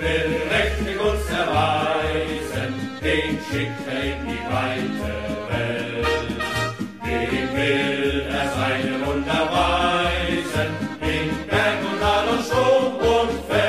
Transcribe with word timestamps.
will 0.00 0.30
mächtig 0.50 0.96
uns 1.00 1.26
erweisen, 1.30 2.70
den 3.02 3.38
schickt 3.46 3.86
in 4.02 4.18
die 4.28 4.44
weite 4.52 5.12
Welt. 5.50 6.06
Dem 7.04 7.48
will 7.56 8.20
er 8.38 8.48
seine 8.58 8.94
Wunder 9.06 9.42
weisen, 9.58 10.70
in 11.12 11.28
Berg 11.50 11.80
und 11.90 12.00
Tal 12.00 12.28
und 12.28 12.44
Sturm 12.44 12.94
und 12.96 13.32
Feld. 13.48 13.68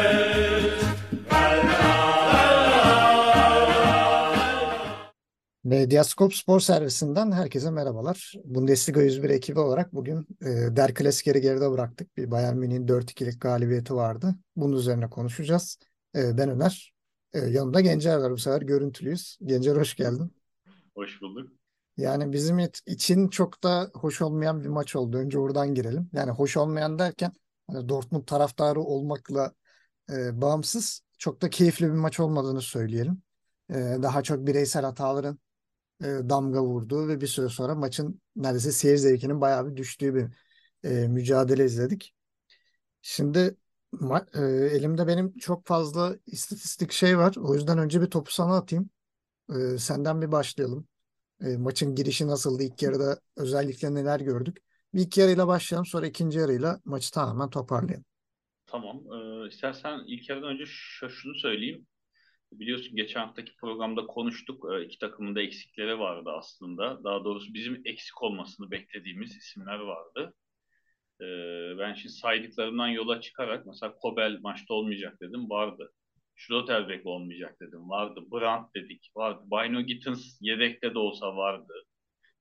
Medyaskop 5.64 6.34
Spor 6.34 6.59
Servisinden 6.59 7.32
herkese 7.32 7.71
merhabalar. 7.71 8.34
Bundesliga 8.46 9.02
101 9.02 9.30
ekibi 9.30 9.59
olarak 9.59 9.93
bugün 9.93 10.27
e, 10.41 10.75
Der 10.75 10.93
Klasikeri 10.93 11.41
geride 11.41 11.71
bıraktık. 11.71 12.18
Bir 12.18 12.32
Bayern 12.32 12.57
Münih'in 12.57 12.88
4-2'lik 12.88 13.41
galibiyeti 13.41 13.96
vardı. 13.96 14.36
Bunun 14.55 14.77
üzerine 14.77 15.09
konuşacağız. 15.09 15.77
E, 16.16 16.38
ben 16.38 16.50
Öner. 16.50 16.94
E, 17.34 17.40
yanımda 17.40 17.81
Gencer 17.81 18.18
var 18.18 18.31
bu 18.31 18.38
sefer 18.38 18.62
görüntülüyüz. 18.62 19.38
Gencer 19.45 19.76
hoş 19.76 19.95
geldin. 19.95 20.34
Hoş 20.95 21.22
bulduk. 21.22 21.52
Yani 21.98 22.34
bizim 22.34 22.59
için 22.85 23.27
çok 23.27 23.63
da 23.63 23.91
hoş 23.94 24.22
olmayan 24.22 24.63
bir 24.63 24.70
maç 24.70 24.95
oldu. 24.95 25.18
Önce 25.18 25.40
oradan 25.40 25.73
girelim. 25.73 26.09
Yani 26.13 26.32
hoş 26.32 26.58
olmayan 26.58 26.99
derken 26.99 27.32
hani 27.68 27.90
Dortmund 27.90 28.26
taraftarı 28.26 28.82
olmakla 28.82 29.54
e, 30.12 30.41
bağımsız 30.41 31.02
çok 31.18 31.41
da 31.41 31.49
keyifli 31.49 31.85
bir 31.85 31.91
maç 31.91 32.20
olmadığını 32.20 32.62
söyleyelim. 32.62 33.21
E, 33.70 33.76
daha 33.76 34.23
çok 34.23 34.48
bireysel 34.48 34.85
hataların 34.85 35.40
e, 36.04 36.05
damga 36.05 36.63
vurduğu 36.63 37.07
ve 37.07 37.21
bir 37.21 37.27
süre 37.27 37.49
sonra 37.49 37.76
maçın 37.76 38.21
neredeyse 38.35 38.71
seyir 38.71 38.98
zevkinin 38.98 39.41
bayağı 39.41 39.71
bir 39.71 39.77
düştüğü 39.77 40.16
bir 40.16 40.27
e, 40.90 41.07
mücadele 41.07 41.66
izledik. 41.66 42.16
Şimdi 43.02 43.57
e, 44.35 44.39
elimde 44.75 45.07
benim 45.07 45.38
çok 45.38 45.66
fazla 45.67 46.16
istatistik 46.25 46.91
şey 46.91 47.17
var. 47.17 47.35
O 47.38 47.55
yüzden 47.55 47.77
önce 47.77 48.02
bir 48.02 48.05
topu 48.09 48.31
sana 48.31 48.57
atayım. 48.57 48.89
E, 49.76 49.77
senden 49.77 50.21
bir 50.23 50.31
başlayalım. 50.31 50.87
E, 51.41 51.57
maçın 51.57 51.96
girişi 51.96 52.27
nasıldı? 52.27 52.63
İlk 52.63 52.84
yarıda 52.84 53.20
özellikle 53.37 53.93
neler 53.96 54.20
gördük? 54.20 54.57
Bir 54.93 55.01
ilk 55.01 55.18
yarıyla 55.18 55.48
başlayalım 55.48 55.85
sonra 55.85 56.07
ikinci 56.07 56.40
yarıyla 56.40 56.81
maçı 56.85 57.12
tamamen 57.12 57.49
toparlayalım. 57.49 58.05
Tamam. 58.65 59.01
Ee, 59.13 59.48
istersen 59.48 59.99
ilk 60.07 60.29
yarıdan 60.29 60.49
önce 60.53 60.65
şu- 60.65 61.09
şunu 61.09 61.35
söyleyeyim. 61.35 61.87
Biliyorsun 62.53 62.96
geçen 62.96 63.20
haftaki 63.20 63.55
programda 63.55 64.07
konuştuk. 64.07 64.66
Ee, 64.74 64.85
iki 64.85 65.00
takımın 65.00 65.35
da 65.35 65.41
eksikleri 65.41 66.00
vardı 66.00 66.29
aslında. 66.40 67.03
Daha 67.03 67.24
doğrusu 67.25 67.53
bizim 67.53 67.81
eksik 67.85 68.24
olmasını 68.24 68.72
beklediğimiz 68.72 69.38
isimler 69.38 69.79
vardı. 69.79 70.34
Ee, 71.22 71.78
ben 71.79 71.94
şimdi 71.94 72.13
saydıklarımdan 72.16 72.88
yola 72.88 73.22
çıkarak 73.22 73.66
mesela 73.66 73.95
Kobel 73.95 74.39
maçta 74.41 74.73
olmayacak 74.73 75.22
dedim. 75.22 75.50
Vardı. 75.50 75.91
Schlotterbeck 76.35 77.06
olmayacak 77.06 77.59
dedim. 77.62 77.89
Vardı. 77.89 78.22
Brandt 78.31 78.75
dedik. 78.75 79.12
Vardı. 79.16 79.44
Bino 79.51 79.81
Gittins 79.81 80.38
yedekte 80.41 80.94
de 80.94 81.00
olsa 81.00 81.35
vardı. 81.35 81.73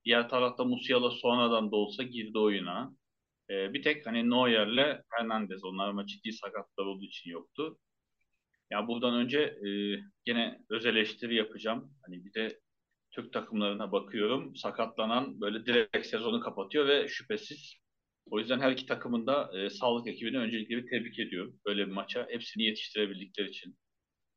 Diğer 0.04 0.28
tarafta 0.28 0.64
Musiala 0.64 1.10
sonradan 1.10 1.72
da 1.72 1.76
olsa 1.76 2.02
girdi 2.02 2.38
oyuna. 2.38 2.92
Ee, 3.50 3.74
bir 3.74 3.82
tek 3.82 4.06
hani 4.06 4.30
Neuer'le 4.30 5.02
Hernandez 5.10 5.64
onlar 5.64 5.88
ama 5.88 6.06
ciddi 6.06 6.32
sakatlar 6.32 6.84
olduğu 6.84 7.04
için 7.04 7.30
yoktu. 7.30 7.78
Ya 8.70 8.88
buradan 8.88 9.14
önce 9.14 9.38
e, 9.40 9.70
gene 10.24 10.60
öz 10.70 10.86
eleştiri 10.86 11.34
yapacağım. 11.34 11.92
Hani 12.06 12.24
bir 12.24 12.34
de 12.34 12.60
Türk 13.10 13.32
takımlarına 13.32 13.92
bakıyorum. 13.92 14.56
Sakatlanan 14.56 15.40
böyle 15.40 15.66
direkt 15.66 16.06
sezonu 16.06 16.40
kapatıyor 16.40 16.88
ve 16.88 17.08
şüphesiz. 17.08 17.74
O 18.30 18.38
yüzden 18.40 18.60
her 18.60 18.72
iki 18.72 18.86
takımın 18.86 19.26
da 19.26 19.50
e, 19.58 19.70
sağlık 19.70 20.08
ekibini 20.08 20.38
öncelikle 20.38 20.76
bir 20.76 20.90
tebrik 20.90 21.18
ediyorum. 21.18 21.60
Böyle 21.66 21.86
bir 21.86 21.92
maça 21.92 22.26
hepsini 22.30 22.62
yetiştirebildikleri 22.64 23.48
için. 23.48 23.78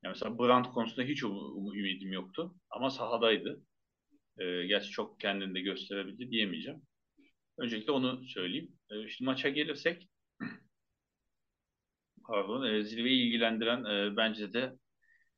Yani 0.03 0.13
mesela 0.13 0.39
Brandt 0.39 0.67
konusunda 0.71 1.03
hiç 1.07 1.23
um- 1.23 1.55
um- 1.57 1.77
ümidim 1.79 2.13
yoktu. 2.13 2.55
Ama 2.69 2.89
sahadaydı. 2.89 3.63
E, 4.39 4.65
gerçi 4.65 4.89
çok 4.91 5.19
kendini 5.19 5.55
de 5.55 5.61
gösterebildi 5.61 6.31
diyemeyeceğim. 6.31 6.81
Öncelikle 7.59 7.91
onu 7.91 8.25
söyleyeyim. 8.27 8.71
E, 8.91 9.09
şimdi 9.09 9.25
maça 9.25 9.49
gelirsek 9.49 10.09
pardon, 12.27 12.63
e, 12.73 12.83
zirveyi 12.83 13.27
ilgilendiren 13.27 13.85
e, 13.85 14.17
bence 14.17 14.53
de 14.53 14.73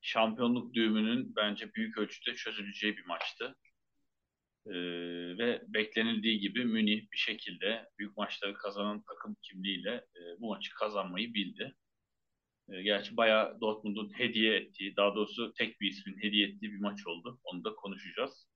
şampiyonluk 0.02 0.74
düğümünün 0.74 1.36
bence 1.36 1.74
büyük 1.74 1.98
ölçüde 1.98 2.36
çözüleceği 2.36 2.98
bir 2.98 3.06
maçtı. 3.06 3.56
E, 4.68 4.74
ve 5.38 5.62
beklenildiği 5.68 6.40
gibi 6.40 6.66
Münih 6.66 7.12
bir 7.12 7.18
şekilde 7.18 7.90
büyük 8.00 8.18
maçları 8.18 8.54
kazanan 8.54 9.04
takım 9.04 9.36
kimliğiyle 9.42 9.92
e, 9.92 10.20
bu 10.40 10.48
maçı 10.50 10.74
kazanmayı 10.76 11.34
bildi. 11.34 11.76
E, 12.70 12.82
gerçi 12.84 13.18
bayağı 13.18 13.62
Dortmund'un 13.62 14.10
hediye 14.20 14.56
ettiği, 14.56 14.96
daha 14.96 15.16
doğrusu 15.16 15.54
tek 15.54 15.82
bir 15.82 15.92
ismin 15.92 16.18
hediye 16.22 16.48
ettiği 16.48 16.72
bir 16.72 16.80
maç 16.80 17.08
oldu. 17.08 17.40
Onu 17.44 17.64
da 17.64 17.76
konuşacağız. 17.76 18.48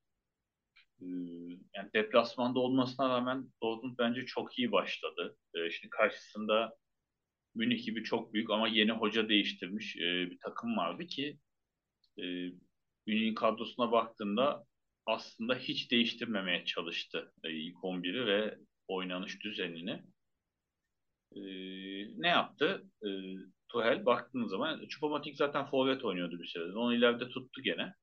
E, 1.00 1.06
yani 1.74 1.90
deplasmanda 1.94 2.58
olmasına 2.58 3.08
rağmen 3.08 3.50
Dortmund 3.62 3.98
bence 3.98 4.26
çok 4.26 4.58
iyi 4.58 4.72
başladı. 4.72 5.36
E, 5.54 5.70
şimdi 5.70 5.90
karşısında 5.90 6.76
Münih 7.54 7.84
gibi 7.84 8.04
çok 8.04 8.34
büyük 8.34 8.50
ama 8.50 8.68
yeni 8.68 8.92
hoca 8.92 9.28
değiştirmiş 9.28 9.96
e, 9.96 10.30
bir 10.30 10.38
takım 10.38 10.76
vardı 10.76 11.06
ki 11.06 11.38
e, 12.18 12.22
Münih'in 13.06 13.34
kadrosuna 13.34 13.92
baktığında 13.92 14.67
aslında 15.08 15.54
hiç 15.54 15.90
değiştirmemeye 15.90 16.64
çalıştı 16.64 17.32
e, 17.44 17.50
ilk 17.52 17.76
11'i 17.84 18.26
ve 18.26 18.58
oynanış 18.88 19.44
düzenini. 19.44 20.02
E, 21.36 21.40
ne 22.22 22.28
yaptı? 22.28 22.82
E, 23.02 23.08
Tuchel 23.68 24.06
baktığınız 24.06 24.50
zaman 24.50 24.80
Choupo-Moting 24.80 25.36
zaten 25.36 25.66
forvet 25.66 26.04
oynuyordu 26.04 26.38
bir 26.38 26.46
süredir. 26.46 26.74
Onu 26.74 26.94
ileride 26.94 27.28
tuttu 27.28 27.62
gene. 27.62 27.94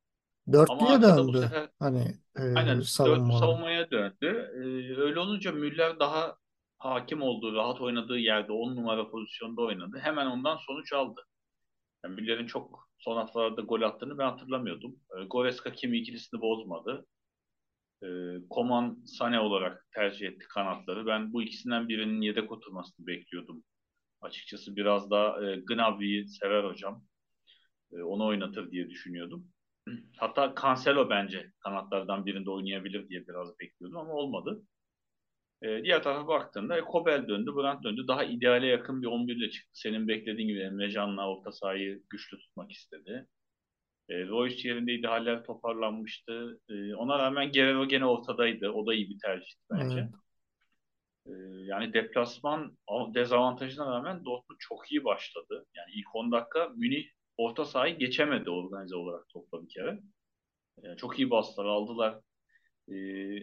Dörtlüye 0.51 0.91
arkada 0.91 1.27
bu 1.27 1.33
döndü. 1.33 1.41
sefer 1.41 1.69
Hani 1.79 1.99
e, 2.37 2.41
Aynen 2.55 2.77
dört 2.77 2.85
savunma. 2.85 3.39
savunmaya 3.39 3.91
döndü. 3.91 4.51
Ee, 4.55 5.01
öyle 5.01 5.19
olunca 5.19 5.51
Müller 5.51 5.99
daha 5.99 6.35
hakim 6.77 7.21
olduğu, 7.21 7.55
rahat 7.55 7.81
oynadığı 7.81 8.17
yerde 8.17 8.51
10 8.51 8.75
numara 8.75 9.09
pozisyonda 9.09 9.61
oynadı. 9.61 9.99
Hemen 10.01 10.25
ondan 10.25 10.57
sonuç 10.57 10.93
aldı. 10.93 11.21
Yani 12.05 12.15
Müller'in 12.21 12.47
çok 12.47 12.89
son 12.97 13.17
haftalarda 13.17 13.61
gol 13.61 13.81
attığını 13.81 14.17
ben 14.17 14.25
hatırlamıyordum. 14.25 14.95
Ee, 15.17 15.23
Goreska 15.23 15.71
Kimi 15.71 15.97
ikilisini 15.97 16.41
bozmadı. 16.41 17.05
Ee, 18.03 18.07
Koman 18.49 19.03
Sane 19.05 19.39
olarak 19.39 19.87
tercih 19.95 20.27
etti 20.27 20.47
kanatları. 20.49 21.05
Ben 21.07 21.33
bu 21.33 21.43
ikisinden 21.43 21.89
birinin 21.89 22.21
yedek 22.21 22.51
oturmasını 22.51 23.07
bekliyordum. 23.07 23.63
Açıkçası 24.21 24.75
biraz 24.75 25.11
daha 25.11 25.51
e, 25.51 25.55
Gnabry'i 25.67 26.27
sever 26.27 26.63
hocam. 26.63 27.03
E, 27.93 28.03
onu 28.03 28.25
oynatır 28.27 28.71
diye 28.71 28.89
düşünüyordum. 28.89 29.47
Hatta 30.17 30.55
Cancelo 30.61 31.09
bence 31.09 31.51
kanatlardan 31.59 32.25
birinde 32.25 32.49
oynayabilir 32.49 33.09
diye 33.09 33.27
biraz 33.27 33.59
bekliyordum 33.59 33.97
ama 33.97 34.13
olmadı. 34.13 34.63
E, 35.61 35.83
diğer 35.83 36.03
tarafa 36.03 36.27
baktığında 36.27 36.77
e, 36.77 36.81
Kobel 36.81 37.27
döndü, 37.27 37.51
Brandt 37.55 37.83
döndü. 37.83 38.07
Daha 38.07 38.23
ideale 38.23 38.67
yakın 38.67 39.01
bir 39.01 39.07
11 39.07 39.35
ile 39.35 39.49
çıktı. 39.49 39.71
Senin 39.73 40.07
beklediğin 40.07 40.47
gibi 40.47 40.59
Emre 40.59 40.91
Can'la 40.91 41.29
orta 41.29 41.51
sahayı 41.51 42.03
güçlü 42.09 42.39
tutmak 42.39 42.71
istedi. 42.71 43.27
E, 44.09 44.27
Royce 44.27 44.69
yerindeydi, 44.69 45.07
haller 45.07 45.43
toparlanmıştı. 45.43 46.59
E, 46.69 46.95
ona 46.95 47.19
rağmen 47.19 47.51
Guerrero 47.51 47.87
gene 47.87 48.05
ortadaydı. 48.05 48.69
O 48.69 48.87
da 48.87 48.93
iyi 48.93 49.09
bir 49.09 49.19
tercihti 49.19 49.61
bence. 49.71 49.99
Evet. 49.99 50.09
E, 51.27 51.31
yani 51.65 51.93
deplasman 51.93 52.77
dezavantajına 53.13 53.91
rağmen 53.91 54.25
Dortmund 54.25 54.57
çok 54.59 54.91
iyi 54.91 55.03
başladı. 55.03 55.65
Yani 55.75 55.91
ilk 55.93 56.15
10 56.15 56.31
dakika 56.31 56.69
Münih 56.75 57.05
orta 57.37 57.65
sahayı 57.65 57.97
geçemedi 57.97 58.49
organize 58.49 58.95
olarak 58.95 59.29
topla 59.29 59.63
bir 59.63 59.69
kere. 59.69 59.99
E, 60.83 60.95
çok 60.97 61.19
iyi 61.19 61.29
bastılar, 61.29 61.65
aldılar. 61.65 62.19
E, 62.87 62.95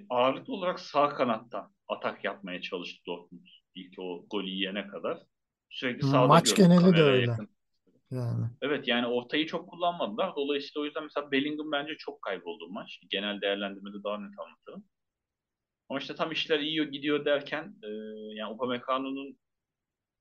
ağırlıklı 0.08 0.52
olarak 0.52 0.80
sağ 0.80 1.08
kanattan 1.08 1.72
atak 1.92 2.24
yapmaya 2.24 2.60
çalıştı 2.62 3.02
Dortmund. 3.06 3.46
İlk 3.74 3.98
o 3.98 4.26
golü 4.30 4.48
yiyene 4.48 4.86
kadar. 4.86 5.18
Sürekli 5.70 6.06
sağda 6.06 6.26
Maç 6.26 6.54
gördük 6.54 6.56
geneli 6.56 6.96
de 6.96 7.02
öyle. 7.02 7.30
yakın. 7.30 7.48
Yani. 8.10 8.46
Evet 8.62 8.88
yani 8.88 9.06
ortayı 9.06 9.46
çok 9.46 9.68
kullanmadılar. 9.70 10.36
Dolayısıyla 10.36 10.82
o 10.82 10.84
yüzden 10.84 11.04
mesela 11.04 11.32
Bellingham 11.32 11.72
bence 11.72 11.96
çok 11.98 12.22
kayboldu 12.22 12.68
maç. 12.68 13.00
Genel 13.10 13.40
değerlendirmede 13.40 14.04
daha 14.04 14.18
net 14.18 14.38
anlatırım. 14.38 14.84
Ama 15.88 15.98
işte 15.98 16.14
tam 16.14 16.32
işler 16.32 16.60
iyi 16.60 16.90
gidiyor 16.90 17.24
derken 17.24 17.74
e, 17.82 17.88
yani 18.34 18.52
Upamecano'nun 18.52 19.38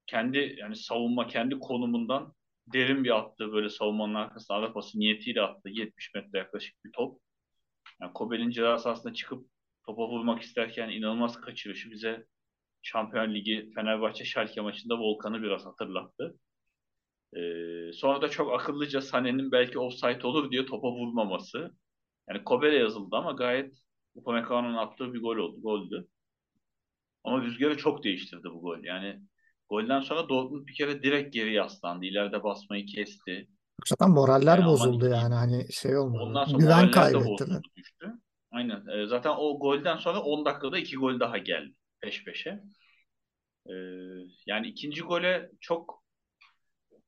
kendi 0.07 0.56
yani 0.59 0.75
savunma 0.75 1.27
kendi 1.27 1.59
konumundan 1.59 2.33
derin 2.73 3.03
bir 3.03 3.18
attığı 3.18 3.51
böyle 3.51 3.69
savunmanın 3.69 4.13
arkasına 4.13 4.57
ara 4.57 4.73
pası 4.73 5.00
niyetiyle 5.00 5.41
attığı 5.41 5.69
70 5.69 6.13
metre 6.13 6.39
yaklaşık 6.39 6.85
bir 6.85 6.91
top. 6.91 7.21
Yani 8.01 8.13
Kobel'in 8.13 8.50
ceza 8.50 8.77
sahasına 8.77 9.13
çıkıp 9.13 9.47
topa 9.91 10.07
vurmak 10.07 10.41
isterken 10.41 10.89
inanılmaz 10.89 11.41
kaçırışı 11.41 11.91
bize 11.91 12.25
Şampiyon 12.81 13.33
Ligi 13.33 13.71
Fenerbahçe 13.75 14.25
Schalke 14.25 14.61
maçında 14.61 14.99
Volkan'ı 14.99 15.41
biraz 15.43 15.65
hatırlattı. 15.65 16.38
Ee, 17.35 17.93
sonra 17.93 18.21
da 18.21 18.29
çok 18.29 18.53
akıllıca 18.53 18.99
Sané'nin 18.99 19.51
belki 19.51 19.79
offside 19.79 20.27
olur 20.27 20.51
diye 20.51 20.65
topa 20.65 20.88
vurmaması. 20.91 21.71
Yani 22.29 22.43
Kobel'e 22.43 22.75
yazıldı 22.75 23.15
ama 23.15 23.31
gayet 23.31 23.75
Upamecano'nun 24.15 24.77
attığı 24.77 25.13
bir 25.13 25.21
gol 25.21 25.38
oldu, 25.38 25.61
goldü. 25.61 26.07
Ama 27.23 27.41
rüzgarı 27.41 27.77
çok 27.77 28.03
değiştirdi 28.03 28.49
bu 28.53 28.61
gol. 28.61 28.83
Yani 28.83 29.21
golden 29.69 30.01
sonra 30.01 30.29
Dortmund 30.29 30.67
bir 30.67 30.73
kere 30.73 31.03
direkt 31.03 31.33
geri 31.33 31.53
yaslandı. 31.53 32.05
İleride 32.05 32.44
basmayı 32.44 32.85
kesti. 32.85 33.47
Zaten 33.85 34.09
moraller 34.09 34.57
Yani 34.59 34.67
bozuldu 34.67 35.09
yani 35.09 35.33
hani 35.35 35.73
şey 35.73 35.97
olmadı. 35.97 36.23
Ondan 36.23 36.45
sonra 36.45 36.57
Güven 36.57 36.85
moraller 36.85 36.91
kaybettiler. 36.91 37.61
düştü. 37.77 38.13
Aynen. 38.51 38.88
E, 38.88 39.06
zaten 39.07 39.33
o 39.38 39.59
golden 39.59 39.98
sonra 39.98 40.21
10 40.21 40.45
dakikada 40.45 40.77
2 40.77 40.95
gol 40.95 41.19
daha 41.19 41.38
geldi 41.38 41.74
peş 42.01 42.24
peşe. 42.25 42.59
E, 43.65 43.74
yani 44.45 44.68
ikinci 44.68 45.01
gole 45.01 45.50
çok 45.62 46.03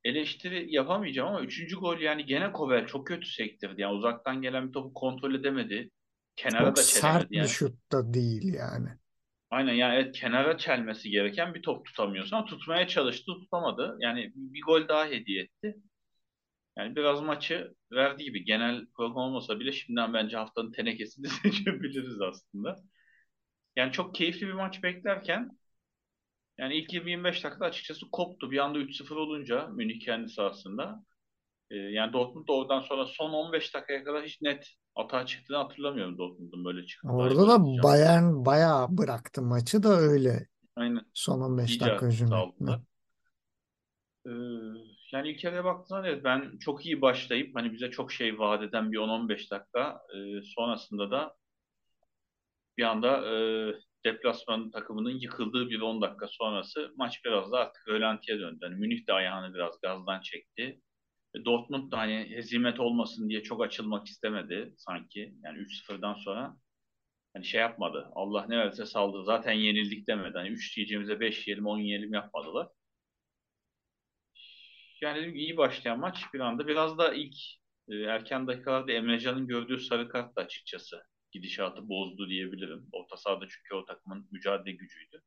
eleştiri 0.03 0.75
yapamayacağım 0.75 1.29
ama 1.29 1.41
üçüncü 1.41 1.75
gol 1.75 1.97
yani 1.99 2.25
gene 2.25 2.51
Kovel 2.51 2.87
çok 2.87 3.07
kötü 3.07 3.27
sektirdi. 3.27 3.81
Yani 3.81 3.93
uzaktan 3.95 4.41
gelen 4.41 4.67
bir 4.67 4.73
topu 4.73 4.93
kontrol 4.93 5.35
edemedi. 5.35 5.89
Kenara 6.35 6.65
Çok 6.65 6.75
da 6.75 6.81
sert 6.81 7.03
çelemedi 7.03 7.31
bir 7.31 7.37
yani. 7.37 7.49
şut 7.49 7.91
da 7.91 8.13
değil 8.13 8.53
yani. 8.53 8.89
Aynen 9.49 9.73
yani 9.73 9.95
evet 9.95 10.15
kenara 10.15 10.57
çelmesi 10.57 11.09
gereken 11.09 11.53
bir 11.53 11.61
top 11.61 11.85
tutamıyorsun 11.85 12.35
ama 12.35 12.45
tutmaya 12.45 12.87
çalıştı 12.87 13.25
tutamadı. 13.25 13.97
Yani 13.99 14.31
bir 14.35 14.61
gol 14.61 14.87
daha 14.87 15.05
hediye 15.05 15.43
etti. 15.43 15.75
Yani 16.77 16.95
biraz 16.95 17.21
maçı 17.21 17.73
verdiği 17.91 18.23
gibi 18.23 18.45
genel 18.45 18.85
program 18.85 19.17
olmasa 19.17 19.59
bile 19.59 19.71
şimdiden 19.71 20.13
bence 20.13 20.37
haftanın 20.37 20.71
tenekesini 20.71 21.27
seçebiliriz 21.43 22.21
aslında. 22.21 22.75
Yani 23.75 23.91
çok 23.91 24.15
keyifli 24.15 24.47
bir 24.47 24.53
maç 24.53 24.83
beklerken 24.83 25.57
yani 26.57 26.75
ilk 26.75 26.93
20-25 26.93 27.43
dakikada 27.43 27.65
açıkçası 27.65 28.05
koptu. 28.11 28.51
Bir 28.51 28.57
anda 28.57 28.79
3-0 28.79 29.15
olunca 29.15 29.67
Münih 29.67 29.99
kendi 29.99 30.29
sahasında. 30.29 31.03
Ee, 31.71 31.75
yani 31.75 32.13
Dortmund 32.13 32.47
da 32.47 32.53
oradan 32.53 32.79
sonra 32.79 33.05
son 33.05 33.29
15 33.29 33.73
dakikaya 33.73 34.03
kadar 34.03 34.23
hiç 34.23 34.41
net 34.41 34.67
atağa 34.95 35.25
çıktığını 35.25 35.57
hatırlamıyorum 35.57 36.17
Dortmund'un 36.17 36.65
böyle 36.65 36.81
da 36.81 37.13
Orada 37.13 37.47
da. 37.47 37.83
Bayern 37.83 38.45
bayağı 38.45 38.97
bıraktı 38.97 39.41
maçı 39.41 39.83
da 39.83 39.89
öyle 39.89 40.47
Aynen. 40.75 41.05
son 41.13 41.41
15 41.41 41.69
İyice 41.69 41.85
dakika 41.85 42.05
hücum. 42.05 42.29
Ee, 44.25 44.29
yani 45.13 45.29
ilk 45.29 45.43
yarıya 45.43 45.63
baktığında 45.63 46.07
evet 46.07 46.23
ben 46.23 46.57
çok 46.59 46.85
iyi 46.85 47.01
başlayıp 47.01 47.55
hani 47.55 47.73
bize 47.73 47.91
çok 47.91 48.11
şey 48.11 48.39
vaat 48.39 48.63
eden 48.63 48.91
bir 48.91 48.97
10-15 48.97 49.51
dakika 49.51 50.01
e, 50.15 50.41
sonrasında 50.55 51.11
da 51.11 51.35
bir 52.77 52.83
anda 52.83 53.35
e, 53.35 53.35
deplasman 54.05 54.71
takımının 54.71 55.19
yıkıldığı 55.19 55.69
bir 55.69 55.81
10 55.81 56.01
dakika 56.01 56.27
sonrası 56.27 56.93
maç 56.97 57.25
biraz 57.25 57.51
da 57.51 57.57
artık 57.57 57.87
rölantiye 57.87 58.39
döndü. 58.39 58.59
Yani 58.61 58.75
Münih 58.75 59.07
de 59.07 59.13
ayağını 59.13 59.53
biraz 59.53 59.81
gazdan 59.81 60.21
çekti. 60.21 60.81
E, 61.35 61.45
Dortmund 61.45 61.91
da 61.91 61.97
hani 61.97 62.27
hezimet 62.35 62.79
olmasın 62.79 63.29
diye 63.29 63.43
çok 63.43 63.63
açılmak 63.63 64.07
istemedi 64.07 64.73
sanki. 64.77 65.35
Yani 65.43 65.57
3-0'dan 65.57 66.13
sonra 66.13 66.57
hani 67.33 67.45
şey 67.45 67.61
yapmadı. 67.61 68.09
Allah 68.15 68.45
ne 68.49 68.57
verirse 68.57 68.85
saldı. 68.85 69.23
Zaten 69.25 69.53
yenildik 69.53 70.07
demedi. 70.07 70.37
Hani 70.37 70.49
3 70.49 70.77
diyeceğimize 70.77 71.19
5 71.19 71.47
yiyelim 71.47 71.67
10 71.67 71.79
yiyelim 71.79 72.13
yapmadılar. 72.13 72.67
Yani 75.03 75.21
dedim 75.21 75.35
iyi 75.35 75.57
başlayan 75.57 75.99
maç 75.99 76.25
bir 76.33 76.39
anda. 76.39 76.67
Biraz 76.67 76.97
da 76.97 77.13
ilk 77.13 77.35
e, 77.89 77.95
erken 77.95 78.47
dakikalarda 78.47 78.91
Emrecan'ın 78.91 79.47
gördüğü 79.47 79.79
sarı 79.79 80.09
kart 80.09 80.35
da 80.35 80.41
açıkçası 80.41 81.03
gidişatı 81.31 81.89
bozdu 81.89 82.29
diyebilirim. 82.29 82.87
Orta 82.91 83.17
sahada 83.17 83.45
çünkü 83.49 83.75
o 83.75 83.85
takımın 83.85 84.27
mücadele 84.31 84.71
gücüydü. 84.75 85.21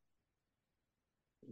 E, 1.43 1.51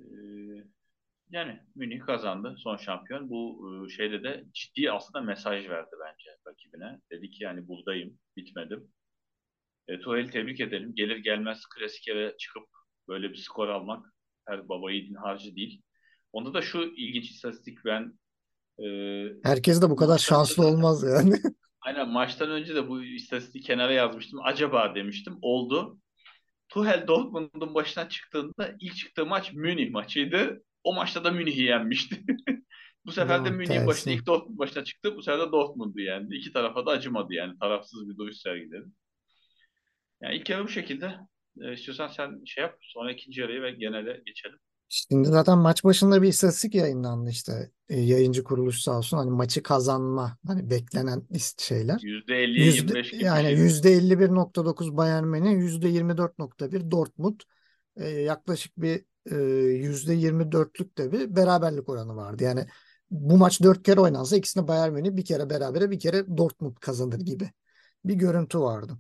yani 1.30 1.60
Münih 1.75 2.00
kazandı 2.06 2.56
son 2.57 2.77
şampiyon. 2.77 3.30
Bu 3.30 3.69
e, 3.86 3.89
şeyde 3.89 4.24
de 4.24 4.45
ciddi 4.54 4.92
aslında 4.92 5.22
mesaj 5.22 5.69
verdi 5.69 5.95
bence 6.06 6.38
rakibine. 6.48 7.01
Dedi 7.12 7.31
ki 7.31 7.44
yani 7.44 7.68
buradayım, 7.68 8.19
bitmedim. 8.38 8.92
E, 9.88 10.00
Tuhel'i 10.00 10.31
tebrik 10.31 10.60
edelim. 10.60 10.95
Gelir 10.95 11.18
gelmez 11.18 11.62
klasik 11.75 12.07
yere 12.07 12.36
çıkıp 12.38 12.68
böyle 13.07 13.30
bir 13.31 13.38
skor 13.38 13.68
almak 13.69 14.06
her 14.48 14.69
baba 14.69 14.92
yiğidin 14.92 15.16
harcı 15.16 15.56
değil. 15.56 15.81
Onda 16.36 16.54
da 16.54 16.62
şu 16.62 16.94
ilginç 16.98 17.30
istatistik 17.32 17.86
ben 17.86 18.20
e, 18.80 18.86
Herkes 19.44 19.82
de 19.82 19.90
bu 19.90 19.96
kadar 19.96 20.18
şanslı 20.18 20.64
de- 20.64 20.68
olmaz 20.68 21.04
yani. 21.04 21.36
Aynen 21.82 22.10
maçtan 22.10 22.52
önce 22.52 22.76
de 22.76 22.90
bu 22.90 23.04
istatistiği 23.04 23.64
kenara 23.64 23.94
yazmıştım. 23.94 24.40
Acaba 24.44 24.96
demiştim. 24.96 25.38
Oldu. 25.42 26.00
Tuchel 26.70 27.08
Dortmund'un 27.08 27.76
başına 27.76 28.10
çıktığında 28.10 28.76
ilk 28.80 28.96
çıktığı 28.96 29.26
maç 29.26 29.54
Münih 29.54 29.92
maçıydı. 29.92 30.64
O 30.84 30.94
maçta 30.94 31.24
da 31.24 31.32
Münih'i 31.32 31.62
yenmişti. 31.62 32.24
bu 33.06 33.12
sefer 33.12 33.46
de 33.46 33.50
Doğru, 33.50 33.58
Münih'in 33.58 33.88
başına 33.88 34.14
ilk 34.14 34.26
Dortmund 34.26 34.58
başına 34.58 34.84
çıktı. 34.84 35.16
Bu 35.16 35.22
sefer 35.24 35.48
de 35.48 35.52
Dortmund'u 35.52 36.02
yendi. 36.02 36.36
İki 36.36 36.54
tarafa 36.54 36.86
da 36.86 36.92
acımadı 36.92 37.34
yani. 37.34 37.60
Tarafsız 37.60 38.10
bir 38.10 38.18
duruş 38.18 38.38
sergiledi. 38.38 38.88
Yani 40.22 40.36
ilk 40.36 40.50
yarı 40.50 40.64
bu 40.64 40.70
şekilde. 40.70 41.16
E, 41.62 41.74
istiyorsan 41.74 42.08
sen 42.08 42.44
şey 42.46 42.62
yap. 42.62 42.78
Sonra 42.82 43.12
ikinci 43.12 43.42
yarıya 43.42 43.62
ve 43.62 43.72
genele 43.72 44.22
geçelim. 44.26 44.60
Şimdi 44.96 45.28
zaten 45.28 45.58
maç 45.58 45.84
başında 45.84 46.22
bir 46.22 46.28
istatistik 46.28 46.76
yayınlandı 46.76 47.30
işte. 47.30 47.72
E, 47.90 48.00
yayıncı 48.00 48.44
kuruluş 48.44 48.82
sağ 48.82 48.98
olsun 48.98 49.18
hani 49.18 49.32
maçı 49.32 49.64
kazanma 49.64 50.38
hani 50.48 50.70
beklenen 50.70 51.24
şeyler. 51.58 52.00
%50'ye 52.04 52.66
Yüzde, 52.66 52.82
25 52.82 53.12
gibi 53.12 53.24
yani 53.24 53.44
şey. 53.44 53.56
%51.9 53.56 54.98
Bayern 54.98 55.26
Münih, 55.26 55.52
%24.1 55.52 56.92
Dortmund. 56.92 57.40
E, 57.98 58.10
yaklaşık 58.10 58.78
bir 58.78 59.06
e, 59.32 59.36
%24'lük 59.36 60.98
de 60.98 61.12
bir 61.12 61.36
beraberlik 61.36 61.90
oranı 61.90 62.16
vardı. 62.16 62.44
Yani 62.44 62.66
bu 63.12 63.38
maç 63.38 63.62
dört 63.62 63.84
kere 63.84 64.00
oynansa 64.00 64.36
ikisinde 64.36 64.68
Bayern 64.68 64.94
Münih 64.94 65.16
bir 65.16 65.26
kere 65.26 65.50
berabere 65.50 65.92
bir 65.92 66.00
kere 66.00 66.38
Dortmund 66.38 66.76
kazanır 66.78 67.20
gibi 67.20 67.50
bir 68.06 68.14
görüntü 68.14 68.60
vardı. 68.60 68.98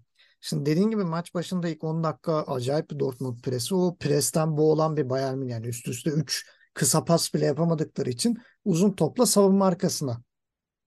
Şimdi 0.47 0.65
dediğin 0.65 0.89
gibi 0.89 1.03
maç 1.03 1.33
başında 1.33 1.69
ilk 1.69 1.83
10 1.83 2.03
dakika 2.03 2.43
acayip 2.43 2.91
bir 2.91 2.99
Dortmund 2.99 3.39
presi. 3.39 3.75
O 3.75 3.97
presten 3.97 4.57
boğulan 4.57 4.97
bir 4.97 5.09
Bayern 5.09 5.37
Münih 5.37 5.51
yani 5.51 5.67
üst 5.67 5.87
üste 5.87 6.09
3 6.09 6.45
kısa 6.73 7.05
pas 7.05 7.33
bile 7.33 7.45
yapamadıkları 7.45 8.09
için 8.09 8.37
uzun 8.65 8.91
topla 8.91 9.25
savunma 9.25 9.65
arkasına 9.67 10.21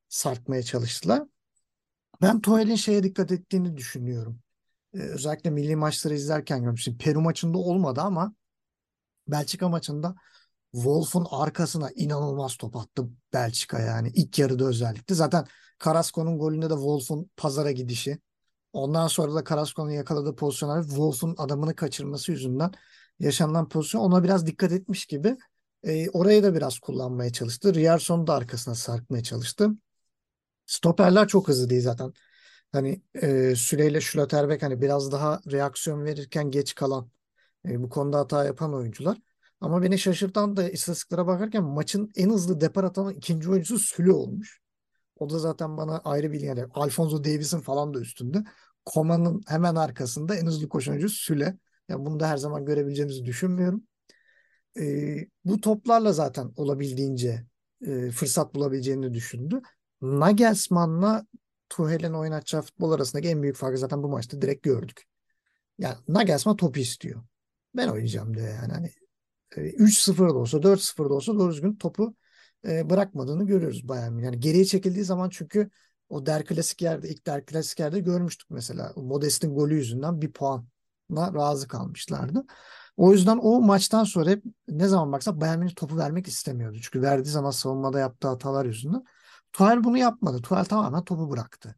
sarkmaya 0.08 0.62
çalıştılar. 0.62 1.22
Ben 2.22 2.40
Tuchel'in 2.40 2.74
şeye 2.74 3.02
dikkat 3.02 3.32
ettiğini 3.32 3.76
düşünüyorum. 3.76 4.40
Ee, 4.94 4.98
özellikle 4.98 5.50
milli 5.50 5.76
maçları 5.76 6.14
izlerken 6.14 6.62
görmüştüm. 6.62 6.98
Peru 6.98 7.20
maçında 7.20 7.58
olmadı 7.58 8.00
ama 8.00 8.34
Belçika 9.28 9.68
maçında 9.68 10.14
Wolf'un 10.72 11.26
arkasına 11.30 11.90
inanılmaz 11.90 12.56
top 12.56 12.76
attı 12.76 13.08
Belçika 13.32 13.80
yani. 13.80 14.12
ilk 14.14 14.38
yarıda 14.38 14.64
özellikle. 14.64 15.14
Zaten 15.14 15.46
Carrasco'nun 15.84 16.38
golünde 16.38 16.70
de 16.70 16.74
Wolf'un 16.74 17.30
pazara 17.36 17.70
gidişi. 17.72 18.18
Ondan 18.72 19.06
sonra 19.06 19.34
da 19.34 19.44
Carrasco'nun 19.44 19.90
yakaladığı 19.90 20.36
pozisyonlar 20.36 20.82
Wolf'un 20.82 21.34
adamını 21.38 21.76
kaçırması 21.76 22.32
yüzünden 22.32 22.70
yaşanan 23.18 23.68
pozisyon 23.68 24.00
ona 24.00 24.24
biraz 24.24 24.46
dikkat 24.46 24.72
etmiş 24.72 25.06
gibi. 25.06 25.36
Ee, 25.82 26.10
orayı 26.10 26.42
da 26.42 26.54
biraz 26.54 26.78
kullanmaya 26.78 27.32
çalıştı. 27.32 27.74
Riyerson 27.74 28.26
da 28.26 28.34
arkasına 28.34 28.74
sarkmaya 28.74 29.22
çalıştı. 29.22 29.70
Stoperler 30.66 31.28
çok 31.28 31.48
hızlı 31.48 31.70
değil 31.70 31.82
zaten. 31.82 32.12
Hani 32.72 33.02
e, 33.22 33.54
Süle 33.56 33.86
ile 33.86 34.00
Schlotterbeck 34.00 34.62
hani 34.62 34.80
biraz 34.82 35.12
daha 35.12 35.40
reaksiyon 35.52 36.04
verirken 36.04 36.50
geç 36.50 36.74
kalan 36.74 37.10
e, 37.68 37.82
bu 37.82 37.88
konuda 37.88 38.18
hata 38.18 38.44
yapan 38.44 38.74
oyuncular. 38.74 39.18
Ama 39.60 39.82
beni 39.82 39.98
şaşırtan 39.98 40.56
da 40.56 40.70
istatistiklere 40.70 41.26
bakarken 41.26 41.64
maçın 41.64 42.12
en 42.16 42.30
hızlı 42.30 42.60
depar 42.60 42.84
atan 42.84 43.14
ikinci 43.14 43.50
oyuncusu 43.50 43.78
Süle 43.78 44.12
olmuş. 44.12 44.60
O 45.18 45.30
da 45.30 45.38
zaten 45.38 45.76
bana 45.76 45.98
ayrı 45.98 46.32
bir 46.32 46.40
yani 46.40 46.64
Alfonso 46.74 47.24
Davies'in 47.24 47.60
falan 47.60 47.94
da 47.94 48.00
üstünde. 48.00 48.44
Koma'nın 48.84 49.42
hemen 49.46 49.74
arkasında 49.74 50.34
en 50.36 50.46
hızlı 50.46 50.68
koşan 50.68 50.92
oyuncu 50.92 51.08
Süle. 51.08 51.58
Yani 51.88 52.06
bunu 52.06 52.20
da 52.20 52.28
her 52.28 52.36
zaman 52.36 52.64
görebileceğimizi 52.64 53.24
düşünmüyorum. 53.24 53.82
E, 54.78 55.16
bu 55.44 55.60
toplarla 55.60 56.12
zaten 56.12 56.52
olabildiğince 56.56 57.46
e, 57.86 58.10
fırsat 58.10 58.54
bulabileceğini 58.54 59.14
düşündü. 59.14 59.60
Nagelsmann'la 60.02 61.26
Tuchel'in 61.68 62.12
oynatacağı 62.12 62.62
futbol 62.62 62.92
arasındaki 62.92 63.28
en 63.28 63.42
büyük 63.42 63.56
farkı 63.56 63.78
zaten 63.78 64.02
bu 64.02 64.08
maçta 64.08 64.42
direkt 64.42 64.62
gördük. 64.62 65.04
Yani 65.78 65.96
Nagelsmann 66.08 66.56
topu 66.56 66.80
istiyor. 66.80 67.22
Ben 67.74 67.88
oynayacağım 67.88 68.34
diyor 68.34 68.48
yani. 68.48 68.72
Hani 68.72 68.90
e, 69.56 69.60
3-0 69.60 70.28
da 70.28 70.34
olsa 70.34 70.62
4-0 70.62 71.10
da 71.10 71.14
olsa 71.14 71.34
doğru 71.34 71.52
düzgün 71.52 71.76
topu 71.76 72.14
e, 72.66 72.90
bırakmadığını 72.90 73.46
görüyoruz 73.46 73.88
Bayern. 73.88 74.18
Yani 74.18 74.40
geriye 74.40 74.64
çekildiği 74.64 75.04
zaman 75.04 75.28
çünkü 75.30 75.70
o 76.08 76.26
Der 76.26 76.44
Klasik 76.44 76.82
yerde 76.82 77.08
ilk 77.08 77.26
Der 77.26 77.46
Klasik 77.46 77.80
yerde 77.80 78.00
görmüştük 78.00 78.50
mesela. 78.50 78.92
Modest'in 78.96 79.54
golü 79.54 79.74
yüzünden 79.74 80.20
bir 80.22 80.32
puanla 80.32 81.34
razı 81.34 81.68
kalmışlardı. 81.68 82.44
O 82.96 83.12
yüzden 83.12 83.38
o 83.42 83.60
maçtan 83.60 84.04
sonra 84.04 84.30
hep 84.30 84.44
ne 84.68 84.88
zaman 84.88 85.12
baksak 85.12 85.40
Bayern 85.40 85.58
Münih 85.58 85.74
topu 85.74 85.96
vermek 85.96 86.28
istemiyordu. 86.28 86.78
Çünkü 86.82 87.02
verdiği 87.02 87.30
zaman 87.30 87.50
savunmada 87.50 87.98
yaptığı 87.98 88.28
hatalar 88.28 88.64
yüzünden. 88.66 89.04
Tuchel 89.52 89.84
bunu 89.84 89.98
yapmadı. 89.98 90.42
Tuchel 90.42 90.64
tamamen 90.64 91.04
topu 91.04 91.30
bıraktı. 91.30 91.74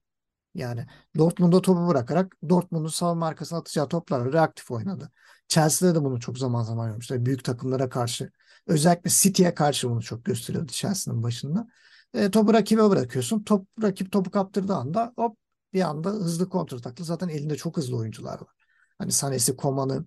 Yani 0.55 0.87
Dortmund'a 1.19 1.63
topu 1.63 1.89
bırakarak 1.89 2.37
Dortmund'un 2.49 2.89
savunma 2.89 3.27
arkasına 3.27 3.59
atacağı 3.59 3.89
toplarla 3.89 4.33
reaktif 4.33 4.71
oynadı. 4.71 5.11
Chelsea'de 5.49 5.95
de 5.95 6.05
bunu 6.05 6.21
çok 6.21 6.39
zaman 6.39 6.63
zaman 6.63 6.89
görmüşler. 6.89 7.27
Büyük 7.27 7.45
takımlara 7.45 7.89
karşı. 7.89 8.31
Özellikle 8.67 9.11
City'ye 9.11 9.55
karşı 9.55 9.91
bunu 9.91 10.03
çok 10.03 10.25
gösteriyordu 10.25 10.73
Chelsea'nin 10.73 11.23
başında. 11.23 11.69
E, 12.15 12.31
topu 12.31 12.55
rakibe 12.55 12.91
bırakıyorsun. 12.91 13.43
Top, 13.43 13.67
rakip 13.83 14.13
topu 14.13 14.31
kaptırdığı 14.31 14.75
anda 14.75 15.13
hop 15.17 15.39
bir 15.73 15.81
anda 15.81 16.11
hızlı 16.11 16.49
kontrataklı. 16.49 17.05
Zaten 17.05 17.29
elinde 17.29 17.57
çok 17.57 17.77
hızlı 17.77 17.97
oyuncular 17.97 18.41
var. 18.41 18.55
Hani 18.99 19.13
Sané'si, 19.13 19.57
Coman'ı 19.57 20.07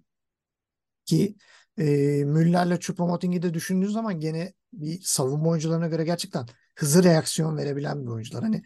ki 1.05 1.35
e, 1.77 1.83
Müller'le 2.25 2.77
Choupo-Moting'i 2.79 3.41
de 3.41 3.53
düşündüğün 3.53 3.87
zaman 3.87 4.19
gene 4.19 4.53
bir 4.73 5.01
savunma 5.01 5.49
oyuncularına 5.49 5.87
göre 5.87 6.03
gerçekten 6.03 6.47
hızlı 6.75 7.03
reaksiyon 7.03 7.57
verebilen 7.57 8.05
bir 8.05 8.11
oyuncular. 8.11 8.43
Hani 8.43 8.63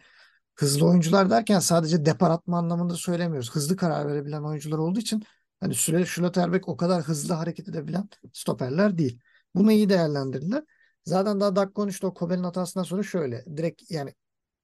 hızlı 0.54 0.86
oyuncular 0.86 1.30
derken 1.30 1.58
sadece 1.58 2.06
depar 2.06 2.30
atma 2.30 2.58
anlamında 2.58 2.94
söylemiyoruz. 2.94 3.50
Hızlı 3.50 3.76
karar 3.76 4.08
verebilen 4.08 4.42
oyuncular 4.42 4.78
olduğu 4.78 4.98
için 4.98 5.24
hani 5.60 5.74
Süle 5.74 6.06
Schlotterbeck 6.06 6.68
o 6.68 6.76
kadar 6.76 7.02
hızlı 7.02 7.34
hareket 7.34 7.68
edebilen 7.68 8.08
stoperler 8.32 8.98
değil. 8.98 9.20
Bunu 9.54 9.72
iyi 9.72 9.88
değerlendirdiler. 9.88 10.64
Zaten 11.04 11.40
daha 11.40 11.56
dakika 11.56 11.82
13'te 11.82 12.06
o 12.06 12.14
Kobel'in 12.14 12.42
hatasından 12.42 12.84
sonra 12.84 13.02
şöyle 13.02 13.44
direkt 13.56 13.90
yani 13.90 14.14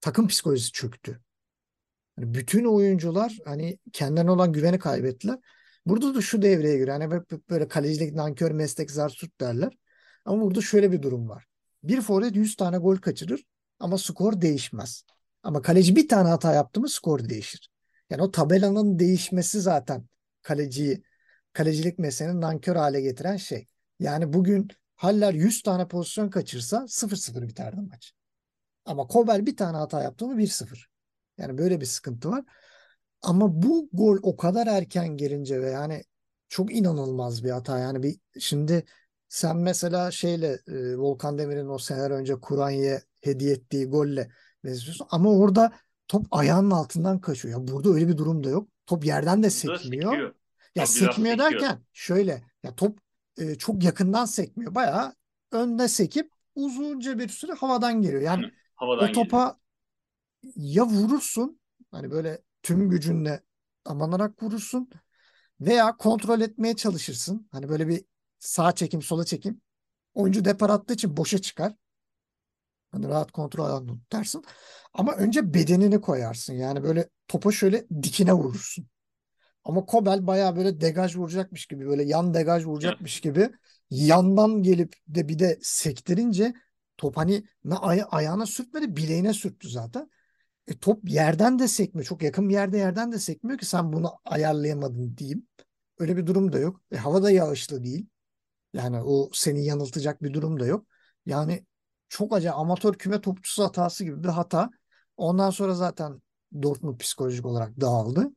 takım 0.00 0.29
psikolojisi 0.29 0.73
çöktü. 0.73 1.21
Yani 2.19 2.35
bütün 2.35 2.64
oyuncular 2.64 3.38
hani 3.45 3.79
kendilerine 3.93 4.31
olan 4.31 4.53
güveni 4.53 4.79
kaybettiler. 4.79 5.38
Burada 5.87 6.14
da 6.14 6.21
şu 6.21 6.43
devreye 6.43 6.79
giriyor. 6.79 7.00
Hani 7.00 7.23
böyle 7.50 7.69
kalecilik 7.69 8.14
nankör 8.14 8.50
meslek 8.50 8.91
zarsut 8.91 9.41
derler. 9.41 9.76
Ama 10.25 10.43
burada 10.43 10.61
şöyle 10.61 10.93
bir 10.93 11.03
durum 11.03 11.29
var. 11.29 11.47
Bir 11.83 12.00
forvet 12.00 12.37
100 12.37 12.57
tane 12.57 12.79
gol 12.79 12.97
kaçırır 12.97 13.45
ama 13.79 13.99
skor 13.99 14.41
değişmez. 14.41 15.05
Ama 15.43 15.62
kaleci 15.62 15.97
bir 15.97 16.09
tane 16.09 16.29
hata 16.29 16.55
yaptı 16.55 16.81
mı 16.81 16.88
skor 16.88 17.29
değişir. 17.29 17.71
Yani 18.11 18.23
o 18.23 18.31
tabelanın 18.31 18.99
değişmesi 18.99 19.61
zaten 19.61 20.05
kaleciyi 20.43 21.03
kalecilik 21.53 21.99
mesleğini 21.99 22.41
nankör 22.41 22.76
hale 22.76 23.00
getiren 23.00 23.37
şey. 23.37 23.67
Yani 23.99 24.33
bugün 24.33 24.69
Haller 24.97 25.35
100 25.35 25.63
tane 25.63 25.89
pozisyon 25.89 26.31
kaçırsa 26.31 26.85
0-0 26.89 27.49
biterdi 27.49 27.81
maç. 27.81 28.15
Ama 28.85 29.07
Kobel 29.07 29.47
bir 29.47 29.57
tane 29.57 29.77
hata 29.77 30.03
yaptı 30.03 30.27
mı 30.27 30.39
1-0. 30.39 30.87
Yani 31.39 31.59
böyle 31.59 31.81
bir 31.81 31.87
sıkıntı 31.87 32.31
var. 32.31 32.45
Ama 33.23 33.63
bu 33.63 33.89
gol 33.93 34.19
o 34.23 34.37
kadar 34.37 34.67
erken 34.67 35.09
gelince 35.09 35.63
ve 35.63 35.71
yani 35.71 36.05
çok 36.49 36.75
inanılmaz 36.75 37.45
bir 37.45 37.51
hata. 37.51 37.79
Yani 37.79 38.03
bir 38.03 38.17
şimdi 38.41 38.85
sen 39.29 39.57
mesela 39.57 40.11
şeyle 40.11 40.59
e, 40.69 40.97
Volkan 40.97 41.39
Demir'in 41.39 41.69
o 41.69 41.79
seneler 41.79 42.11
önce 42.11 42.35
Kur'an'ya 42.41 43.01
hediye 43.21 43.53
ettiği 43.53 43.87
golle 43.87 44.31
benziyorsun. 44.65 45.07
Ama 45.11 45.31
orada 45.31 45.73
top 46.09 46.27
ayağının 46.31 46.71
altından 46.71 47.21
kaçıyor. 47.21 47.61
Ya 47.61 47.69
burada 47.69 47.91
öyle 47.91 48.09
bir 48.09 48.17
durum 48.17 48.45
da 48.45 48.49
yok. 48.49 48.69
Top 48.87 49.05
yerden 49.05 49.43
de 49.43 49.51
sekmiyor. 49.51 50.35
Ya 50.75 50.85
Tabii 50.85 50.87
sekmiyor 50.87 51.39
derken 51.39 51.81
şöyle 51.93 52.43
ya 52.63 52.75
top 52.75 53.04
e, 53.38 53.55
çok 53.55 53.85
yakından 53.85 54.25
sekmiyor. 54.25 54.75
Bayağı 54.75 55.14
önde 55.53 55.88
sekip 55.88 56.31
uzunca 56.55 57.19
bir 57.19 57.29
süre 57.29 57.53
havadan 57.53 58.03
geliyor. 58.03 58.23
Yani 58.23 58.45
Hı, 58.45 58.50
havadan 58.75 59.09
o 59.09 59.12
topa 59.12 59.29
geliyor. 59.29 59.59
ya 60.57 60.87
vurursun 60.87 61.61
hani 61.91 62.11
böyle 62.11 62.43
tüm 62.62 62.91
gücünle 62.91 63.43
amanarak 63.85 64.43
vurursun 64.43 64.91
veya 65.61 65.97
kontrol 65.97 66.41
etmeye 66.41 66.76
çalışırsın. 66.76 67.49
Hani 67.53 67.69
böyle 67.69 67.88
bir 67.88 68.05
sağ 68.38 68.73
çekim 68.75 69.03
sola 69.03 69.25
çekim. 69.25 69.62
Oyuncu 70.14 70.45
depar 70.45 70.71
attığı 70.71 70.95
için 70.95 71.17
boşa 71.17 71.38
çıkar. 71.38 71.75
Hani 72.93 73.09
rahat 73.09 73.33
kontrol 73.33 73.64
alanını 73.64 73.99
tutarsın. 74.00 74.45
Ama 74.95 75.12
önce 75.14 75.55
bedenini 75.55 76.00
koyarsın. 76.00 76.55
Yani 76.55 76.83
böyle 76.83 77.09
topa 77.29 77.53
şöyle 77.53 77.87
dikine 78.03 78.33
vurursun. 78.33 78.87
Ama 79.64 79.87
Kobel 79.87 80.26
baya 80.26 80.56
böyle 80.56 80.80
degaj 80.80 81.16
vuracakmış 81.16 81.66
gibi 81.66 81.87
böyle 81.87 82.02
yan 82.04 82.35
degaj 82.35 82.64
vuracakmış 82.64 83.21
gibi 83.21 83.50
yandan 83.90 84.62
gelip 84.62 84.94
de 85.09 85.28
bir 85.28 85.38
de 85.38 85.59
sektirince 85.62 86.54
top 86.97 87.16
hani 87.16 87.44
ne 87.64 87.75
aya 87.75 88.06
ayağına 88.06 88.47
sürtmedi 88.47 88.97
bileğine 88.97 89.33
sürttü 89.33 89.68
zaten. 89.68 90.11
E, 90.68 90.78
top 90.78 91.11
yerden 91.11 91.59
de 91.59 91.68
sekmiyor. 91.68 92.06
Çok 92.06 92.23
yakın 92.23 92.49
bir 92.49 92.54
yerde 92.54 92.78
yerden 92.78 93.12
de 93.12 93.18
sekmiyor 93.18 93.59
ki 93.59 93.66
sen 93.66 93.92
bunu 93.92 94.12
ayarlayamadın 94.25 95.16
diyeyim. 95.16 95.47
Öyle 95.99 96.16
bir 96.16 96.26
durum 96.26 96.52
da 96.52 96.59
yok. 96.59 96.80
E, 96.92 96.97
hava 96.97 97.23
da 97.23 97.30
yağışlı 97.30 97.85
değil. 97.85 98.06
Yani 98.75 99.02
o 99.02 99.30
seni 99.33 99.64
yanıltacak 99.64 100.23
bir 100.23 100.35
durum 100.35 100.61
da 100.61 100.66
yok. 100.66 100.87
Yani 101.26 101.66
çok 102.09 102.33
acayip 102.33 102.59
amatör 102.59 102.94
küme 102.94 103.21
topçusu 103.21 103.64
hatası 103.64 104.04
gibi 104.04 104.25
bir 104.25 104.28
hata. 104.28 104.71
Ondan 105.16 105.50
sonra 105.50 105.75
zaten 105.75 106.23
Dortmund 106.62 106.99
psikolojik 107.00 107.47
olarak 107.47 107.80
dağıldı. 107.80 108.33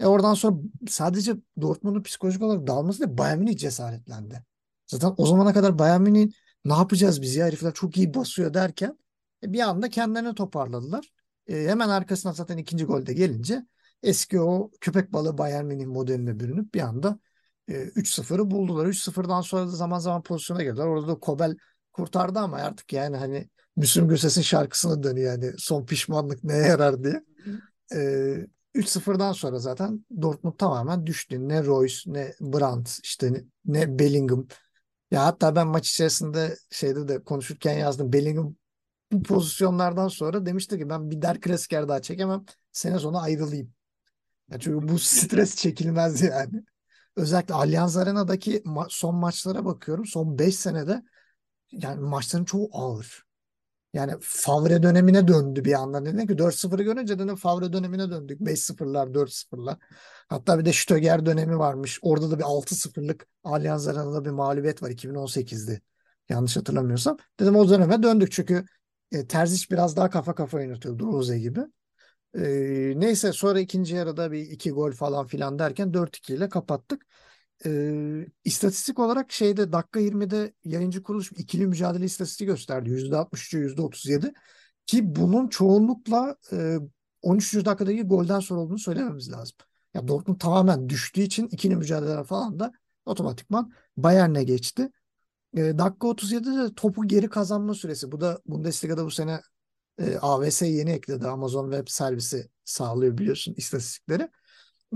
E 0.00 0.06
oradan 0.06 0.34
sonra 0.34 0.56
sadece 0.88 1.36
Dortmund'un 1.60 2.02
psikolojik 2.02 2.42
olarak 2.42 2.66
dağılması 2.66 3.00
da 3.02 3.18
Bayern 3.18 3.38
Münih 3.38 3.56
cesaretlendi. 3.56 4.42
Zaten 4.86 5.14
o 5.16 5.26
zamana 5.26 5.52
kadar 5.52 5.78
Bayern 5.78 6.02
Münih 6.02 6.32
ne 6.64 6.72
yapacağız 6.72 7.22
biz 7.22 7.36
ya 7.36 7.46
herifler 7.46 7.74
çok 7.74 7.96
iyi 7.96 8.14
basıyor 8.14 8.54
derken 8.54 8.98
e 9.42 9.52
bir 9.52 9.60
anda 9.60 9.88
kendilerini 9.90 10.34
toparladılar. 10.34 11.12
E, 11.46 11.68
hemen 11.68 11.88
arkasına 11.88 12.32
zaten 12.32 12.56
ikinci 12.56 12.84
golde 12.84 13.12
gelince 13.12 13.66
eski 14.02 14.40
o 14.40 14.70
köpek 14.80 15.12
balığı 15.12 15.38
Bayern 15.38 15.64
Münih 15.64 15.86
modeline 15.86 16.40
bürünüp 16.40 16.74
bir 16.74 16.80
anda 16.80 17.18
e, 17.68 17.74
3-0'ı 17.74 18.50
buldular. 18.50 18.86
3-0'dan 18.86 19.40
sonra 19.40 19.66
da 19.66 19.70
zaman 19.70 19.98
zaman 19.98 20.22
pozisyona 20.22 20.62
girdiler. 20.62 20.86
Orada 20.86 21.08
da 21.08 21.14
Kobel 21.14 21.56
kurtardı 21.92 22.38
ama 22.38 22.56
artık 22.56 22.92
yani 22.92 23.16
hani 23.16 23.50
Müslüm 23.76 24.08
Gürses'in 24.08 24.42
şarkısına 24.42 25.02
dönüyor 25.02 25.32
yani 25.32 25.52
son 25.58 25.86
pişmanlık 25.86 26.44
neye 26.44 26.66
yarar 26.66 27.04
diye. 27.04 27.24
E, 27.94 28.36
3-0'dan 28.76 29.32
sonra 29.32 29.58
zaten 29.58 30.06
Dortmund 30.22 30.54
tamamen 30.58 31.06
düştü. 31.06 31.48
Ne 31.48 31.64
Royce 31.64 31.96
ne 32.06 32.34
Brandt 32.40 32.98
işte 33.02 33.44
ne 33.64 33.98
Bellingham. 33.98 34.46
Ya 35.10 35.24
hatta 35.26 35.56
ben 35.56 35.66
maç 35.68 35.90
içerisinde 35.90 36.56
şeyde 36.70 37.08
de 37.08 37.24
konuşurken 37.24 37.74
yazdım. 37.78 38.12
Bellingham 38.12 38.56
bu 39.12 39.22
pozisyonlardan 39.22 40.08
sonra 40.08 40.46
demişti 40.46 40.78
ki 40.78 40.90
ben 40.90 41.10
bir 41.10 41.22
Der 41.22 41.40
Kresker 41.40 41.88
daha 41.88 42.02
çekemem. 42.02 42.44
Sene 42.72 42.98
sonu 42.98 43.18
ayrılayım. 43.22 43.74
Ya 44.50 44.58
çünkü 44.60 44.88
bu 44.88 44.98
stres 45.00 45.56
çekilmez 45.56 46.22
yani. 46.22 46.64
Özellikle 47.16 47.54
Allianz 47.54 47.96
Arena'daki 47.96 48.58
ma- 48.62 48.86
son 48.90 49.16
maçlara 49.16 49.64
bakıyorum. 49.64 50.06
Son 50.06 50.38
5 50.38 50.56
senede 50.56 51.02
yani 51.72 52.00
maçların 52.02 52.46
çoğu 52.46 52.70
ağır. 52.72 53.25
Yani 53.92 54.12
Favre 54.20 54.82
dönemine 54.82 55.28
döndü 55.28 55.64
bir 55.64 55.72
anda. 55.72 56.04
Dedi 56.04 56.26
ki 56.26 56.38
4-0'ı 56.38 56.82
görünce 56.82 57.18
dedim 57.18 57.36
Favre 57.36 57.72
dönemine 57.72 58.10
döndük. 58.10 58.40
5-0'lar, 58.40 59.14
4-0'lar. 59.14 59.78
Hatta 60.28 60.58
bir 60.58 60.64
de 60.64 60.72
Stöger 60.72 61.26
dönemi 61.26 61.58
varmış. 61.58 61.98
Orada 62.02 62.30
da 62.30 62.38
bir 62.38 62.44
6-0'lık 62.44 63.26
Allianz 63.44 63.88
Arena'da 63.88 64.24
bir 64.24 64.30
mağlubiyet 64.30 64.82
var 64.82 64.90
2018'di. 64.90 65.80
Yanlış 66.28 66.56
hatırlamıyorsam. 66.56 67.16
Dedim 67.40 67.56
o 67.56 67.68
döneme 67.68 68.02
döndük 68.02 68.32
çünkü 68.32 68.64
e, 69.12 69.26
Terzic 69.26 69.66
biraz 69.70 69.96
daha 69.96 70.10
kafa 70.10 70.34
kafa 70.34 70.56
oynatıyordu 70.58 71.06
Rose 71.06 71.38
gibi. 71.38 71.60
E, 72.34 72.42
neyse 72.96 73.32
sonra 73.32 73.60
ikinci 73.60 73.94
yarıda 73.94 74.32
bir 74.32 74.40
iki 74.40 74.70
gol 74.70 74.92
falan 74.92 75.26
filan 75.26 75.58
derken 75.58 75.94
4-2 75.94 76.34
ile 76.34 76.48
kapattık 76.48 77.06
e, 77.64 77.70
istatistik 78.44 78.98
olarak 78.98 79.32
şeyde 79.32 79.72
dakika 79.72 80.00
20'de 80.00 80.52
yayıncı 80.64 81.02
kuruluş 81.02 81.32
ikili 81.32 81.66
mücadele 81.66 82.04
istatistiği 82.04 82.48
gösterdi. 82.48 82.90
%63'e 82.90 83.60
%37 83.60 84.32
ki 84.86 85.16
bunun 85.16 85.48
çoğunlukla 85.48 86.36
e, 86.52 86.76
13. 87.22 87.54
dakikadaki 87.54 88.02
golden 88.02 88.40
sonra 88.40 88.60
olduğunu 88.60 88.78
söylememiz 88.78 89.32
lazım. 89.32 89.56
Ya 89.94 90.08
Dortmund 90.08 90.40
tamamen 90.40 90.88
düştüğü 90.88 91.20
için 91.20 91.48
ikili 91.48 91.76
mücadeleler 91.76 92.24
falan 92.24 92.58
da 92.58 92.72
otomatikman 93.06 93.72
Bayern'e 93.96 94.44
geçti. 94.44 94.90
E, 95.56 95.78
dakika 95.78 96.08
37'de 96.08 96.70
de 96.70 96.74
topu 96.74 97.08
geri 97.08 97.28
kazanma 97.28 97.74
süresi. 97.74 98.12
Bu 98.12 98.20
da 98.20 98.40
Bundesliga'da 98.46 99.04
bu 99.04 99.10
sene 99.10 99.40
e, 99.98 100.16
AVS 100.16 100.62
yeni 100.62 100.90
ekledi. 100.90 101.26
Amazon 101.28 101.70
Web 101.70 101.88
Servisi 101.88 102.50
sağlıyor 102.64 103.18
biliyorsun 103.18 103.54
istatistikleri 103.56 104.28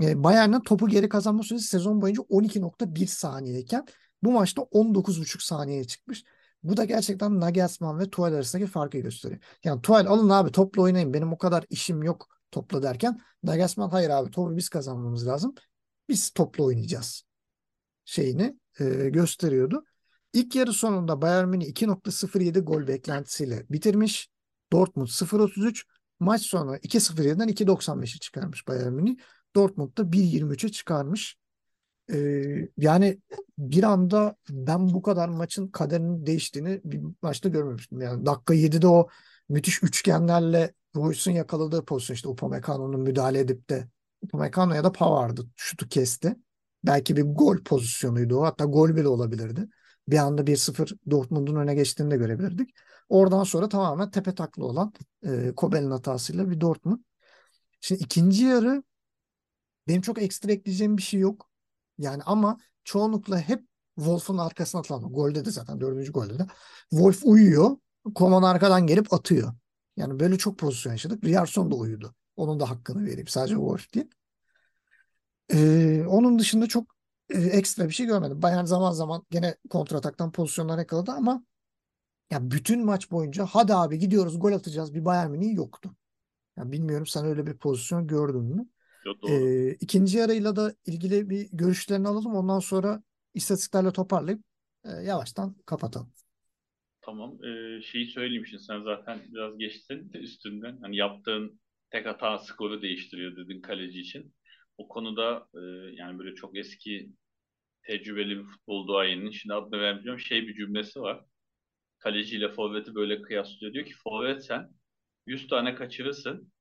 e, 0.01 0.23
Bayern'in 0.23 0.59
topu 0.59 0.87
geri 0.87 1.09
kazanma 1.09 1.43
süresi 1.43 1.67
sezon 1.67 2.01
boyunca 2.01 2.23
12.1 2.29 3.07
saniyeyken 3.07 3.85
bu 4.23 4.31
maçta 4.31 4.61
19.5 4.61 5.43
saniyeye 5.43 5.83
çıkmış. 5.83 6.23
Bu 6.63 6.77
da 6.77 6.85
gerçekten 6.85 7.39
Nagelsmann 7.39 7.99
ve 7.99 8.09
Tuchel 8.09 8.33
arasındaki 8.33 8.71
farkı 8.71 8.97
gösteriyor. 8.97 9.41
Yani 9.63 9.81
Tuchel 9.81 10.07
alın 10.07 10.29
abi 10.29 10.51
topla 10.51 10.81
oynayın 10.81 11.13
benim 11.13 11.33
o 11.33 11.37
kadar 11.37 11.65
işim 11.69 12.03
yok 12.03 12.27
topla 12.51 12.83
derken 12.83 13.21
Nagelsmann 13.43 13.89
hayır 13.89 14.09
abi 14.09 14.31
topu 14.31 14.57
biz 14.57 14.69
kazanmamız 14.69 15.27
lazım. 15.27 15.55
Biz 16.09 16.29
topla 16.29 16.63
oynayacağız 16.63 17.23
şeyini 18.05 18.59
e, 18.79 18.85
gösteriyordu. 19.09 19.85
İlk 20.33 20.55
yarı 20.55 20.73
sonunda 20.73 21.21
Bayern 21.21 21.47
Münih 21.47 21.67
2.07 21.67 22.59
gol 22.59 22.87
beklentisiyle 22.87 23.65
bitirmiş. 23.69 24.29
Dortmund 24.71 25.07
0.33 25.07 25.83
maç 26.19 26.41
sonu 26.41 26.75
2.07'den 26.75 27.49
2.95'e 27.49 28.19
çıkarmış 28.19 28.67
Bayern 28.67 28.93
Münih. 28.93 29.15
Dortmund'da 29.55 30.01
1.23'e 30.01 30.69
çıkarmış. 30.69 31.37
Ee, 32.13 32.69
yani 32.77 33.19
bir 33.57 33.83
anda 33.83 34.35
ben 34.49 34.93
bu 34.93 35.01
kadar 35.01 35.29
maçın 35.29 35.67
kaderinin 35.67 36.25
değiştiğini 36.25 36.81
bir 36.83 37.01
maçta 37.21 37.49
görmemiştim. 37.49 38.01
Yani 38.01 38.25
dakika 38.25 38.53
7'de 38.53 38.87
o 38.87 39.07
müthiş 39.49 39.83
üçgenlerle 39.83 40.73
Royce'un 40.95 41.35
yakaladığı 41.35 41.85
pozisyon 41.85 42.15
işte 42.15 42.27
Upamecano'nun 42.29 43.01
müdahale 43.01 43.39
edip 43.39 43.69
de 43.69 43.87
Upamecano 44.21 44.73
ya 44.73 44.83
da 44.83 44.91
Pavard'ı 44.91 45.41
şutu 45.55 45.89
kesti. 45.89 46.35
Belki 46.83 47.17
bir 47.17 47.23
gol 47.23 47.57
pozisyonuydu 47.57 48.37
o. 48.37 48.43
Hatta 48.43 48.65
gol 48.65 48.95
bile 48.95 49.07
olabilirdi. 49.07 49.67
Bir 50.07 50.17
anda 50.17 50.47
1-0 50.47 50.97
Dortmund'un 51.11 51.55
öne 51.55 51.75
geçtiğini 51.75 52.11
de 52.11 52.17
görebilirdik. 52.17 52.69
Oradan 53.09 53.43
sonra 53.43 53.69
tamamen 53.69 54.11
tepe 54.11 54.35
taklı 54.35 54.65
olan 54.65 54.93
e, 55.25 55.55
Kobel'in 55.55 55.91
hatasıyla 55.91 56.49
bir 56.49 56.61
Dortmund. 56.61 56.99
Şimdi 57.81 58.03
ikinci 58.03 58.45
yarı 58.45 58.83
benim 59.87 60.01
çok 60.01 60.21
ekstra 60.21 60.51
ekleyeceğim 60.51 60.97
bir 60.97 61.01
şey 61.01 61.19
yok. 61.19 61.49
Yani 61.97 62.23
ama 62.23 62.57
çoğunlukla 62.83 63.39
hep 63.39 63.65
Wolf'un 63.95 64.37
arkasına 64.37 64.81
atılan 64.81 65.01
golde 65.01 65.45
de 65.45 65.51
zaten 65.51 65.81
dördüncü 65.81 66.11
golde 66.11 66.39
de 66.39 66.47
Wolf 66.89 67.21
uyuyor. 67.25 67.77
Koman 68.15 68.43
arkadan 68.43 68.87
gelip 68.87 69.13
atıyor. 69.13 69.53
Yani 69.97 70.19
böyle 70.19 70.37
çok 70.37 70.59
pozisyon 70.59 70.93
yaşadık. 70.93 71.23
Riyarson 71.23 71.71
da 71.71 71.75
uyudu. 71.75 72.15
Onun 72.35 72.59
da 72.59 72.69
hakkını 72.69 73.05
vereyim. 73.05 73.27
Sadece 73.27 73.55
Wolf 73.55 73.93
değil. 73.93 74.07
Ee, 75.53 76.03
onun 76.07 76.39
dışında 76.39 76.67
çok 76.67 76.95
e, 77.29 77.39
ekstra 77.39 77.85
bir 77.87 77.93
şey 77.93 78.05
görmedim. 78.05 78.41
Bayern 78.41 78.65
zaman 78.65 78.91
zaman 78.91 79.25
gene 79.31 79.55
kontrataktan 79.69 80.31
pozisyonlar 80.31 80.77
yakaladı 80.77 81.11
ama 81.11 81.43
ya 82.31 82.51
bütün 82.51 82.85
maç 82.85 83.11
boyunca 83.11 83.45
hadi 83.45 83.73
abi 83.75 83.99
gidiyoruz 83.99 84.39
gol 84.39 84.53
atacağız 84.53 84.93
bir 84.93 85.05
Bayern 85.05 85.31
Münih 85.31 85.55
yoktu. 85.55 85.95
Ya 86.57 86.71
bilmiyorum 86.71 87.07
sen 87.07 87.25
öyle 87.25 87.47
bir 87.47 87.57
pozisyon 87.57 88.07
gördün 88.07 88.43
mü? 88.43 88.67
Doğru. 89.05 89.31
Ee, 89.31 89.71
ikinci 89.71 90.17
yarıyla 90.17 90.55
da 90.55 90.73
ilgili 90.85 91.29
bir 91.29 91.49
görüşlerini 91.53 92.07
alalım. 92.07 92.35
Ondan 92.35 92.59
sonra 92.59 93.03
istatistiklerle 93.33 93.91
toparlayıp 93.91 94.43
e, 94.85 94.89
yavaştan 94.89 95.55
kapatalım. 95.65 96.13
Tamam. 97.01 97.43
Ee, 97.43 97.81
şeyi 97.81 98.05
söyleyeyim 98.05 98.45
şimdi 98.45 98.63
sen 98.63 98.81
zaten 98.83 99.19
biraz 99.33 99.57
geçtin 99.57 100.11
üstünden. 100.13 100.77
Hani 100.81 100.95
yaptığın 100.97 101.59
tek 101.89 102.05
hata 102.05 102.37
skoru 102.37 102.81
değiştiriyor 102.81 103.35
dedin 103.35 103.61
kaleci 103.61 103.99
için. 103.99 104.33
O 104.77 104.87
konuda 104.87 105.47
e, 105.55 105.59
yani 105.95 106.19
böyle 106.19 106.35
çok 106.35 106.57
eski 106.57 107.11
tecrübeli 107.83 108.37
bir 108.37 108.43
futbol 108.43 108.87
duayeninin 108.87 109.31
şimdi 109.31 109.53
adını 109.53 109.81
vermeyeceğim 109.81 110.19
şey 110.19 110.47
bir 110.47 110.55
cümlesi 110.55 111.01
var. 111.01 111.25
Kaleciyle 111.97 112.49
forveti 112.49 112.95
böyle 112.95 113.21
kıyaslıyor. 113.21 113.73
Diyor 113.73 113.85
ki 113.85 113.93
forvet 114.03 114.45
sen 114.45 114.69
100 115.25 115.47
tane 115.47 115.75
kaçırırsın. 115.75 116.51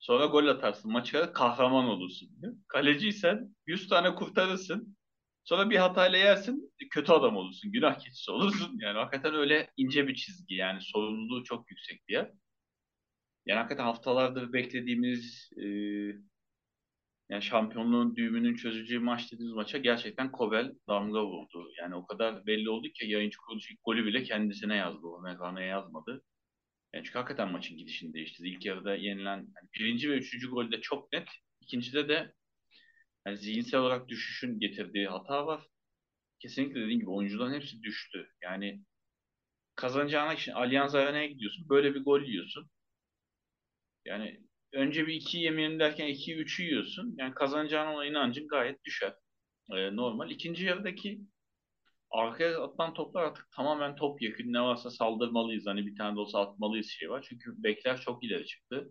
Sonra 0.00 0.26
gol 0.26 0.46
atarsın. 0.46 0.92
Maçta 0.92 1.32
kahraman 1.32 1.84
olursun. 1.84 2.30
Kaleciysen 2.68 3.56
100 3.66 3.88
tane 3.88 4.14
kurtarırsın. 4.14 4.96
Sonra 5.44 5.70
bir 5.70 5.76
hatayla 5.76 6.18
yersin, 6.18 6.72
kötü 6.90 7.12
adam 7.12 7.36
olursun, 7.36 7.72
günah 7.72 7.98
keçisi 7.98 8.30
olursun. 8.30 8.78
Yani 8.80 8.98
hakikaten 8.98 9.34
öyle 9.34 9.70
ince 9.76 10.08
bir 10.08 10.14
çizgi. 10.14 10.54
Yani 10.54 10.80
sorumluluğu 10.82 11.44
çok 11.44 11.70
yüksek 11.70 12.08
bir 12.08 12.14
yer. 12.14 12.30
Yani 13.46 13.58
hakikaten 13.58 13.84
haftalardır 13.84 14.52
beklediğimiz 14.52 15.50
e, 15.56 15.66
yani 17.28 17.42
şampiyonluğun 17.42 18.16
düğümünün 18.16 18.54
çözeceği 18.54 19.00
maç 19.00 19.32
dediğimiz 19.32 19.54
maça 19.54 19.78
gerçekten 19.78 20.32
Kobel 20.32 20.74
damga 20.88 21.26
vurdu. 21.26 21.70
Yani 21.80 21.94
o 21.94 22.06
kadar 22.06 22.46
belli 22.46 22.70
oldu 22.70 22.88
ki 22.88 23.06
yayıncı 23.10 23.38
kuruluş 23.38 23.70
ilk 23.70 23.78
golü 23.84 24.04
bile 24.06 24.22
kendisine 24.22 24.76
yazdı. 24.76 25.06
O 25.06 25.22
Megana'ya 25.22 25.66
yazmadı. 25.66 26.22
Yani 26.94 27.04
çünkü 27.04 27.18
hakikaten 27.18 27.52
maçın 27.52 27.76
gidişini 27.78 28.14
değiştirdi. 28.14 28.48
İlk 28.48 28.66
yarıda 28.66 28.94
yenilen 28.94 29.36
yani 29.36 29.68
birinci 29.74 30.10
ve 30.10 30.16
üçüncü 30.16 30.50
golde 30.50 30.80
çok 30.80 31.12
net. 31.12 31.28
İkincide 31.60 32.08
de 32.08 32.34
yani 33.26 33.38
zihinsel 33.38 33.80
olarak 33.80 34.08
düşüşün 34.08 34.60
getirdiği 34.60 35.08
hata 35.08 35.46
var. 35.46 35.66
Kesinlikle 36.38 36.80
dediğim 36.80 37.00
gibi 37.00 37.10
oyuncuların 37.10 37.54
hepsi 37.54 37.82
düştü. 37.82 38.28
Yani 38.42 38.84
kazanacağına 39.74 40.34
için 40.34 40.52
Allianz 40.52 40.94
Arena'ya 40.94 41.26
gidiyorsun. 41.26 41.68
Böyle 41.68 41.94
bir 41.94 42.04
gol 42.04 42.22
yiyorsun. 42.22 42.70
Yani 44.04 44.40
önce 44.72 45.06
bir 45.06 45.14
2 45.14 45.38
yemeyelim 45.38 45.78
derken 45.80 46.08
2'yi 46.08 46.36
3'ü 46.36 46.62
yiyorsun. 46.62 47.14
Yani 47.18 47.34
kazanacağına 47.34 47.94
ona 47.94 48.06
inancın 48.06 48.48
gayet 48.48 48.84
düşer. 48.84 49.14
Ee, 49.72 49.96
normal. 49.96 50.30
İkinci 50.30 50.64
yarıdaki 50.64 51.20
arkaya 52.10 52.62
atılan 52.62 52.94
toplar 52.94 53.22
artık 53.22 53.50
tamamen 53.56 53.96
top 53.96 54.22
yakın. 54.22 54.52
Ne 54.52 54.60
varsa 54.60 54.90
saldırmalıyız. 54.90 55.66
Hani 55.66 55.86
bir 55.86 55.96
tane 55.96 56.16
de 56.16 56.20
olsa 56.20 56.40
atmalıyız 56.40 56.86
şey 56.90 57.10
var. 57.10 57.26
Çünkü 57.28 57.50
bekler 57.56 58.00
çok 58.00 58.24
ileri 58.24 58.46
çıktı. 58.46 58.90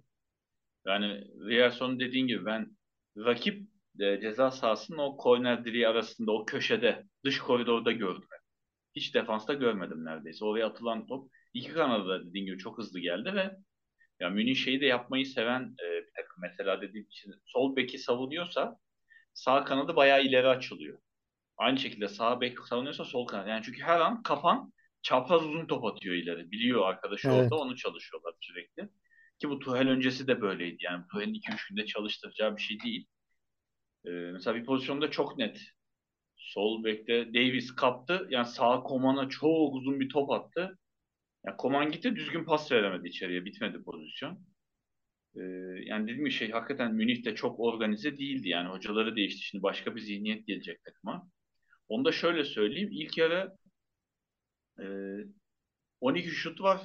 Yani 0.88 1.24
Riyerson 1.50 2.00
dediğin 2.00 2.28
gibi 2.28 2.46
ben 2.46 2.78
rakip 3.18 3.70
e, 4.00 4.22
ceza 4.22 4.52
sahasının 4.52 4.98
o 4.98 5.18
korner 5.18 5.66
direği 5.66 5.88
arasında 5.88 6.32
o 6.32 6.46
köşede 6.46 7.06
dış 7.26 7.40
koridorda 7.40 7.92
gördüm. 7.92 8.28
Hiç 8.96 9.16
defansta 9.16 9.54
görmedim 9.54 10.06
neredeyse. 10.06 10.46
Oraya 10.46 10.68
atılan 10.68 11.08
top 11.08 11.32
iki 11.54 11.74
kanada 11.74 12.10
da 12.10 12.26
dediğin 12.26 12.46
gibi 12.46 12.58
çok 12.58 12.78
hızlı 12.78 13.00
geldi 13.00 13.34
ve 13.36 13.52
ya 14.20 14.30
Münih 14.30 14.56
şeyi 14.56 14.82
de 14.82 14.86
yapmayı 14.86 15.26
seven 15.26 15.62
e, 15.62 15.86
bir 16.06 16.12
takım. 16.16 16.42
Mesela 16.42 16.82
dediğim 16.82 17.06
için 17.06 17.34
sol 17.46 17.76
beki 17.76 17.98
savunuyorsa 17.98 18.78
sağ 19.34 19.64
kanadı 19.64 19.96
bayağı 19.96 20.24
ileri 20.24 20.48
açılıyor. 20.48 21.00
Aynı 21.60 21.80
şekilde 21.80 22.08
sağ 22.08 22.42
bek 22.42 22.60
savunuyorsa 22.60 23.06
sol 23.06 23.28
kanat. 23.28 23.48
Yani 23.48 23.64
çünkü 23.66 23.82
her 23.82 24.00
an 24.00 24.24
kafan 24.24 24.74
çapraz 25.02 25.44
uzun 25.46 25.66
top 25.66 25.86
atıyor 25.86 26.16
ileri. 26.16 26.52
Biliyor 26.52 26.86
arkadaşı 26.88 27.28
Evet. 27.28 27.38
orada 27.38 27.56
onu 27.56 27.76
çalışıyorlar 27.76 28.34
sürekli. 28.42 28.90
Ki 29.40 29.50
bu 29.50 29.60
Tuhel 29.60 29.90
öncesi 29.90 30.28
de 30.28 30.42
böyleydi. 30.42 30.78
Yani 30.80 31.04
Tuhel'in 31.12 31.34
2-3 31.34 31.70
günde 31.70 31.86
çalıştıracağı 31.86 32.58
bir 32.58 32.62
şey 32.62 32.80
değil. 32.80 33.08
Ee, 34.06 34.10
mesela 34.10 34.56
bir 34.56 34.66
pozisyonda 34.66 35.12
çok 35.12 35.38
net. 35.38 35.62
Sol 36.38 36.84
bekte 36.84 37.34
Davis 37.34 37.76
kaptı. 37.76 38.28
Yani 38.30 38.46
sağ 38.46 38.84
Koman'a 38.84 39.30
çok 39.30 39.76
uzun 39.76 40.00
bir 40.00 40.10
top 40.10 40.32
attı. 40.32 40.78
Yani 41.46 41.58
Koman 41.58 41.92
gitti 41.92 42.16
düzgün 42.16 42.44
pas 42.44 42.72
veremedi 42.72 43.08
içeriye. 43.08 43.46
Bitmedi 43.46 43.84
pozisyon. 43.84 44.40
Ee, 45.36 45.42
yani 45.86 46.04
dediğim 46.04 46.20
gibi 46.20 46.32
şey 46.32 46.52
hakikaten 46.52 46.94
Münih 46.94 47.26
de 47.26 47.36
çok 47.36 47.60
organize 47.60 48.18
değildi. 48.18 48.50
Yani 48.50 48.70
hocaları 48.70 49.16
değişti. 49.16 49.42
Şimdi 49.42 49.64
başka 49.64 49.96
bir 49.96 50.02
zihniyet 50.02 50.48
gelecek 50.48 50.84
takıma. 50.84 51.30
Onu 51.90 52.06
da 52.06 52.12
şöyle 52.12 52.44
söyleyeyim. 52.44 52.90
İlk 52.92 53.18
yarı 53.18 53.56
e, 54.80 54.86
12 56.02 56.30
şut 56.30 56.62
var 56.62 56.82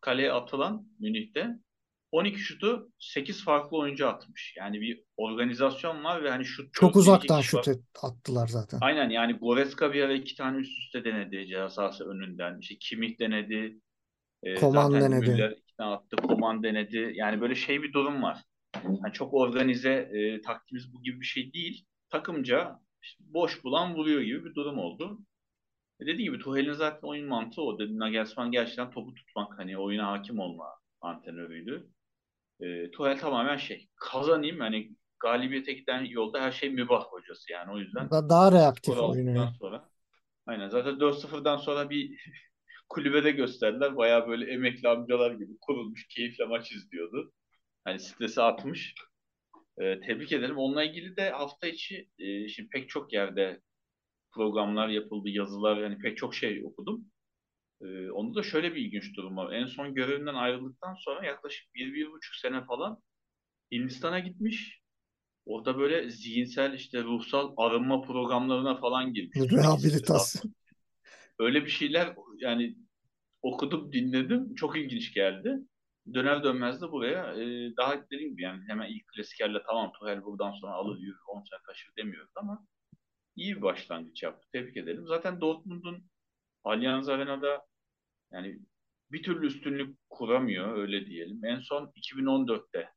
kaleye 0.00 0.32
atılan 0.32 0.86
Münih'te. 0.98 1.48
12 2.12 2.38
şutu 2.38 2.92
8 2.98 3.44
farklı 3.44 3.76
oyuncu 3.78 4.08
atmış. 4.08 4.54
Yani 4.58 4.80
bir 4.80 5.04
organizasyon 5.16 6.04
var 6.04 6.24
ve 6.24 6.30
hani 6.30 6.44
şut 6.44 6.74
Çok 6.74 6.96
uzaktan 6.96 7.38
var. 7.38 7.42
şut 7.42 7.68
et- 7.68 7.84
attılar 8.02 8.46
zaten. 8.46 8.78
Aynen 8.80 9.10
yani 9.10 9.32
Goretzka 9.32 9.92
bir 9.92 10.02
ara 10.02 10.12
iki 10.12 10.36
tane 10.36 10.58
üst 10.58 10.78
üste 10.78 11.04
denedi 11.04 11.46
ceza 11.46 11.70
sahası 11.70 12.04
önünden. 12.04 12.58
İşte 12.60 12.74
Kimmich 12.80 13.18
denedi. 13.20 13.80
E, 14.42 14.54
Koman 14.54 14.90
zaten 14.90 15.12
denedi. 15.12 15.30
Müller 15.30 15.50
iki 15.50 15.76
tane 15.76 15.90
attı. 15.94 16.16
Koman 16.16 16.62
denedi. 16.62 17.12
Yani 17.14 17.40
böyle 17.40 17.54
şey 17.54 17.82
bir 17.82 17.92
durum 17.92 18.22
var. 18.22 18.38
Yani 18.84 19.12
çok 19.12 19.34
organize 19.34 19.92
e, 19.92 20.40
taktiğimiz 20.40 20.94
bu 20.94 21.02
gibi 21.02 21.20
bir 21.20 21.26
şey 21.26 21.52
değil. 21.52 21.86
Takımca 22.10 22.80
işte 23.02 23.24
boş 23.28 23.64
bulan 23.64 23.94
vuruyor 23.94 24.20
gibi 24.22 24.44
bir 24.44 24.54
durum 24.54 24.78
oldu. 24.78 25.18
E 26.00 26.06
dediğim 26.06 26.32
gibi 26.34 26.38
Tuchel'in 26.44 26.72
zaten 26.72 27.08
oyun 27.08 27.28
mantığı 27.28 27.62
o. 27.62 27.78
Dedi 27.78 27.98
Nagelsmann 27.98 28.52
gerçekten 28.52 28.90
topu 28.90 29.14
tutmak 29.14 29.58
hani 29.58 29.78
oyuna 29.78 30.06
hakim 30.12 30.38
olma 30.38 30.66
antrenörüydü. 31.00 31.88
E, 32.60 32.90
Tuchel 32.90 33.18
tamamen 33.18 33.56
şey 33.56 33.88
kazanayım 33.96 34.60
hani 34.60 34.92
galibiyete 35.20 35.72
giden 35.72 36.04
yolda 36.04 36.42
her 36.42 36.52
şey 36.52 36.70
mübah 36.70 37.04
hocası 37.04 37.52
yani 37.52 37.72
o 37.72 37.78
yüzden 37.78 38.10
Da- 38.10 38.28
Daha 38.28 38.52
reaktif 38.52 38.98
aldıktan 38.98 39.48
sonra 39.60 39.90
aynen 40.46 40.68
zaten 40.68 41.00
4-0'dan 41.00 41.56
sonra 41.56 41.90
bir 41.90 42.24
kulübede 42.88 43.30
gösterdiler. 43.30 43.96
Bayağı 43.96 44.28
böyle 44.28 44.52
emekli 44.52 44.88
amcalar 44.88 45.32
gibi 45.32 45.52
kurulmuş 45.60 46.08
keyifle 46.08 46.44
maç 46.44 46.72
izliyordu. 46.72 47.32
Hani 47.84 48.00
stresi 48.00 48.42
atmış. 48.42 48.94
E, 49.80 50.00
tebrik 50.00 50.32
ederim. 50.32 50.58
Onunla 50.58 50.84
ilgili 50.84 51.16
de 51.16 51.30
hafta 51.30 51.66
içi 51.66 52.08
e, 52.18 52.48
şimdi 52.48 52.68
pek 52.68 52.88
çok 52.88 53.12
yerde 53.12 53.60
programlar 54.32 54.88
yapıldı, 54.88 55.28
yazılar 55.28 55.76
yani 55.76 55.98
pek 55.98 56.16
çok 56.16 56.34
şey 56.34 56.64
okudum. 56.64 57.10
Ee, 57.82 58.10
onda 58.10 58.34
da 58.34 58.42
şöyle 58.42 58.74
bir 58.74 58.80
ilginç 58.80 59.16
durum 59.16 59.36
var. 59.36 59.52
En 59.52 59.66
son 59.66 59.94
görevinden 59.94 60.34
ayrıldıktan 60.34 60.94
sonra 60.94 61.26
yaklaşık 61.26 61.74
bir, 61.74 61.94
bir 61.94 62.10
buçuk 62.10 62.34
sene 62.34 62.64
falan 62.64 63.02
Hindistan'a 63.72 64.18
gitmiş. 64.18 64.80
Orada 65.46 65.78
böyle 65.78 66.10
zihinsel 66.10 66.74
işte 66.74 67.02
ruhsal 67.02 67.54
arınma 67.56 68.02
programlarına 68.02 68.80
falan 68.80 69.12
girmiş. 69.12 69.36
Rehabilitasyon. 69.36 70.40
atmak. 70.40 70.54
Öyle 71.38 71.64
bir 71.64 71.70
şeyler 71.70 72.14
yani 72.38 72.76
okudum, 73.42 73.92
dinledim. 73.92 74.54
Çok 74.54 74.78
ilginç 74.78 75.14
geldi. 75.14 75.58
Döner 76.14 76.44
dönmez 76.44 76.82
de 76.82 76.92
buraya 76.92 77.34
e, 77.34 77.76
daha 77.76 78.10
dediğim 78.10 78.30
gibi 78.30 78.42
yani 78.42 78.62
hemen 78.68 78.88
ilk 78.88 79.08
klasikerle 79.08 79.62
tamam 79.66 79.92
Tuchel 79.92 80.24
buradan 80.24 80.52
sonra 80.52 80.72
alır 80.72 80.98
yürür 80.98 81.20
10 81.28 81.40
sene 81.40 81.60
taşır 81.66 81.96
demiyoruz 81.96 82.32
ama 82.36 82.66
iyi 83.36 83.56
bir 83.56 83.62
başlangıç 83.62 84.22
yaptı. 84.22 84.48
Tebrik 84.52 84.76
edelim. 84.76 85.06
Zaten 85.06 85.40
Dortmund'un 85.40 86.04
Allianz 86.64 87.08
Arena'da 87.08 87.66
yani 88.32 88.60
bir 89.12 89.22
türlü 89.22 89.46
üstünlük 89.46 89.98
kuramıyor 90.10 90.76
öyle 90.76 91.06
diyelim. 91.06 91.44
En 91.44 91.60
son 91.60 91.92
2014'te 91.96 92.88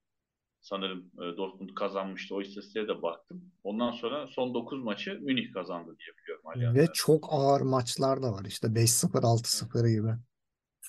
sanırım 0.61 1.11
e, 1.15 1.37
Dortmund 1.37 1.69
kazanmıştı. 1.75 2.35
O 2.35 2.41
istatistiğe 2.41 2.87
de 2.87 3.01
baktım. 3.01 3.51
Ondan 3.63 3.91
sonra 3.91 4.27
son 4.27 4.53
9 4.53 4.83
maçı 4.83 5.19
Münih 5.21 5.53
kazandı 5.53 5.95
diye 5.99 6.17
biliyorum 6.17 6.43
Allianz 6.45 6.75
Ve 6.75 6.93
çok 6.93 7.27
ağır 7.29 7.61
maçlar 7.61 8.23
da 8.23 8.31
var. 8.31 8.45
İşte 8.45 8.67
5-0, 8.67 9.21
6-0 9.21 9.89
gibi. 9.89 10.11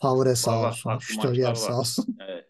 Favre 0.02 0.34
sağ 0.34 0.60
var 0.62 0.68
olsun. 0.68 0.98
Stöger 1.00 1.54
sağ 1.54 1.78
olsun. 1.78 2.16
Evet. 2.28 2.46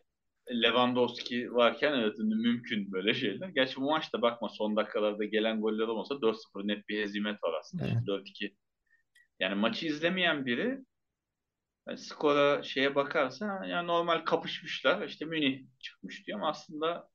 Lewandowski 0.62 1.54
varken 1.54 1.92
evet 1.92 2.18
mümkün 2.18 2.92
böyle 2.92 3.14
şeyler. 3.14 3.48
Gerçi 3.48 3.76
bu 3.76 3.90
maçta 3.90 4.22
bakma 4.22 4.48
son 4.48 4.76
dakikalarda 4.76 5.24
gelen 5.24 5.61
goller 5.61 5.88
olmasa 5.88 6.14
4-0 6.14 6.68
net 6.68 6.88
bir 6.88 7.02
hezimet 7.02 7.44
var 7.44 7.54
aslında. 7.61 7.85
Evet. 7.85 7.92
Şimdi 7.92 8.11
4-2. 8.11 8.54
Yani 9.40 9.54
maçı 9.54 9.87
izlemeyen 9.87 10.46
biri 10.46 10.78
yani 11.88 11.98
skora 11.98 12.62
şeye 12.62 12.94
bakarsa 12.94 13.64
yani 13.68 13.87
normal 13.87 14.24
kapışmışlar. 14.24 15.07
İşte 15.09 15.24
Münih 15.24 15.64
çıkmış 15.80 16.26
diyor 16.26 16.38
ama 16.38 16.48
aslında 16.48 17.09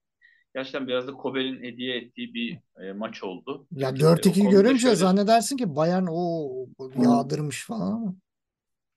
gerçekten 0.56 0.88
biraz 0.88 1.08
da 1.08 1.12
Kobel'in 1.14 1.64
hediye 1.64 1.98
ettiği 1.98 2.34
bir 2.34 2.60
e, 2.84 2.94
maç 2.94 3.24
oldu. 3.24 3.68
Ya 3.72 3.90
E, 3.90 3.92
o 3.92 3.96
4-2 3.96 4.40
konuda 4.40 4.52
görünce 4.52 4.82
şöyle 4.82 4.96
zannedersin 4.96 5.58
ki 5.58 5.76
Bayern 5.76 6.06
o 6.12 6.50
yağdırmış 7.04 7.66
falan 7.66 7.92
ama. 7.92 8.16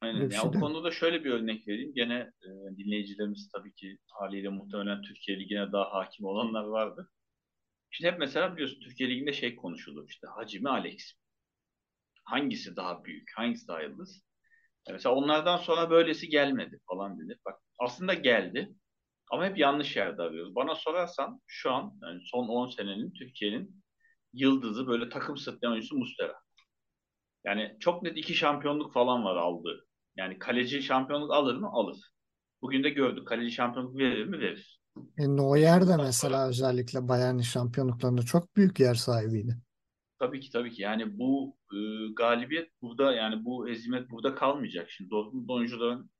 Aynen. 0.02 0.20
Ya 0.22 0.28
şey 0.30 0.40
o 0.40 0.52
konuda 0.52 0.90
şöyle 0.90 1.24
bir 1.24 1.30
örnek 1.30 1.68
vereyim. 1.68 1.92
Gene 1.94 2.14
e, 2.14 2.48
dinleyicilerimiz 2.76 3.48
tabii 3.52 3.74
ki 3.74 3.98
haliyle 4.10 4.48
muhtemelen 4.48 5.02
Türkiye 5.02 5.40
Ligi'ne 5.40 5.72
daha 5.72 5.94
hakim 5.94 6.26
olanlar 6.26 6.64
vardır. 6.64 7.06
Şimdi 7.90 8.10
hep 8.10 8.18
mesela 8.18 8.52
biliyorsun 8.52 8.80
Türkiye 8.80 9.08
Ligi'nde 9.10 9.32
şey 9.32 9.56
konuşulur 9.56 10.08
işte 10.08 10.26
Hacı 10.26 10.62
mi 10.62 10.68
Alex? 10.68 11.12
Hangisi 12.24 12.76
daha 12.76 13.04
büyük? 13.04 13.32
Hangisi 13.36 13.68
daha 13.68 13.82
yıldız? 13.82 14.22
Ya 14.88 14.92
Mesela 14.94 15.14
onlardan 15.14 15.56
sonra 15.56 15.90
böylesi 15.90 16.28
gelmedi 16.28 16.80
falan 16.88 17.18
dedi. 17.18 17.38
Bak 17.46 17.58
aslında 17.78 18.14
geldi 18.14 18.74
ama 19.30 19.46
hep 19.46 19.58
yanlış 19.58 19.96
yerde 19.96 20.22
arıyoruz. 20.22 20.54
Bana 20.54 20.74
sorarsan 20.74 21.40
şu 21.46 21.70
an 21.72 21.98
yani 22.02 22.20
son 22.24 22.48
10 22.48 22.68
senenin 22.68 23.12
Türkiye'nin 23.12 23.82
yıldızı 24.32 24.86
böyle 24.86 25.08
takım 25.08 25.36
sırtlayan 25.36 25.72
oyuncusu 25.72 25.98
Muslera. 25.98 26.34
Yani 27.44 27.76
çok 27.80 28.02
net 28.02 28.16
iki 28.16 28.34
şampiyonluk 28.34 28.92
falan 28.92 29.24
var 29.24 29.36
aldığı. 29.36 29.86
Yani 30.16 30.38
kaleci 30.38 30.82
şampiyonluk 30.82 31.32
alır 31.32 31.56
mı? 31.56 31.68
Alır. 31.72 31.96
Bugün 32.62 32.84
de 32.84 32.90
gördük. 32.90 33.28
Kaleci 33.28 33.50
şampiyonluk 33.50 33.98
verir 33.98 34.24
mi? 34.26 34.38
Verir. 34.40 34.80
E, 35.18 35.28
Neuer 35.36 35.88
de 35.88 35.96
mesela 35.96 36.48
özellikle 36.48 37.08
Bayern'in 37.08 37.42
şampiyonluklarında 37.42 38.22
çok 38.22 38.56
büyük 38.56 38.80
yer 38.80 38.94
sahibiydi. 38.94 39.56
tabii 40.18 40.40
ki 40.40 40.50
tabii 40.50 40.70
ki 40.72 40.82
yani 40.82 41.18
bu 41.18 41.56
e, 41.74 41.78
galibiyet 42.16 42.70
burada 42.82 43.12
yani 43.12 43.44
bu 43.44 43.68
hezimet 43.68 44.10
burada 44.10 44.34
kalmayacak. 44.34 44.90
Şimdi 44.90 45.10
Dortmund 45.10 45.48
oyuncuların 45.48 46.10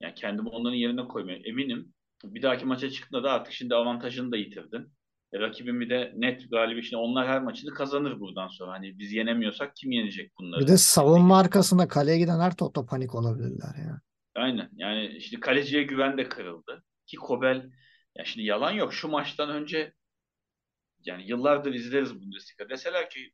yani 0.00 0.14
kendimi 0.14 0.48
onların 0.48 0.76
yerine 0.76 1.08
koymaya 1.08 1.38
eminim. 1.38 1.94
Bir 2.24 2.42
dahaki 2.42 2.64
maça 2.66 2.90
çıktığında 2.90 3.22
da 3.24 3.32
artık 3.32 3.52
şimdi 3.52 3.74
avantajını 3.74 4.32
da 4.32 4.36
yitirdin. 4.36 4.92
E, 5.32 5.38
rakibin 5.38 5.80
bir 5.80 5.90
de 5.90 6.12
net 6.16 6.50
galibiyet. 6.50 6.84
Şimdi 6.84 7.02
onlar 7.02 7.28
her 7.28 7.42
maçını 7.42 7.70
kazanır 7.70 8.20
buradan 8.20 8.48
sonra. 8.48 8.72
Hani 8.72 8.98
biz 8.98 9.12
yenemiyorsak 9.12 9.76
kim 9.76 9.90
yenecek 9.92 10.30
Bir 10.30 10.44
bunları? 10.44 10.60
de 10.60 10.64
Ligde 10.64 10.76
savunma 10.76 11.38
arkasında 11.38 11.88
kaleye 11.88 12.18
giden 12.18 12.40
her 12.40 12.56
topta 12.56 12.86
panik 12.86 13.14
olabilirler 13.14 13.74
ya. 13.78 14.00
Aynen. 14.34 14.70
Yani 14.72 15.20
şimdi 15.20 15.40
kaleciye 15.40 15.82
güven 15.82 16.18
de 16.18 16.28
kırıldı. 16.28 16.84
Ki 17.06 17.16
Kobel 17.16 17.70
ya 18.18 18.24
şimdi 18.24 18.46
yalan 18.46 18.70
yok. 18.70 18.94
Şu 18.94 19.08
maçtan 19.08 19.50
önce 19.50 19.92
yani 21.04 21.22
yıllardır 21.26 21.74
izleriz 21.74 22.14
Bundesliga. 22.14 22.68
Deseler 22.70 23.10
ki 23.10 23.32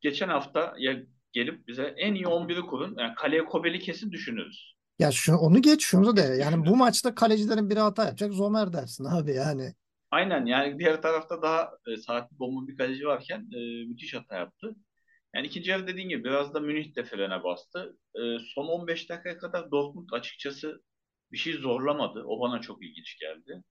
geçen 0.00 0.28
hafta 0.28 0.74
ya 0.78 0.96
gelip 1.32 1.66
bize 1.68 1.94
en 1.96 2.14
iyi 2.14 2.24
11'i 2.24 2.60
kurun. 2.60 2.96
Yani 2.98 3.14
kaleye 3.14 3.44
Kobel'i 3.44 3.78
kesin 3.78 4.12
düşünürüz. 4.12 4.72
Ya 4.98 5.10
şu, 5.12 5.34
onu 5.34 5.62
geç 5.62 5.84
şunu 5.84 6.16
de 6.16 6.20
Kesin 6.20 6.40
yani 6.40 6.66
bu 6.66 6.76
maçta 6.76 7.14
kalecilerin 7.14 7.70
biri 7.70 7.80
hata 7.80 8.04
yapacak 8.04 8.32
Zomer 8.32 8.72
dersin 8.72 9.04
abi 9.04 9.34
yani. 9.34 9.74
Aynen 10.12 10.46
yani 10.46 10.78
diğer 10.78 11.02
tarafta 11.02 11.42
daha 11.42 11.70
e, 11.86 11.96
saatli 11.96 12.38
bomba 12.38 12.68
bir 12.68 12.76
kaleci 12.76 13.06
varken 13.06 13.38
e, 13.38 13.84
müthiş 13.84 14.14
hata 14.14 14.36
yaptı. 14.36 14.74
Yani 15.34 15.46
ikinci 15.46 15.70
yarı 15.70 15.86
dediğin 15.86 16.08
gibi 16.08 16.24
biraz 16.24 16.54
da 16.54 16.60
Münih 16.60 16.96
de 16.96 17.04
frene 17.04 17.44
bastı. 17.44 17.96
E, 18.14 18.20
son 18.54 18.66
15 18.66 19.10
dakikaya 19.10 19.38
kadar 19.38 19.70
Dortmund 19.70 20.08
açıkçası 20.12 20.82
bir 21.32 21.38
şey 21.38 21.52
zorlamadı. 21.52 22.24
O 22.26 22.40
bana 22.40 22.60
çok 22.60 22.84
ilginç 22.84 23.18
geldi. 23.20 23.62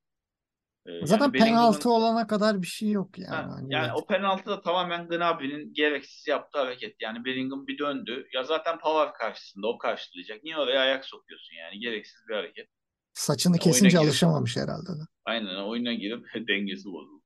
E, 0.86 0.92
yani 0.92 1.08
Zaten 1.08 1.32
penaltı 1.32 1.46
Bellingham'ın 1.46 2.02
olana 2.02 2.28
kadar 2.28 2.62
bir 2.62 2.68
şey 2.68 2.90
yok 2.92 3.18
yani. 3.18 3.36
Ha, 3.36 3.48
Hani 3.50 3.74
yani 3.74 3.88
net. 3.88 3.96
o 3.96 4.06
penaltı 4.06 4.46
da 4.50 4.62
tamamen 4.62 5.08
Gnabry'nin 5.08 5.74
gereksiz 5.74 6.28
yaptığı 6.28 6.60
hareket. 6.60 6.96
Yani 7.02 7.26
Bellingham 7.26 7.68
bir 7.68 7.78
döndü. 7.78 8.28
Ya 8.34 8.44
zaten 8.44 8.80
Pavard 8.80 9.14
karşısında 9.14 9.68
o 9.68 9.78
karşılayacak. 9.78 10.44
Niye 10.44 10.58
oraya 10.58 10.82
ayak 10.82 11.06
sokuyorsun 11.06 11.56
yani? 11.56 11.80
Gereksiz 11.80 12.28
bir 12.30 12.36
hareket. 12.36 12.68
Saçını 13.14 13.54
Yani 13.54 13.64
kesince 13.64 14.00
alışamamış 14.00 14.58
herhalde 14.58 14.90
de. 14.90 15.04
Aynen 15.32 15.56
oyuna 15.56 15.94
girip 15.94 16.26
dengesi 16.48 16.86
bozuldu. 16.86 17.22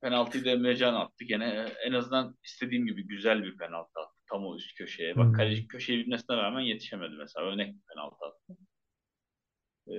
Penaltıyı 0.00 0.44
da 0.44 0.50
Emrecan 0.50 0.94
attı. 0.94 1.24
Gene 1.24 1.66
en 1.86 1.92
azından 1.92 2.36
istediğim 2.44 2.86
gibi 2.86 3.06
güzel 3.06 3.44
bir 3.44 3.56
penaltı 3.56 4.00
attı. 4.00 4.18
Tam 4.30 4.46
o 4.46 4.56
üst 4.56 4.74
köşeye. 4.74 5.16
Bak 5.16 5.26
Hmm. 5.26 5.32
kaleci 5.32 5.66
köşeye 5.68 5.98
bilmesine 5.98 6.36
rağmen 6.36 6.60
yetişemedi 6.60 7.14
mesela. 7.18 7.46
Örnek 7.46 7.74
bir 7.74 7.80
penaltı 7.94 8.16
attı. 8.26 8.56
Ee, 9.88 9.92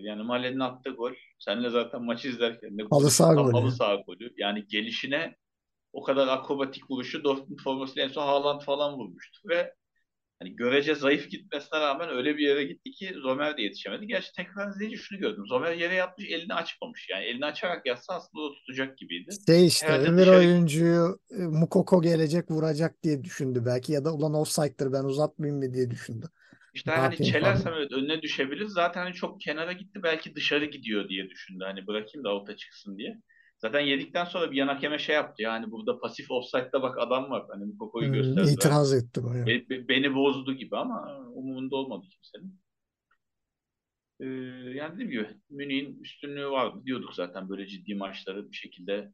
yani 0.00 0.22
Mahallenin 0.22 0.60
attığı 0.60 0.90
gol. 0.90 1.12
Senle 1.38 1.70
zaten 1.70 2.02
maçı 2.02 2.28
izlerken 2.28 2.78
de 2.78 2.82
Halı 2.90 3.10
Tam 3.10 3.34
golü. 3.44 3.52
halı 3.52 3.72
saha 3.72 3.94
golü. 3.94 4.34
Yani 4.36 4.66
gelişine 4.66 5.36
o 5.92 6.02
kadar 6.02 6.28
akrobatik 6.28 6.90
vuruşu 6.90 7.24
Dortmund 7.24 7.58
formasıyla 7.64 8.04
en 8.04 8.08
son 8.12 8.22
Haaland 8.26 8.60
falan 8.60 8.94
vurmuştu. 8.94 9.48
Ve 9.48 9.74
hani 10.38 10.56
görece 10.56 10.94
zayıf 10.94 11.30
gitmesine 11.30 11.80
rağmen 11.80 12.08
öyle 12.08 12.36
bir 12.36 12.48
yere 12.48 12.64
gitti 12.64 12.90
ki 12.90 13.14
Zomer 13.22 13.56
de 13.56 13.62
yetişemedi. 13.62 14.06
Gerçi 14.06 14.32
tekrar 14.32 14.70
izleyince 14.70 14.96
şunu 14.96 15.18
gördüm. 15.18 15.44
Zomer 15.46 15.72
yere 15.72 15.94
yatmış 15.94 16.26
elini 16.30 16.54
açmamış. 16.54 17.08
Yani 17.10 17.24
elini 17.24 17.46
açarak 17.46 17.86
yatsa 17.86 18.14
aslında 18.14 18.44
o 18.44 18.52
tutacak 18.54 18.98
gibiydi. 18.98 19.30
Şey 19.46 19.66
işte 19.66 19.86
Herhalde 19.86 20.08
öbür 20.08 20.18
dışarı 20.18 20.36
oyuncuyu 20.36 21.18
e, 21.30 21.42
Mukoko 21.42 22.02
gelecek 22.02 22.50
vuracak 22.50 23.02
diye 23.02 23.24
düşündü 23.24 23.62
belki 23.66 23.92
ya 23.92 24.04
da 24.04 24.14
ulan 24.14 24.34
offside'dır 24.34 24.92
ben 24.92 25.04
uzatmayayım 25.04 25.64
mı 25.64 25.74
diye 25.74 25.90
düşündü. 25.90 26.26
işte 26.74 26.90
Ne 26.90 26.96
hani 26.96 27.16
çelersem 27.16 27.72
evet 27.74 27.92
önüne 27.92 28.22
düşebilir. 28.22 28.66
Zaten 28.66 29.02
hani 29.02 29.14
çok 29.14 29.40
kenara 29.40 29.72
gitti 29.72 30.02
belki 30.02 30.34
dışarı 30.34 30.64
gidiyor 30.64 31.08
diye 31.08 31.30
düşündü. 31.30 31.64
Hani 31.64 31.86
bırakayım 31.86 32.24
da 32.24 32.28
avuta 32.30 32.56
çıksın 32.56 32.98
diye. 32.98 33.16
Zaten 33.58 33.80
yedikten 33.80 34.24
sonra 34.24 34.50
bir 34.50 34.56
yan 34.56 34.68
hakeme 34.68 34.98
şey 34.98 35.14
yaptı. 35.14 35.42
Yani 35.42 35.70
burada 35.70 36.00
pasif 36.00 36.30
offside'da 36.30 36.82
bak 36.82 36.98
adam 36.98 37.30
var. 37.30 37.46
Hani 37.50 37.64
Mukoko'yu 37.64 38.06
Hmm, 38.08 38.14
gösterdiler. 38.14 38.52
itiraz 38.52 38.94
etti 38.94 39.24
bayağı. 39.24 39.46
Be- 39.46 39.70
be- 39.70 39.88
beni 39.88 40.14
bozdu 40.14 40.54
gibi 40.54 40.76
ama 40.76 41.26
umurunda 41.34 41.76
olmadı 41.76 42.06
kimsenin. 42.10 42.60
Ee, 44.20 44.24
yani 44.76 44.94
dediğim 44.94 45.10
gibi 45.10 45.28
Münih'in 45.50 46.02
üstünlüğü 46.02 46.50
vardı 46.50 46.82
diyorduk 46.84 47.14
zaten 47.14 47.48
böyle 47.48 47.66
ciddi 47.66 47.94
maçları 47.94 48.50
bir 48.50 48.56
şekilde 48.56 49.12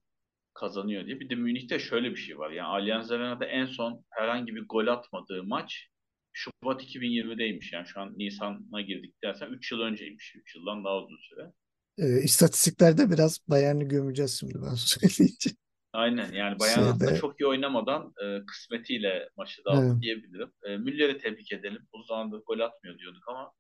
kazanıyor 0.55 1.07
diye. 1.07 1.21
Bir 1.21 1.29
de 1.31 1.35
Münih'te 1.35 1.79
şöyle 1.79 2.11
bir 2.11 2.17
şey 2.17 2.39
var. 2.39 2.51
Yani 2.51 2.67
Allianz 2.69 3.13
Arena'da 3.13 3.45
en 3.45 3.67
son 3.67 4.05
herhangi 4.11 4.55
bir 4.55 4.65
gol 4.69 4.87
atmadığı 4.87 5.45
maç 5.45 5.89
Şubat 6.33 6.83
2020'deymiş. 6.83 7.73
Yani 7.73 7.87
şu 7.87 8.01
an 8.01 8.15
Nisan'a 8.19 8.81
girdik 8.81 9.15
dersen 9.25 9.51
3 9.51 9.73
yıl 9.73 9.81
önceymiş. 9.81 10.35
3 10.37 10.57
yıldan 10.57 10.85
daha 10.85 10.99
uzun 10.99 11.19
süre. 11.29 11.53
E, 11.99 12.23
istatistiklerde 12.23 13.11
biraz 13.11 13.39
Bayern'i 13.49 13.89
gömeceğiz 13.89 14.39
şimdi 14.41 14.55
ben 14.55 14.75
söyleyince. 14.77 15.51
Aynen 15.93 16.33
yani 16.33 16.59
Bayern 16.59 16.81
aslında 16.81 17.07
Şeyde 17.07 17.21
çok 17.21 17.41
iyi 17.41 17.47
oynamadan 17.47 18.13
e, 18.25 18.47
kısmetiyle 18.47 19.29
maçı 19.37 19.65
da 19.65 19.71
aldı 19.71 19.87
evet. 19.93 20.03
diyebilirim. 20.03 20.53
E, 20.63 20.77
Müller'i 20.77 21.19
tebrik 21.19 21.53
edelim. 21.53 21.87
Uzun 21.93 22.07
zamandır 22.07 22.43
gol 22.47 22.61
atmıyor 22.61 22.99
diyorduk 22.99 23.29
ama 23.29 23.53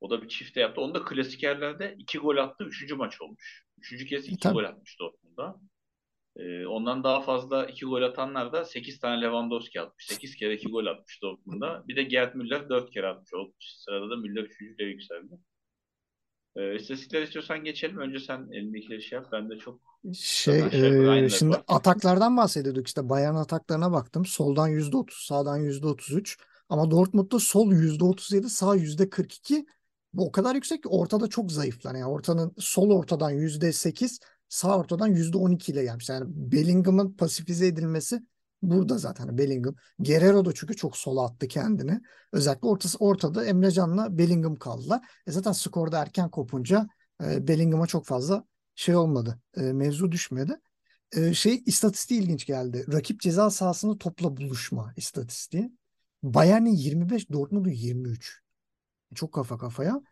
o 0.00 0.10
da 0.10 0.22
bir 0.22 0.28
çifte 0.28 0.60
yaptı. 0.60 0.80
Onu 0.80 0.94
da 0.94 1.04
klasikerlerde 1.04 1.96
iki 1.98 2.18
gol 2.18 2.36
attı. 2.36 2.64
Üçüncü 2.64 2.94
maç 2.94 3.20
olmuş. 3.20 3.64
Üçüncü 3.78 4.06
kez 4.06 4.24
E, 4.24 4.28
iki 4.28 4.38
tabii. 4.38 4.54
gol 4.54 4.64
atmış 4.64 5.00
Dortmund'da. 5.00 5.60
Ee, 6.36 6.66
ondan 6.66 7.04
daha 7.04 7.20
fazla 7.20 7.66
iki 7.66 7.84
gol 7.84 8.02
atanlar 8.02 8.52
da 8.52 8.64
8 8.64 8.98
tane 8.98 9.22
Lewandowski 9.22 9.80
atmış. 9.80 10.06
8 10.06 10.36
kere 10.36 10.54
iki 10.54 10.68
gol 10.68 10.86
atmış 10.86 11.22
Dortmund'da. 11.22 11.84
Bir 11.88 11.96
de 11.96 12.02
Gerd 12.02 12.34
Müller 12.34 12.68
4 12.68 12.90
kere 12.90 13.06
atmış. 13.06 13.34
O 13.34 13.52
sırada 13.60 14.10
da 14.10 14.16
Müller 14.16 14.42
üçüncüye 14.42 14.88
yükseldi. 14.88 15.34
İstatistikler 16.56 17.22
istiyorsan 17.22 17.64
geçelim. 17.64 17.98
Önce 17.98 18.20
sen 18.20 18.48
elindekileri 18.52 19.02
şey 19.02 19.18
yap. 19.18 19.28
Ben 19.32 19.50
de 19.50 19.58
çok 19.58 19.80
Şey 20.14 20.58
yukarı 20.60 21.24
e, 21.24 21.28
şimdi 21.28 21.52
var. 21.56 21.62
ataklardan 21.68 22.36
bahsediyorduk 22.36 22.86
işte 22.86 23.08
Bayern 23.08 23.34
ataklarına 23.34 23.92
baktım. 23.92 24.26
Soldan 24.26 24.70
%30, 24.70 25.26
sağdan 25.26 25.60
%33 25.60 26.36
ama 26.68 26.90
Dortmund'da 26.90 27.38
sol 27.38 27.72
%37, 27.72 28.48
sağ 28.48 28.76
%42. 28.76 29.66
Bu 30.12 30.26
o 30.26 30.32
kadar 30.32 30.54
yüksek 30.54 30.82
ki 30.82 30.88
ortada 30.88 31.28
çok 31.28 31.52
zayıflar. 31.52 31.94
Yani 31.94 32.06
ortanın 32.06 32.54
sol 32.58 32.90
ortadan 32.90 33.32
%8, 33.32 34.18
sağ 34.48 34.78
ortadan 34.78 35.14
%12 35.14 35.72
ile 35.72 35.82
gelmiş. 35.82 36.08
Yani 36.08 36.24
Bellingham'ın 36.28 37.12
pasifize 37.12 37.66
edilmesi 37.66 38.22
burada 38.70 38.98
zaten. 38.98 39.38
Bellingham. 39.38 39.74
Guerrero 39.98 40.44
da 40.44 40.52
çünkü 40.54 40.76
çok 40.76 40.96
sola 40.96 41.24
attı 41.24 41.48
kendini. 41.48 42.00
Özellikle 42.32 42.68
ortası 42.68 42.98
ortada 42.98 43.44
Emre 43.44 43.70
Can'la 43.70 44.18
Bellingham 44.18 44.56
kaldılar. 44.56 45.00
E 45.26 45.32
zaten 45.32 45.52
skorda 45.52 45.98
erken 46.02 46.30
kopunca 46.30 46.88
e, 47.24 47.48
Bellingham'a 47.48 47.86
çok 47.86 48.06
fazla 48.06 48.44
şey 48.74 48.96
olmadı. 48.96 49.40
E, 49.56 49.60
mevzu 49.60 50.12
düşmedi. 50.12 50.60
E, 51.16 51.34
şey 51.34 51.62
istatistiği 51.66 52.20
ilginç 52.20 52.46
geldi. 52.46 52.84
Rakip 52.92 53.20
ceza 53.20 53.50
sahasını 53.50 53.98
topla 53.98 54.36
buluşma 54.36 54.92
istatistiği. 54.96 55.72
Bayern'in 56.22 56.74
25, 56.74 57.30
Dortmund'un 57.32 57.70
23. 57.70 58.40
Çok 59.14 59.32
kafa 59.32 59.58
kafaya. 59.58 60.02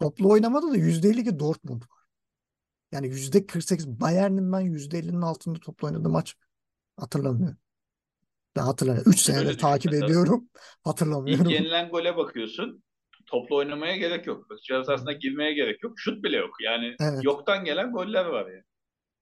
Toplu 0.00 0.30
oynamada 0.30 0.70
da 0.70 0.76
%52 0.76 1.38
Dortmund 1.38 1.82
var. 1.82 1.98
Yani 2.92 3.08
%48 3.08 4.00
Bayern'in 4.00 4.52
ben 4.52 4.60
%50'nin 4.60 5.22
altında 5.22 5.60
toplu 5.60 5.86
oynadığı 5.86 6.08
maç 6.08 6.36
hatırlamıyorum. 6.96 7.58
Ben 8.58 8.62
hatırlamıyorum. 8.62 9.12
3 9.12 9.20
Şöyle 9.20 9.38
senedir 9.40 9.58
takip 9.58 9.92
mesela. 9.92 10.06
ediyorum. 10.06 10.48
İlk 10.54 10.86
Hatırlamıyorum. 10.86 11.48
yenilen 11.48 11.88
gole 11.90 12.16
bakıyorsun. 12.16 12.82
Toplu 13.26 13.56
oynamaya 13.56 13.96
gerek 13.96 14.26
yok. 14.26 14.46
Ceza 14.68 14.84
sahasına 14.84 15.12
girmeye 15.12 15.52
gerek 15.54 15.82
yok. 15.82 15.92
Şut 15.96 16.24
bile 16.24 16.36
yok. 16.36 16.50
Yani 16.64 16.96
Evet. 17.00 17.24
yoktan 17.24 17.64
gelen 17.64 17.92
goller 17.92 18.24
var 18.24 18.46
yani. 18.50 18.62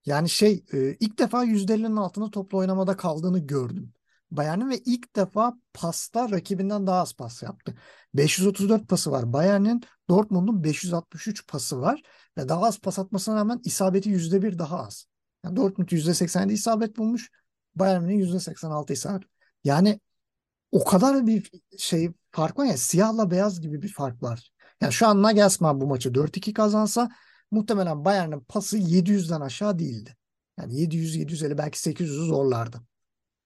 Yani 0.06 0.28
şey 0.28 0.64
e, 0.72 0.96
ilk 1.00 1.18
defa 1.18 1.44
%50'nin 1.44 1.96
altında 1.96 2.30
toplu 2.30 2.58
oynamada 2.58 2.96
kaldığını 2.96 3.38
gördüm. 3.46 3.92
Bayern'in 4.30 4.70
ve 4.70 4.78
ilk 4.78 5.16
defa 5.16 5.54
pasta 5.74 6.30
rakibinden 6.30 6.86
daha 6.86 7.00
az 7.00 7.12
pas 7.12 7.42
yaptı. 7.42 7.74
534 8.14 8.88
pası 8.88 9.10
var 9.10 9.32
Bayern'in, 9.32 9.80
Dortmund'un 10.10 10.64
563 10.64 11.46
pası 11.46 11.80
var 11.80 12.02
ve 12.38 12.48
daha 12.48 12.66
az 12.66 12.78
pas 12.80 12.98
atmasına 12.98 13.36
rağmen 13.36 13.60
isabeti 13.64 14.10
%1 14.10 14.58
daha 14.58 14.80
az. 14.86 15.06
Yani 15.44 15.56
Dortmund 15.56 15.88
%87 15.88 16.52
isabet 16.52 16.96
bulmuş, 16.96 17.30
Bayern'in 17.76 18.18
%86 18.18 18.92
isabet. 18.92 19.28
Yani 19.64 20.00
o 20.72 20.84
kadar 20.84 21.26
bir 21.26 21.50
şey 21.78 22.10
fark 22.30 22.58
var 22.58 22.64
ya 22.64 22.76
siyahla 22.76 23.30
beyaz 23.30 23.60
gibi 23.60 23.82
bir 23.82 23.92
fark 23.92 24.22
var. 24.22 24.50
Yani 24.80 24.92
şu 24.92 25.06
an 25.06 25.22
Nagelsmann 25.22 25.80
bu 25.80 25.86
maçı 25.86 26.14
4-2 26.14 26.52
kazansa 26.52 27.10
muhtemelen 27.50 28.04
Bayern'in 28.04 28.40
pası 28.40 28.78
700'den 28.78 29.40
aşağı 29.40 29.78
değildi. 29.78 30.16
Yani 30.58 30.80
700 30.80 31.16
750 31.16 31.58
belki 31.58 31.78
800'ü 31.80 32.26
zorlardı. 32.26 32.80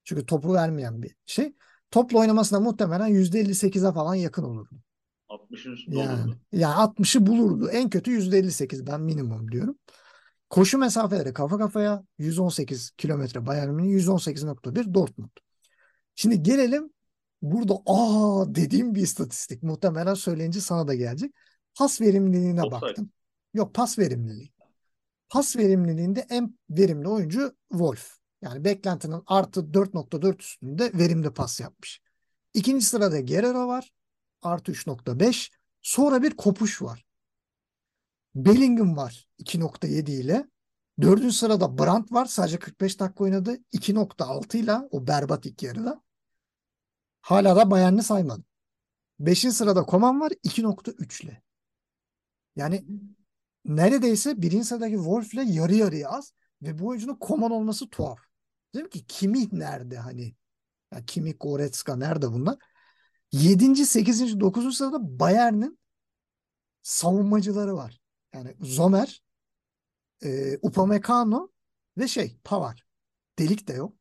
Çünkü 0.04 0.26
topu 0.26 0.54
vermeyen 0.54 1.02
bir 1.02 1.14
şey. 1.26 1.52
Topla 1.90 2.18
oynamasına 2.18 2.60
muhtemelen 2.60 3.08
%58'e 3.08 3.92
falan 3.92 4.14
yakın 4.14 4.42
olurdu. 4.42 4.74
60'ın 5.28 5.72
üstünde 5.72 5.98
Yani, 5.98 6.22
olurdu. 6.22 6.38
yani 6.52 6.74
60'ı 6.74 7.26
bulurdu. 7.26 7.68
En 7.70 7.90
kötü 7.90 8.10
%58 8.10 8.86
ben 8.86 9.00
minimum 9.00 9.52
diyorum. 9.52 9.78
Koşu 10.50 10.78
mesafeleri 10.78 11.32
kafa 11.32 11.58
kafaya 11.58 12.04
118 12.18 12.90
kilometre 12.90 13.46
Bayern 13.46 13.70
Münih 13.70 13.92
118.1 13.92 14.94
Dortmund. 14.94 15.30
Şimdi 16.14 16.42
gelelim 16.42 16.90
burada 17.42 17.74
aa 17.86 18.54
dediğim 18.54 18.94
bir 18.94 19.02
istatistik. 19.02 19.62
Muhtemelen 19.62 20.14
söyleyince 20.14 20.60
sana 20.60 20.88
da 20.88 20.94
gelecek. 20.94 21.34
Pas 21.74 22.00
verimliliğine 22.00 22.62
Offside. 22.62 22.80
baktım. 22.80 23.10
Yok 23.54 23.74
pas 23.74 23.98
verimliliği. 23.98 24.52
Pas 25.28 25.56
verimliliğinde 25.56 26.26
en 26.30 26.58
verimli 26.70 27.08
oyuncu 27.08 27.56
Wolf. 27.70 28.16
Yani 28.42 28.64
beklentinin 28.64 29.22
artı 29.26 29.60
4.4 29.60 30.40
üstünde 30.40 30.90
verimli 30.94 31.30
pas 31.30 31.60
yapmış. 31.60 32.00
İkinci 32.54 32.84
sırada 32.84 33.20
Guerrero 33.20 33.68
var. 33.68 33.92
Artı 34.42 34.72
3.5. 34.72 35.50
Sonra 35.82 36.22
bir 36.22 36.30
kopuş 36.30 36.82
var. 36.82 37.04
Bellingham 38.34 38.96
var 38.96 39.28
2.7 39.38 40.10
ile. 40.10 40.48
Dördüncü 41.00 41.32
sırada 41.32 41.78
Brandt 41.78 42.12
var. 42.12 42.26
Sadece 42.26 42.58
45 42.58 43.00
dakika 43.00 43.24
oynadı. 43.24 43.58
2.6 43.72 44.56
ile 44.56 44.74
o 44.90 45.06
berbat 45.06 45.46
ilk 45.46 45.62
yarıda. 45.62 46.02
Hala 47.20 47.56
da 47.56 47.70
Bayern'i 47.70 48.02
saymadım. 48.02 48.44
Beşinci 49.18 49.54
sırada 49.54 49.82
Koman 49.82 50.20
var 50.20 50.32
2.3 50.44 51.24
ile. 51.24 51.42
Yani 52.56 52.84
neredeyse 53.64 54.42
birinci 54.42 54.64
sıradaki 54.64 54.94
Wolf 54.94 55.34
ile 55.34 55.42
yarı 55.42 55.74
yarıya 55.74 56.10
az. 56.10 56.32
Ve 56.62 56.78
bu 56.78 56.86
oyuncunun 56.86 57.14
Koman 57.14 57.50
olması 57.50 57.90
tuhaf. 57.90 58.18
Dedim 58.74 58.88
ki 58.88 59.06
Kimi 59.06 59.48
nerede 59.52 59.98
hani? 59.98 60.34
Ya 60.92 61.04
Kimi, 61.06 61.32
Goretzka 61.32 61.96
nerede 61.96 62.32
bunlar? 62.32 62.56
7. 63.32 63.86
8. 63.86 64.40
9. 64.40 64.76
sırada 64.76 65.20
Bayern'in 65.20 65.78
savunmacıları 66.82 67.76
var. 67.76 67.99
Yani 68.34 68.56
Zomer, 68.60 69.22
e, 70.24 70.58
Upamecano 70.62 71.48
ve 71.98 72.08
şey 72.08 72.38
Pavard. 72.44 72.78
Delik 73.38 73.68
de 73.68 73.72
yok. 73.72 73.96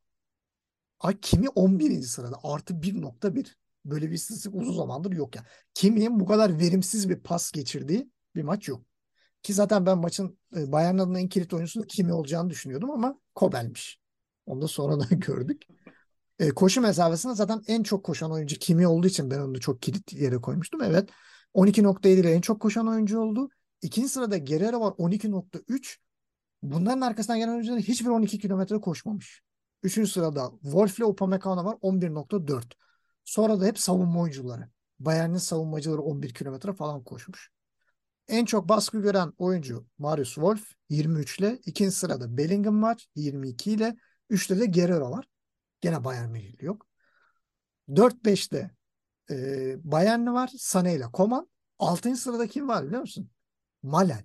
Ay 1.00 1.20
Kimi 1.20 1.48
11. 1.48 2.02
sırada 2.02 2.36
artı 2.42 2.82
1.1. 2.82 3.56
Böyle 3.84 4.08
bir 4.08 4.14
istatistik 4.14 4.54
uzun 4.54 4.72
zamandır 4.72 5.12
yok 5.12 5.36
ya. 5.36 5.44
Kimi'nin 5.74 6.20
bu 6.20 6.26
kadar 6.26 6.58
verimsiz 6.58 7.08
bir 7.08 7.20
pas 7.20 7.52
geçirdiği 7.52 8.10
bir 8.34 8.42
maç 8.42 8.68
yok. 8.68 8.84
Ki 9.42 9.54
zaten 9.54 9.86
ben 9.86 9.98
maçın 9.98 10.38
e, 10.56 10.72
Bayern 10.72 10.98
adına 10.98 11.20
en 11.20 11.28
kilit 11.28 11.52
oyuncusunun 11.52 11.86
Kimi 11.86 12.12
olacağını 12.12 12.50
düşünüyordum 12.50 12.90
ama 12.90 13.20
Kobel'miş. 13.34 14.00
Onu 14.46 14.62
da 14.62 14.68
sonradan 14.68 15.08
gördük. 15.20 15.62
E, 16.38 16.50
koşu 16.50 16.80
mesafesinde 16.80 17.34
zaten 17.34 17.62
en 17.66 17.82
çok 17.82 18.04
koşan 18.04 18.32
oyuncu 18.32 18.56
Kimi 18.56 18.86
olduğu 18.86 19.06
için 19.06 19.30
ben 19.30 19.38
onu 19.38 19.60
çok 19.60 19.82
kilit 19.82 20.12
yere 20.12 20.36
koymuştum. 20.36 20.82
Evet 20.82 21.10
12.7 21.54 22.20
ile 22.20 22.32
en 22.32 22.40
çok 22.40 22.60
koşan 22.60 22.88
oyuncu 22.88 23.20
oldu. 23.20 23.50
İkinci 23.82 24.08
sırada 24.08 24.38
Guerrero 24.38 24.80
var 24.80 24.92
12.3. 24.98 25.98
Bunların 26.62 27.00
arkasından 27.00 27.38
gelen 27.38 27.52
oyuncuların 27.52 27.80
hiçbir 27.80 28.08
12 28.08 28.38
kilometre 28.38 28.80
koşmamış. 28.80 29.42
Üçüncü 29.82 30.10
sırada 30.10 30.50
Wolf 30.62 30.98
ile 30.98 31.04
Upamecano 31.04 31.64
var 31.64 31.76
11.4. 31.82 32.76
Sonra 33.24 33.60
da 33.60 33.64
hep 33.66 33.78
savunma 33.78 34.20
oyuncuları. 34.20 34.68
Bayern'in 34.98 35.38
savunmacıları 35.38 36.02
11 36.02 36.34
kilometre 36.34 36.72
falan 36.72 37.04
koşmuş. 37.04 37.50
En 38.28 38.44
çok 38.44 38.68
baskı 38.68 39.02
gören 39.02 39.32
oyuncu 39.38 39.86
Marius 39.98 40.34
Wolf 40.34 40.72
23 40.88 41.38
ile. 41.38 41.58
ikinci 41.66 41.90
sırada 41.90 42.36
Bellingham 42.36 42.82
var 42.82 43.06
22 43.14 43.70
ile. 43.72 43.96
Üçte 44.30 44.60
de 44.60 44.66
Guerrero 44.66 45.10
var. 45.10 45.28
Gene 45.80 46.04
Bayern 46.04 46.30
Münihli 46.30 46.64
yok. 46.64 46.86
4-5'te 47.88 48.70
e, 49.30 49.34
Bayernli 49.84 50.32
var. 50.32 50.48
Sané 50.48 50.96
ile 50.96 51.04
Koman. 51.12 51.50
6. 51.78 52.16
sırada 52.16 52.46
kim 52.46 52.68
var 52.68 52.86
biliyor 52.86 53.00
musun? 53.00 53.30
Malen. 53.82 54.24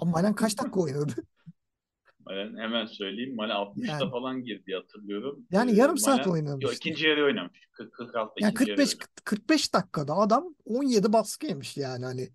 Ama 0.00 0.10
Malen 0.10 0.34
kaç 0.34 0.58
dakika 0.58 0.80
oynadı? 0.80 1.14
Malen 2.26 2.56
hemen 2.56 2.86
söyleyeyim. 2.86 3.36
Malen 3.36 3.54
60'da 3.54 3.86
Yani- 3.86 4.10
falan 4.10 4.44
girdi 4.44 4.72
hatırlıyorum. 4.74 5.46
Yani 5.50 5.70
Ee, 5.70 5.74
yarım 5.74 5.98
saat 5.98 6.18
Malen- 6.26 6.30
oynamıştı. 6.32 6.66
Yok 6.66 6.74
ikinci 6.76 7.06
yarı 7.06 7.24
oynamış. 7.24 7.68
40 7.72 7.92
46 7.92 8.32
Yani 8.40 8.52
ikinci 8.52 8.70
yarı 8.70 8.76
45 8.80 8.94
oynamış. 8.94 9.06
45 9.24 9.74
dakikada 9.74 10.14
adam 10.14 10.54
17 10.64 11.12
baskı 11.12 11.46
yemiş 11.46 11.76
yani 11.76 12.04
hani 12.04 12.30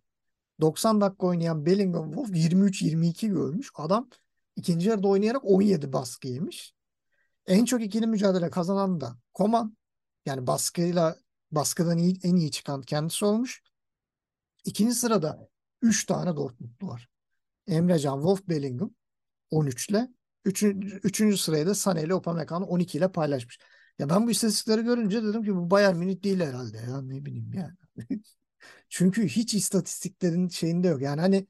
90 0.61 1.01
dakika 1.01 1.27
oynayan 1.27 1.65
Bellingham 1.65 2.11
Wolf 2.11 2.35
23 2.35 2.81
22 2.81 3.27
görmüş. 3.29 3.69
Adam 3.75 4.09
ikinci 4.55 4.89
yarıda 4.89 5.07
oynayarak 5.07 5.45
17 5.45 5.93
baskı 5.93 6.27
yemiş. 6.27 6.73
En 7.47 7.65
çok 7.65 7.81
ikili 7.81 8.07
mücadele 8.07 8.49
kazanan 8.49 9.01
da 9.01 9.17
Koman. 9.33 9.77
Yani 10.25 10.47
baskıyla 10.47 11.15
baskıdan 11.51 11.97
iyi, 11.97 12.19
en 12.23 12.35
iyi 12.35 12.51
çıkan 12.51 12.81
kendisi 12.81 13.25
olmuş. 13.25 13.63
İkinci 14.65 14.93
sırada 14.95 15.49
3 15.83 16.05
tane 16.05 16.35
Dortmundlu 16.35 16.87
var. 16.87 17.09
Emrecan, 17.67 18.15
Wolf, 18.17 18.49
Bellingham 18.49 18.91
13 19.51 19.89
ile. 19.89 20.09
Üçüncü, 20.45 20.97
üçüncü 21.03 21.37
sırayı 21.37 21.67
da 21.67 21.71
Sané 21.71 22.05
ile 22.05 22.15
Upamecano 22.15 22.65
12 22.65 22.97
ile 22.97 23.11
paylaşmış. 23.11 23.59
Ya 23.99 24.09
ben 24.09 24.27
bu 24.27 24.31
istatistikleri 24.31 24.83
görünce 24.83 25.23
dedim 25.23 25.43
ki 25.43 25.55
bu 25.55 25.71
Bayern 25.71 25.97
Münih 25.97 26.23
değil 26.23 26.39
herhalde 26.39 26.77
ya 26.77 27.01
ne 27.01 27.25
bileyim 27.25 27.53
yani. 27.53 27.75
Çünkü 28.89 29.27
hiç 29.27 29.53
istatistiklerin 29.53 30.47
şeyinde 30.47 30.87
yok. 30.87 31.01
Yani 31.01 31.21
hani 31.21 31.47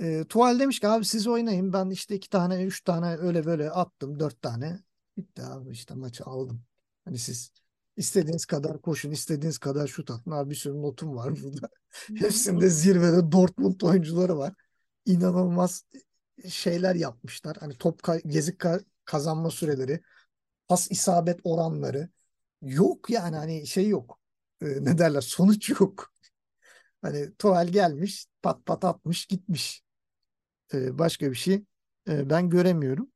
e, 0.00 0.24
Tuval 0.24 0.60
demiş 0.60 0.80
ki 0.80 0.88
abi 0.88 1.04
siz 1.04 1.26
oynayın 1.26 1.72
ben 1.72 1.90
işte 1.90 2.16
iki 2.16 2.30
tane 2.30 2.64
üç 2.64 2.84
tane 2.84 3.16
öyle 3.16 3.46
böyle 3.46 3.70
attım 3.70 4.20
dört 4.20 4.42
tane. 4.42 4.80
Bitti 5.16 5.42
abi 5.42 5.70
işte 5.72 5.94
maçı 5.94 6.24
aldım. 6.24 6.64
Hani 7.04 7.18
siz 7.18 7.52
istediğiniz 7.96 8.46
kadar 8.46 8.80
koşun 8.80 9.10
istediğiniz 9.10 9.58
kadar 9.58 9.86
şut 9.86 10.10
atın. 10.10 10.30
Abi 10.30 10.50
bir 10.50 10.54
sürü 10.54 10.82
notum 10.82 11.16
var 11.16 11.34
burada. 11.42 11.68
Hepsinde 12.18 12.68
zirvede 12.68 13.32
Dortmund 13.32 13.80
oyuncuları 13.80 14.38
var. 14.38 14.54
İnanılmaz 15.06 15.84
şeyler 16.48 16.94
yapmışlar. 16.94 17.56
Hani 17.60 17.78
top 17.78 18.00
ka- 18.00 18.28
gezik 18.28 18.60
ka- 18.60 18.84
kazanma 19.04 19.50
süreleri, 19.50 20.00
pas 20.68 20.90
isabet 20.90 21.40
oranları 21.44 22.08
yok 22.62 23.10
yani 23.10 23.36
hani 23.36 23.66
şey 23.66 23.88
yok. 23.88 24.20
E, 24.62 24.66
ne 24.66 24.98
derler? 24.98 25.20
Sonuç 25.20 25.70
yok. 25.80 26.12
Hani 27.02 27.34
Tuval 27.36 27.68
gelmiş, 27.68 28.26
pat 28.42 28.66
pat 28.66 28.84
atmış, 28.84 29.26
gitmiş. 29.26 29.82
E, 30.74 30.98
başka 30.98 31.30
bir 31.30 31.36
şey 31.36 31.64
e, 32.08 32.30
ben 32.30 32.50
göremiyorum. 32.50 33.12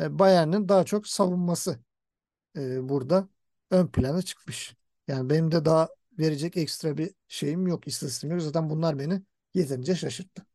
E, 0.00 0.18
Bayern'in 0.18 0.68
daha 0.68 0.84
çok 0.84 1.06
savunması 1.06 1.78
e, 2.56 2.88
burada 2.88 3.28
ön 3.70 3.86
plana 3.86 4.22
çıkmış. 4.22 4.74
Yani 5.08 5.30
benim 5.30 5.52
de 5.52 5.64
daha 5.64 5.88
verecek 6.18 6.56
ekstra 6.56 6.98
bir 6.98 7.10
şeyim 7.28 7.66
yok, 7.66 7.86
istatistiğim 7.86 8.36
yok. 8.36 8.42
Zaten 8.42 8.70
bunlar 8.70 8.98
beni 8.98 9.22
yeterince 9.54 9.94
şaşırttı. 9.94 10.46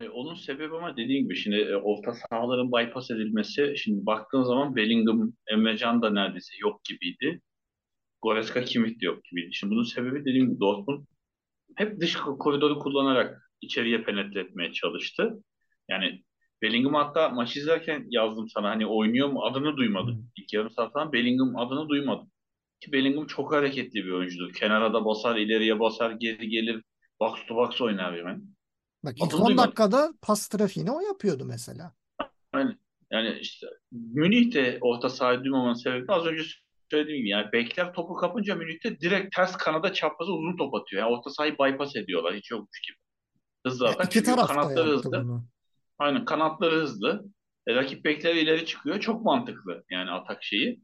E, 0.00 0.08
onun 0.08 0.34
sebebi 0.34 0.76
ama 0.76 0.96
dediğin 0.96 1.22
gibi 1.24 1.36
şimdi 1.36 1.56
e, 1.56 1.76
orta 1.76 2.14
sahaların 2.14 2.72
bypass 2.72 3.10
edilmesi 3.10 3.74
şimdi 3.76 4.06
baktığın 4.06 4.42
zaman 4.42 4.76
Bellingham, 4.76 5.32
Emrecan 5.46 6.02
da 6.02 6.10
neredeyse 6.10 6.52
yok 6.60 6.84
gibiydi. 6.84 7.40
Goretzka 8.22 8.64
Kimmich 8.64 9.00
de 9.00 9.06
yok 9.06 9.24
gibiydi. 9.24 9.54
Şimdi 9.54 9.70
bunun 9.70 9.82
sebebi 9.82 10.20
dediğim 10.20 10.46
gibi 10.46 10.60
Dortmund 10.60 11.06
hep 11.76 12.00
dış 12.00 12.16
koridoru 12.16 12.78
kullanarak 12.78 13.50
içeriye 13.60 14.02
penetre 14.02 14.40
etmeye 14.40 14.72
çalıştı. 14.72 15.42
Yani 15.88 16.24
Bellingham 16.64 16.94
hatta 16.94 17.28
maç 17.28 17.56
izlerken 17.56 18.06
yazdım 18.10 18.48
sana 18.48 18.70
hani 18.70 18.86
oynuyor 18.86 19.28
mu 19.28 19.44
adını 19.44 19.76
duymadım. 19.76 20.30
İlk 20.36 20.52
yarım 20.52 20.70
saat 20.70 20.92
falan 20.92 21.12
Bellingham 21.12 21.56
adını 21.56 21.88
duymadım. 21.88 22.30
Ki 22.80 22.92
Bellingham 22.92 23.26
çok 23.26 23.52
hareketli 23.52 24.04
bir 24.04 24.10
oyuncudur. 24.10 24.52
Kenara 24.52 24.94
da 24.94 25.04
basar, 25.04 25.36
ileriye 25.36 25.80
basar, 25.80 26.10
geri 26.10 26.48
gelir. 26.48 26.82
Box 27.20 27.32
to 27.48 27.56
box 27.56 27.80
oynar 27.80 28.16
hemen. 28.16 28.42
Bak 29.04 29.14
ilk 29.16 29.22
Adını 29.22 29.40
10 29.40 29.46
duymadım. 29.46 29.66
dakikada 29.66 30.14
pas 30.22 30.48
trafiğini 30.48 30.90
o 30.90 31.00
yapıyordu 31.00 31.44
mesela. 31.44 31.94
Yani, 32.54 32.76
yani 33.10 33.38
işte 33.40 33.66
Münih'te 33.92 34.78
orta 34.80 35.08
sahayı 35.08 35.40
duymamanın 35.44 35.74
sebebi 35.74 36.12
az 36.12 36.26
önce 36.26 36.42
söylediğim 36.90 37.18
gibi 37.18 37.28
yani 37.28 37.52
bekler 37.52 37.92
topu 37.92 38.14
kapınca 38.14 38.54
Münih'te 38.54 39.00
direkt 39.00 39.36
ters 39.36 39.56
kanada 39.56 39.92
çaprazı 39.92 40.32
uzun 40.32 40.56
top 40.56 40.74
atıyor. 40.74 41.02
Yani 41.02 41.16
orta 41.16 41.30
sahayı 41.30 41.52
bypass 41.52 41.96
ediyorlar 41.96 42.34
hiç 42.34 42.50
yokmuş 42.50 42.80
gibi. 42.80 42.96
Hızlı 43.66 43.84
Ya 43.84 43.90
atak 43.90 44.06
iki 44.06 44.14
çünkü 44.14 44.26
taraf 44.26 44.48
da 44.48 44.54
kanatları 44.54 44.88
yaptı 44.90 45.08
hızlı. 45.08 45.24
bunu. 45.24 45.44
Aynen 45.98 46.24
kanatları 46.24 46.74
hızlı. 46.76 47.24
E, 47.66 47.74
rakip 47.74 48.04
bekler 48.04 48.34
ileri 48.34 48.66
çıkıyor. 48.66 49.00
Çok 49.00 49.24
mantıklı 49.24 49.84
yani 49.90 50.10
atak 50.10 50.42
şeyi. 50.42 50.80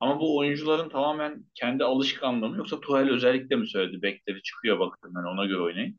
Ama 0.00 0.20
bu 0.20 0.38
oyuncuların 0.38 0.88
tamamen 0.88 1.44
kendi 1.54 1.84
alışkanlığı 1.84 2.48
mı 2.48 2.56
yoksa 2.56 2.80
Tuchel 2.80 3.10
özellikle 3.10 3.56
mi 3.56 3.68
söyledi? 3.68 4.02
Bekleri 4.02 4.42
çıkıyor 4.42 4.78
bakın 4.80 5.14
hani 5.14 5.28
ona 5.28 5.46
göre 5.46 5.60
oynayın. 5.60 5.98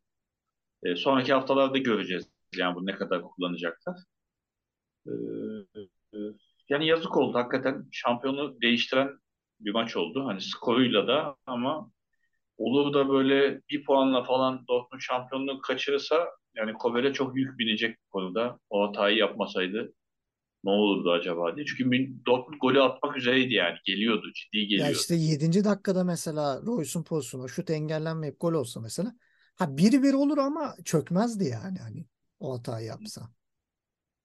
E, 0.84 0.96
sonraki 0.96 1.34
haftalarda 1.34 1.78
göreceğiz 1.78 2.30
yani 2.56 2.76
bu 2.76 2.86
ne 2.86 2.96
kadar 2.96 3.22
kullanacaklar. 3.22 3.96
E, 5.08 5.12
e, 6.14 6.18
yani 6.70 6.88
yazık 6.88 7.18
oldu 7.18 7.38
hakikaten 7.38 7.86
şampiyonu 7.92 8.62
değiştiren 8.62 9.20
bir 9.60 9.72
maç 9.72 9.98
oldu. 9.98 10.26
Hani 10.28 10.42
skoruyla 10.42 11.08
da 11.08 11.36
ama 11.46 11.92
olur 12.58 12.94
da 12.94 13.10
böyle 13.10 13.62
bir 13.70 13.86
puanla 13.86 14.24
falan 14.24 14.68
Dortmund 14.68 15.02
şampiyonluğu 15.02 15.62
kaçırırsa 15.62 16.28
yani 16.56 16.74
Kobel'e 16.74 17.14
çok 17.14 17.38
yük 17.38 17.60
binecek 17.60 17.98
bu 18.06 18.10
konuda. 18.10 18.60
O 18.70 18.88
hatayı 18.88 19.18
yapmasaydı 19.18 19.94
ne 20.64 20.72
olurdu 20.72 21.12
acaba 21.12 21.56
diye. 21.56 21.66
Çünkü 21.66 22.16
Dortmund 22.26 22.60
golü 22.62 22.82
atmak 22.82 23.18
üzereydi 23.18 23.54
yani. 23.54 23.78
Geliyordu, 23.86 24.32
ciddi 24.36 24.68
geliyordu. 24.68 24.92
Ya 24.92 24.98
işte 24.98 25.16
7. 25.16 25.64
dakikada 25.64 26.04
mesela 26.04 26.62
Royce'un 26.66 27.04
pozisyonu 27.04 27.50
şut 27.50 27.70
engellenmeyip 27.70 28.40
gol 28.40 28.54
olsa 28.54 28.80
mesela 28.80 29.14
ha 29.56 29.78
1-1 29.78 30.14
olur 30.14 30.38
ama 30.38 30.76
çökmezdi 30.86 31.44
yani 31.44 31.80
hani 31.80 32.06
o 32.40 32.58
hatayı 32.58 32.88
yapsa. 32.88 33.30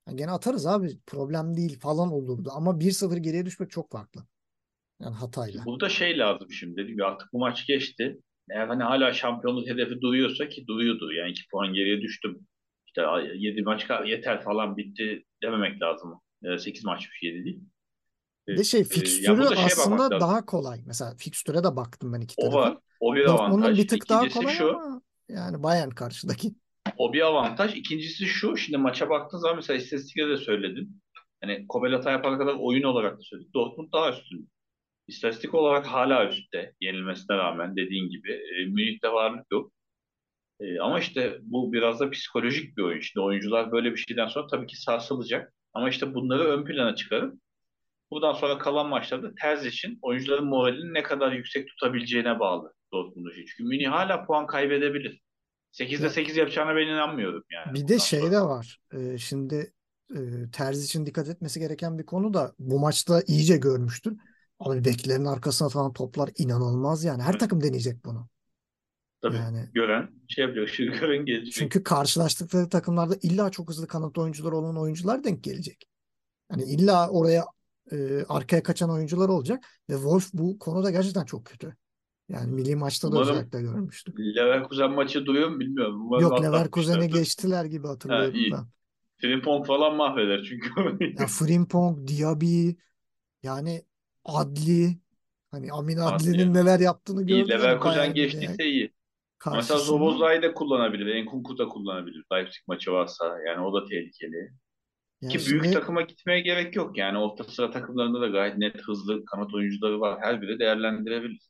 Yani 0.06 0.16
gene 0.16 0.30
atarız 0.30 0.66
abi 0.66 0.98
problem 1.06 1.56
değil 1.56 1.80
falan 1.80 2.12
olurdu 2.12 2.50
ama 2.52 2.80
1-0 2.80 3.16
geriye 3.16 3.46
düşmek 3.46 3.70
çok 3.70 3.90
farklı. 3.90 4.26
Yani 5.00 5.14
hatayla. 5.14 5.64
Burada 5.64 5.88
şey 5.88 6.18
lazım 6.18 6.52
şimdi 6.52 6.72
dediğim 6.72 6.90
gibi 6.90 7.04
artık 7.04 7.32
bu 7.32 7.38
maç 7.38 7.66
geçti. 7.66 8.18
Eğer 8.50 8.68
hani 8.68 8.82
hala 8.82 9.12
şampiyonluk 9.12 9.68
hedefi 9.68 10.00
duruyorsa 10.00 10.48
ki 10.48 10.66
duruyordu. 10.66 11.12
Yani 11.12 11.30
2 11.30 11.42
puan 11.52 11.72
geriye 11.72 12.00
düştüm. 12.00 12.46
İşte 12.86 13.02
7 13.34 13.62
maç 13.62 13.86
yeter 14.06 14.42
falan 14.42 14.76
bitti 14.76 15.24
dememek 15.42 15.82
lazım. 15.82 16.20
8 16.58 16.84
maçmış 16.84 17.22
7 17.22 17.44
değil. 17.44 17.60
Bir 18.48 18.58
de 18.58 18.64
şey 18.64 18.84
fikstürü 18.84 19.42
ya 19.42 19.50
aslında 19.64 20.20
daha 20.20 20.44
kolay. 20.44 20.80
Mesela 20.86 21.14
fikstüre 21.18 21.64
de 21.64 21.76
baktım 21.76 22.12
ben 22.12 22.20
iki 22.20 22.36
tarafa. 22.36 22.58
O 22.58 22.60
var. 22.60 22.78
O 23.00 23.14
bir 23.14 23.24
avantaj. 23.24 23.78
bir 23.78 23.88
tık 23.88 24.04
İkincisi 24.04 24.08
daha 24.08 24.28
kolay 24.28 24.54
şu, 24.54 24.76
ama 24.76 25.02
yani 25.28 25.62
Bayern 25.62 25.90
karşıdaki. 25.90 26.54
O 26.96 27.12
bir 27.12 27.20
avantaj. 27.20 27.76
İkincisi 27.76 28.24
şu. 28.26 28.56
Şimdi 28.56 28.78
maça 28.78 29.10
baktığın 29.10 29.38
zaman 29.38 29.56
mesela 29.56 29.76
istatistikte 29.76 30.28
de 30.28 30.36
söyledim. 30.36 31.00
Hani 31.40 31.66
Kobel 31.68 31.92
hata 31.92 32.10
yapana 32.10 32.38
kadar 32.38 32.54
oyun 32.58 32.82
olarak 32.82 33.18
da 33.18 33.22
söyledik. 33.22 33.54
Dortmund 33.54 33.92
daha 33.92 34.10
üstün. 34.10 34.50
İstatistik 35.08 35.54
olarak 35.54 35.86
hala 35.86 36.28
üstte. 36.28 36.74
Yenilmesine 36.80 37.36
rağmen 37.36 37.76
dediğin 37.76 38.08
gibi. 38.10 38.32
E, 38.32 38.64
Münih'te 38.64 39.08
varlık 39.12 39.46
yok. 39.52 39.72
E, 40.60 40.80
ama 40.80 41.00
işte 41.00 41.38
bu 41.42 41.72
biraz 41.72 42.00
da 42.00 42.10
psikolojik 42.10 42.76
bir 42.76 42.82
oyun. 42.82 43.00
Şimdi 43.00 43.24
oyuncular 43.24 43.72
böyle 43.72 43.92
bir 43.92 43.96
şeyden 43.96 44.26
sonra 44.26 44.46
tabii 44.46 44.66
ki 44.66 44.76
sarsılacak. 44.76 45.52
Ama 45.74 45.88
işte 45.88 46.14
bunları 46.14 46.44
ön 46.44 46.64
plana 46.64 46.94
çıkarıp 46.94 47.40
buradan 48.10 48.32
sonra 48.32 48.58
kalan 48.58 48.88
maçlarda 48.88 49.34
Terz 49.42 49.66
için 49.66 49.98
oyuncuların 50.02 50.46
moralini 50.46 50.94
ne 50.94 51.02
kadar 51.02 51.32
yüksek 51.32 51.68
tutabileceğine 51.68 52.40
bağlı 52.40 52.72
Dortmund'un 52.92 53.32
şey. 53.34 53.44
Çünkü 53.46 53.64
Münih 53.64 53.88
hala 53.88 54.26
puan 54.26 54.46
kaybedebilir. 54.46 55.20
8'de 55.72 56.10
8 56.10 56.36
yapacağına 56.36 56.76
ben 56.76 56.86
inanmıyorum 56.86 57.44
yani. 57.52 57.74
Bir 57.74 57.88
de 57.88 57.98
şey 57.98 58.30
de 58.30 58.40
var. 58.40 58.78
Ee, 58.92 59.18
şimdi 59.18 59.72
e, 60.10 60.18
Terz 60.52 60.84
için 60.84 61.06
dikkat 61.06 61.28
etmesi 61.28 61.60
gereken 61.60 61.98
bir 61.98 62.06
konu 62.06 62.34
da 62.34 62.54
bu 62.58 62.78
maçta 62.78 63.22
iyice 63.26 63.56
görmüştür. 63.56 64.16
Abi 64.60 64.84
beklerin 64.84 65.24
arkasına 65.24 65.68
falan 65.68 65.92
toplar 65.92 66.30
inanılmaz 66.38 67.04
yani. 67.04 67.22
Her 67.22 67.38
takım 67.38 67.62
deneyecek 67.62 68.04
bunu. 68.04 68.28
Tabii 69.22 69.36
yani, 69.36 69.68
gören 69.74 70.10
şey 70.28 70.44
yapıyor. 70.44 70.66
Şu 70.72 70.84
gören 70.84 71.24
gelecek. 71.24 71.52
Çünkü 71.52 71.82
karşılaştıkları 71.82 72.68
takımlarda 72.68 73.14
illa 73.22 73.50
çok 73.50 73.68
hızlı 73.68 73.86
kanat 73.86 74.18
oyuncular 74.18 74.52
olan 74.52 74.78
oyuncular 74.78 75.24
denk 75.24 75.44
gelecek. 75.44 75.88
Yani 76.50 76.62
illa 76.62 77.08
oraya 77.10 77.44
e, 77.92 78.24
arkaya 78.28 78.62
kaçan 78.62 78.90
oyuncular 78.90 79.28
olacak 79.28 79.64
ve 79.90 79.94
Wolf 79.94 80.32
bu 80.32 80.58
konuda 80.58 80.90
gerçekten 80.90 81.24
çok 81.24 81.44
kötü. 81.44 81.76
Yani 82.28 82.52
milli 82.52 82.76
maçta 82.76 83.12
da 83.12 83.16
Umarım 83.16 83.30
özellikle 83.30 83.60
görmüştük. 83.60 84.18
Leverkusen 84.18 84.90
maçı 84.90 85.26
duruyor 85.26 85.48
mu 85.48 85.60
bilmiyorum. 85.60 86.06
Umarım 86.06 86.22
Yok 86.22 86.42
Leverkusen'i 86.42 87.08
geçtiler 87.08 87.64
gibi 87.64 87.86
hatırlıyorum 87.86 88.34
ha, 88.34 88.38
iyi. 88.38 88.52
ben. 88.52 88.66
Frimpong 89.20 89.66
falan 89.66 89.96
mahveder 89.96 90.42
çünkü. 90.48 90.70
ya 91.18 91.26
Frimpong, 91.26 92.08
Diaby 92.08 92.70
yani 93.42 93.82
Adli 94.24 94.98
hani 95.50 95.72
Amin 95.72 95.96
Adli'nin 95.96 96.54
neler 96.54 96.80
yaptığını 96.80 97.26
gördük. 97.26 97.48
Leverkusen 97.48 98.14
geçtiyse 98.14 98.64
iyi. 98.64 98.94
Karşısında... 99.38 99.74
Mesela 99.74 99.78
Zobozla'yı 99.78 100.42
da 100.42 100.54
kullanabilir. 100.54 101.06
Enkunku 101.06 101.58
da 101.58 101.68
kullanabilir. 101.68 102.24
Leipzig 102.32 102.62
maçı 102.66 102.92
varsa. 102.92 103.38
Yani 103.46 103.66
o 103.66 103.74
da 103.74 103.88
tehlikeli. 103.88 104.52
Yani 105.20 105.32
Ki 105.32 105.46
büyük 105.46 105.64
şimdi... 105.64 105.74
takıma 105.74 106.02
gitmeye 106.02 106.40
gerek 106.40 106.76
yok. 106.76 106.98
Yani 106.98 107.18
orta 107.18 107.44
sıra 107.44 107.70
takımlarında 107.70 108.20
da 108.20 108.28
gayet 108.28 108.58
net 108.58 108.82
hızlı 108.82 109.24
kanat 109.24 109.54
oyuncuları 109.54 110.00
var. 110.00 110.18
Her 110.20 110.42
biri 110.42 110.58
değerlendirebilir. 110.58 111.48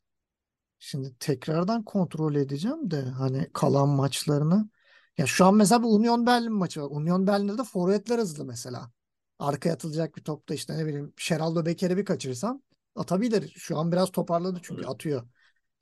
Şimdi 0.78 1.08
tekrardan 1.20 1.84
kontrol 1.84 2.34
edeceğim 2.34 2.90
de 2.90 3.00
hani 3.02 3.50
kalan 3.52 3.88
maçlarını. 3.88 4.70
Ya 5.18 5.26
şu 5.26 5.44
an 5.44 5.54
mesela 5.54 5.82
bir 5.82 5.88
Union 5.88 6.26
Berlin 6.26 6.52
maçı 6.52 6.82
var. 6.82 6.88
Union 6.90 7.26
Berlin'de 7.26 7.58
de 7.58 7.64
forvetler 7.64 8.18
hızlı 8.18 8.44
mesela. 8.44 8.90
Arkaya 9.38 9.74
atılacak 9.74 10.16
bir 10.16 10.22
topta 10.22 10.54
işte 10.54 10.78
ne 10.78 10.86
bileyim 10.86 11.12
Şeraldo 11.16 11.66
Beker'i 11.66 11.96
bir 11.96 12.04
kaçırsan 12.04 12.62
atabilir. 12.96 13.52
Şu 13.56 13.78
an 13.78 13.92
biraz 13.92 14.10
toparladı 14.10 14.60
çünkü 14.62 14.86
atıyor 14.86 15.28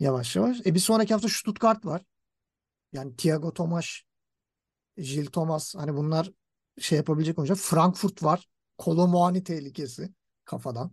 yavaş 0.01 0.37
yavaş. 0.37 0.61
E 0.66 0.75
bir 0.75 0.81
sonraki 0.81 1.14
hafta 1.14 1.29
Stuttgart 1.29 1.87
var. 1.87 2.03
Yani 2.92 3.16
Thiago 3.16 3.53
Tomas, 3.53 3.87
Gil 4.97 5.27
Thomas 5.27 5.75
hani 5.75 5.97
bunlar 5.97 6.33
şey 6.81 6.97
yapabilecek 6.99 7.38
oyuncular. 7.38 7.59
Frankfurt 7.59 8.23
var. 8.23 8.49
Kolomuani 8.79 9.45
tehlikesi 9.45 10.12
kafadan. 10.45 10.92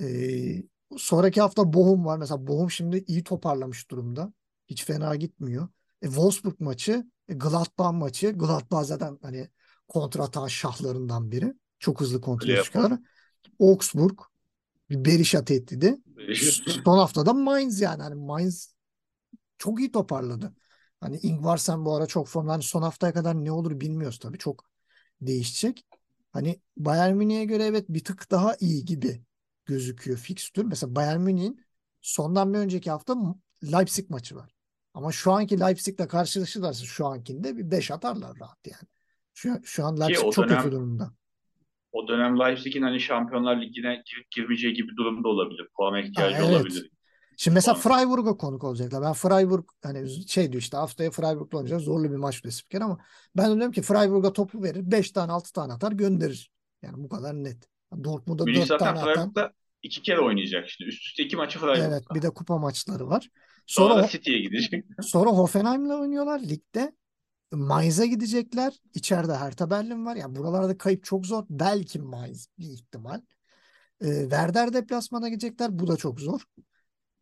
Ee, 0.00 0.62
sonraki 0.96 1.40
hafta 1.40 1.72
Bochum 1.72 2.06
var. 2.06 2.18
Mesela 2.18 2.46
Bochum 2.46 2.70
şimdi 2.70 3.04
iyi 3.06 3.24
toparlamış 3.24 3.90
durumda. 3.90 4.32
Hiç 4.66 4.84
fena 4.84 5.16
gitmiyor. 5.16 5.68
E, 6.02 6.06
Wolfsburg 6.06 6.60
maçı, 6.60 7.06
e, 7.28 7.34
Gladbach 7.34 7.92
maçı. 7.92 8.30
Gladbach 8.30 8.84
zaten 8.84 9.18
hani 9.22 9.48
kontrata 9.88 10.48
şahlarından 10.48 11.30
biri. 11.30 11.54
Çok 11.78 12.00
hızlı 12.00 12.20
kontra 12.20 12.46
çıkar. 12.64 12.92
Augsburg 13.60 14.18
bir 14.90 15.04
Berisha 15.04 15.44
tehdidi. 15.44 15.98
Son 16.84 16.98
haftada 16.98 17.32
Mainz 17.32 17.80
yani. 17.80 18.02
Hani 18.02 18.14
Mainz 18.14 18.74
çok 19.58 19.80
iyi 19.80 19.92
toparladı. 19.92 20.54
Hani 21.00 21.18
Ingvarsen 21.22 21.84
bu 21.84 21.94
ara 21.94 22.06
çok 22.06 22.28
formda. 22.28 22.52
Hani 22.52 22.62
son 22.62 22.82
haftaya 22.82 23.12
kadar 23.12 23.44
ne 23.44 23.52
olur 23.52 23.80
bilmiyoruz 23.80 24.18
tabii. 24.18 24.38
Çok 24.38 24.64
değişecek. 25.20 25.86
Hani 26.32 26.60
Bayern 26.76 27.14
Münih'e 27.16 27.44
göre 27.44 27.64
evet 27.64 27.84
bir 27.88 28.04
tık 28.04 28.30
daha 28.30 28.56
iyi 28.60 28.84
gibi 28.84 29.22
gözüküyor 29.66 30.18
fikstür. 30.18 30.64
Mesela 30.64 30.96
Bayern 30.96 31.20
Münih'in 31.20 31.64
sondan 32.00 32.54
bir 32.54 32.58
önceki 32.58 32.90
hafta 32.90 33.16
Leipzig 33.64 34.10
maçı 34.10 34.36
var. 34.36 34.54
Ama 34.94 35.12
şu 35.12 35.32
anki 35.32 35.60
Leipzig'le 35.60 36.08
karşılaşırlarsa 36.08 36.84
şu 36.84 37.06
ankinde 37.06 37.56
bir 37.56 37.70
5 37.70 37.90
atarlar 37.90 38.38
rahat 38.40 38.66
yani. 38.66 38.88
Şu, 39.34 39.60
şu 39.64 39.84
an 39.84 40.00
Leipzig 40.00 40.32
çok 40.32 40.36
dönem, 40.36 40.62
kötü 40.62 40.72
durumda 40.72 41.12
o 41.92 42.08
dönem 42.08 42.40
Leipzig'in 42.40 42.82
hani 42.82 43.00
Şampiyonlar 43.00 43.60
Ligi'ne 43.60 44.02
girip 44.06 44.30
girmeyeceği 44.30 44.74
gibi 44.74 44.96
durumda 44.96 45.28
olabilir. 45.28 45.68
Puan 45.76 46.02
ihtiyacı 46.02 46.36
ha, 46.36 46.42
evet. 46.44 46.56
olabilir. 46.56 46.90
Şimdi 47.40 47.54
mesela 47.54 47.74
Freiburg'a 47.74 48.36
konuk 48.36 48.64
olacaklar. 48.64 49.02
Ben 49.02 49.12
Freiburg 49.12 49.64
hani 49.82 50.28
şey 50.28 50.52
diyor 50.52 50.62
işte 50.62 50.76
haftaya 50.76 51.10
Freiburg'la 51.10 51.58
oynayacağız. 51.58 51.82
Zorlu 51.82 52.10
bir 52.10 52.16
maç 52.16 52.34
spiker 52.50 52.80
ama 52.80 52.98
ben 53.36 53.54
diyorum 53.54 53.72
ki 53.72 53.82
Freiburg'a 53.82 54.32
topu 54.32 54.62
verir. 54.62 54.90
5 54.90 55.10
tane 55.10 55.32
6 55.32 55.52
tane 55.52 55.72
atar 55.72 55.92
gönderir. 55.92 56.50
Yani 56.82 56.94
bu 56.96 57.08
kadar 57.08 57.34
net. 57.34 57.68
Dortmund'a 58.04 58.46
4 58.46 58.78
tane 58.78 59.00
Freiburg'da 59.00 59.40
atan. 59.40 59.52
iki 59.82 60.02
kere 60.02 60.20
oynayacak 60.20 60.68
şimdi. 60.68 60.88
Üst 60.88 61.06
üste 61.06 61.22
iki 61.22 61.36
maçı 61.36 61.58
Freiburg'da. 61.58 61.86
Evet 61.86 62.04
bir 62.14 62.22
de 62.22 62.30
kupa 62.30 62.58
maçları 62.58 63.08
var. 63.08 63.28
Sonra, 63.66 63.94
sonra 63.94 64.08
City'ye 64.08 64.40
gidecek. 64.40 64.84
Sonra 65.02 65.30
Hoffenheim'la 65.30 66.00
oynuyorlar 66.00 66.40
ligde. 66.40 66.92
Mainz'a 67.52 68.04
gidecekler. 68.04 68.72
İçeride 68.94 69.34
Hertha 69.34 69.70
Berlin 69.70 70.06
var. 70.06 70.16
Yani 70.16 70.36
buralarda 70.36 70.78
kayıp 70.78 71.04
çok 71.04 71.26
zor. 71.26 71.44
Belki 71.50 71.98
Mainz 71.98 72.48
bir 72.58 72.70
ihtimal. 72.70 73.20
E, 74.00 74.06
Werder 74.20 74.72
deplasmana 74.72 75.28
gidecekler. 75.28 75.78
Bu 75.78 75.88
da 75.88 75.96
çok 75.96 76.20
zor. 76.20 76.40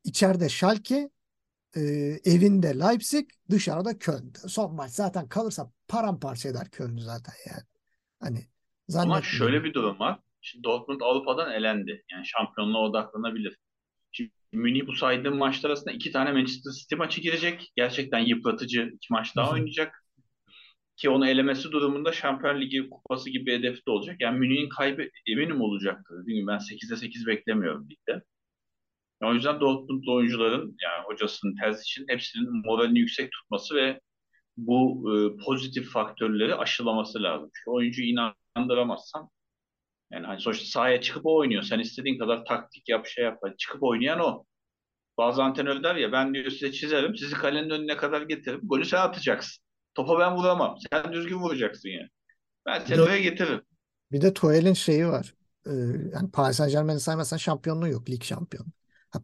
İçeride 0.04 0.48
Schalke, 0.48 1.10
e, 1.76 1.80
evinde 2.24 2.78
Leipzig, 2.78 3.28
dışarıda 3.50 3.98
Köln. 3.98 4.32
Son 4.48 4.74
maç 4.74 4.90
zaten 4.90 5.28
kalırsa 5.28 5.72
paramparça 5.88 6.48
eder 6.48 6.70
Köln'ü 6.70 7.00
zaten 7.00 7.34
yani. 7.50 7.62
Hani 8.20 8.46
Ama 8.94 9.22
şöyle 9.22 9.64
bir 9.64 9.74
durum 9.74 9.98
var. 9.98 10.20
Şimdi 10.40 10.64
Dortmund 10.64 11.00
Avrupa'dan 11.00 11.52
elendi. 11.52 12.04
Yani 12.12 12.26
şampiyonluğa 12.26 12.82
odaklanabilir. 12.82 13.58
Şimdi 14.12 14.30
Münih 14.52 14.86
bu 14.86 14.92
saydığım 14.92 15.36
maçlar 15.36 15.70
arasında 15.70 15.92
iki 15.92 16.12
tane 16.12 16.32
Manchester 16.32 16.72
City 16.72 16.94
maçı 16.94 17.20
girecek. 17.20 17.72
Gerçekten 17.76 18.18
yıpratıcı 18.18 18.90
iki 18.94 19.12
maç 19.12 19.36
daha 19.36 19.50
oynayacak. 19.50 20.05
Ki 20.96 21.10
onu 21.10 21.28
elemesi 21.28 21.72
durumunda 21.72 22.12
Şampiyon 22.12 22.60
Ligi 22.60 22.90
kupası 22.90 23.30
gibi 23.30 23.62
de 23.62 23.74
olacak. 23.86 24.16
Yani 24.20 24.38
Münih'in 24.38 24.68
kaybı 24.68 25.08
eminim 25.26 25.60
olacaktır. 25.60 26.22
Dediğim 26.22 26.40
gibi 26.40 26.46
ben 26.46 26.58
8'de 26.58 26.96
8 26.96 27.26
beklemiyorum 27.26 27.88
ligde. 27.90 28.22
O 29.22 29.34
yüzden 29.34 29.60
Dortmund'lu 29.60 30.14
oyuncuların 30.14 30.76
yani 30.82 31.04
hocasının 31.06 31.56
tez 31.62 31.82
için 31.82 32.04
hepsinin 32.08 32.66
moralini 32.66 32.98
yüksek 32.98 33.32
tutması 33.32 33.74
ve 33.74 34.00
bu 34.56 35.04
e, 35.14 35.44
pozitif 35.44 35.90
faktörleri 35.92 36.54
aşılaması 36.54 37.22
lazım. 37.22 37.50
Çünkü 37.54 37.70
oyuncuyu 37.70 38.08
inandıramazsan 38.08 39.30
yani 40.12 40.26
hani 40.26 40.40
sonuçta 40.40 40.64
sahaya 40.66 41.00
çıkıp 41.00 41.26
o 41.26 41.36
oynuyor. 41.36 41.62
Sen 41.62 41.78
istediğin 41.78 42.18
kadar 42.18 42.44
taktik 42.44 42.88
yap 42.88 43.06
şey 43.06 43.24
yap. 43.24 43.38
Çıkıp 43.58 43.82
oynayan 43.82 44.20
o. 44.20 44.44
Bazı 45.18 45.42
antrenör 45.42 45.82
der 45.82 45.96
ya 45.96 46.12
ben 46.12 46.34
diyor 46.34 46.50
size 46.50 46.72
çizerim. 46.72 47.16
Sizi 47.16 47.34
kalenin 47.34 47.70
önüne 47.70 47.96
kadar 47.96 48.22
getiririm. 48.22 48.60
Golü 48.64 48.84
sen 48.84 48.98
atacaksın. 48.98 49.65
Topa 49.96 50.18
ben 50.18 50.36
vuramam. 50.36 50.76
Sen 50.92 51.12
düzgün 51.12 51.36
vuracaksın 51.36 51.88
yani. 51.88 52.08
Ben 52.66 52.84
seni 52.84 53.00
oraya 53.00 53.20
getiririm. 53.20 53.62
Bir 54.12 54.20
de 54.20 54.34
Tuchel'in 54.34 54.72
şeyi 54.72 55.06
var. 55.06 55.34
Ee, 55.66 55.70
yani 56.12 56.30
Paris 56.32 56.56
Saint 56.56 56.72
Germain'i 56.72 57.00
saymazsan 57.00 57.36
şampiyonluğu 57.36 57.88
yok. 57.88 58.10
Lig 58.10 58.22
şampiyonu. 58.22 58.68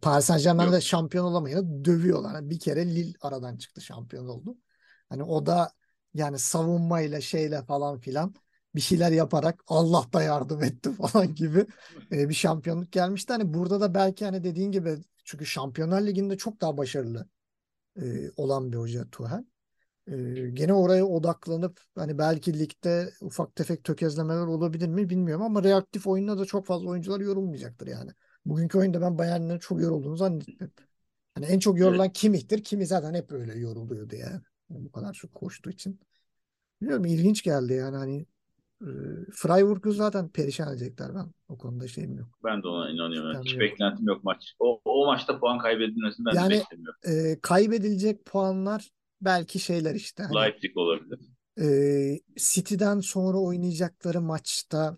Paris 0.01 0.25
Saint-Germain'de 0.25 0.75
Yok. 0.75 0.83
şampiyon 0.83 1.25
olamayınca 1.25 1.85
dövüyorlar. 1.85 2.33
Yani 2.33 2.49
bir 2.49 2.59
kere 2.59 2.85
Lille 2.85 3.13
aradan 3.21 3.57
çıktı 3.57 3.81
şampiyon 3.81 4.27
oldu. 4.27 4.57
Hani 5.09 5.23
o 5.23 5.45
da 5.45 5.71
yani 6.13 6.39
savunmayla 6.39 7.21
şeyle 7.21 7.63
falan 7.63 7.99
filan 7.99 8.33
bir 8.75 8.81
şeyler 8.81 9.11
yaparak 9.11 9.63
Allah 9.67 10.05
da 10.13 10.23
yardım 10.23 10.63
etti 10.63 10.93
falan 11.01 11.35
gibi 11.35 11.65
e, 12.11 12.29
bir 12.29 12.33
şampiyonluk 12.33 12.91
gelmişti. 12.91 13.33
Hani 13.33 13.53
burada 13.53 13.81
da 13.81 13.93
belki 13.93 14.25
hani 14.25 14.43
dediğin 14.43 14.71
gibi 14.71 14.97
çünkü 15.25 15.45
Şampiyonlar 15.45 16.01
Ligi'nde 16.01 16.37
çok 16.37 16.61
daha 16.61 16.77
başarılı 16.77 17.27
e, 18.01 18.31
olan 18.37 18.71
bir 18.71 18.77
hoca 18.77 19.09
Tuchel. 19.09 19.43
E, 20.07 20.49
gene 20.53 20.73
oraya 20.73 21.05
odaklanıp 21.05 21.81
hani 21.95 22.17
belki 22.17 22.59
ligde 22.59 23.13
ufak 23.21 23.55
tefek 23.55 23.83
tökezlemeler 23.83 24.47
olabilir 24.47 24.87
mi 24.87 25.09
bilmiyorum 25.09 25.45
ama 25.45 25.63
reaktif 25.63 26.07
oyunda 26.07 26.37
da 26.39 26.45
çok 26.45 26.65
fazla 26.65 26.89
oyuncular 26.89 27.19
yorulmayacaktır 27.19 27.87
yani. 27.87 28.11
Bugünkü 28.45 28.77
oyunda 28.77 29.01
ben 29.01 29.17
Bayern'in 29.17 29.59
çok 29.59 29.81
yorulduğunu 29.81 30.15
zannetmiyorum. 30.17 30.71
Hani 31.35 31.45
en 31.45 31.59
çok 31.59 31.79
yorulan 31.79 32.09
Kimmich'tir. 32.13 32.63
Kimi 32.63 32.85
zaten 32.85 33.13
hep 33.13 33.31
öyle 33.31 33.59
yoruluyordu 33.59 34.15
yani. 34.15 34.41
Yani 34.69 34.85
bu 34.85 34.91
kadar 34.91 35.13
çok 35.13 35.33
koştuğu 35.35 35.69
için. 35.69 35.99
Bilmiyorum 36.81 37.05
ilginç 37.05 37.43
geldi 37.43 37.73
yani 37.73 37.97
hani 37.97 38.25
e, 38.81 38.87
Freiburg'u 39.33 39.91
zaten 39.91 40.29
perişan 40.29 40.69
edecekler 40.69 41.15
ben. 41.15 41.31
O 41.49 41.57
konuda 41.57 41.87
şeyim 41.87 42.17
yok. 42.17 42.27
Ben 42.43 42.63
de 42.63 42.67
ona 42.67 42.89
inanıyorum. 42.89 43.31
Şüphem 43.31 43.43
Hiç 43.43 43.51
yok. 43.53 43.61
beklentim 43.61 44.07
yok 44.07 44.23
maç. 44.23 44.53
O, 44.59 44.81
o 44.85 45.05
maçta 45.05 45.39
puan 45.39 45.59
kaybedilmesini 45.59 46.25
ben 46.25 46.33
Yani 46.35 46.53
de 46.53 46.59
beklemiyorum. 46.59 46.99
e, 47.07 47.39
kaybedilecek 47.41 48.25
puanlar 48.25 48.89
belki 49.25 49.59
şeyler 49.59 49.95
işte. 49.95 50.23
Hani 50.23 50.35
Leipzig 50.35 50.77
olabilir. 50.77 51.19
e, 51.61 52.19
City'den 52.37 52.99
sonra 52.99 53.37
oynayacakları 53.37 54.21
maçta 54.21 54.97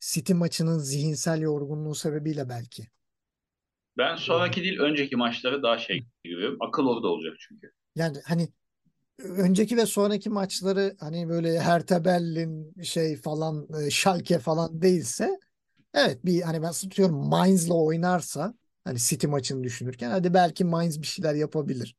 City 0.00 0.32
maçının 0.32 0.78
zihinsel 0.78 1.40
yorgunluğu 1.40 1.94
sebebiyle 1.94 2.48
belki. 2.48 2.86
Ben 3.98 4.16
sonraki 4.16 4.62
değil 4.62 4.78
önceki 4.78 5.16
maçları 5.16 5.62
daha 5.62 5.78
şey 5.78 6.06
görüyorum. 6.24 6.58
Akıl 6.60 6.86
orada 6.86 7.08
olacak 7.08 7.36
çünkü. 7.38 7.72
Yani 7.96 8.18
hani 8.24 8.48
önceki 9.18 9.76
ve 9.76 9.86
sonraki 9.86 10.30
maçları 10.30 10.96
hani 11.00 11.28
böyle 11.28 11.60
Hertha 11.60 12.04
Berlin 12.04 12.82
şey 12.82 13.16
falan 13.16 13.68
e, 13.86 13.90
Schalke 13.90 14.38
falan 14.38 14.82
değilse 14.82 15.40
evet 15.94 16.24
bir 16.24 16.42
hani 16.42 16.62
ben 16.62 16.72
tutuyorum 16.72 17.28
Mainz'la 17.28 17.74
oynarsa 17.74 18.54
hani 18.84 18.98
City 18.98 19.26
maçını 19.26 19.64
düşünürken 19.64 20.10
hadi 20.10 20.34
belki 20.34 20.64
Mainz 20.64 21.02
bir 21.02 21.06
şeyler 21.06 21.34
yapabilir. 21.34 21.96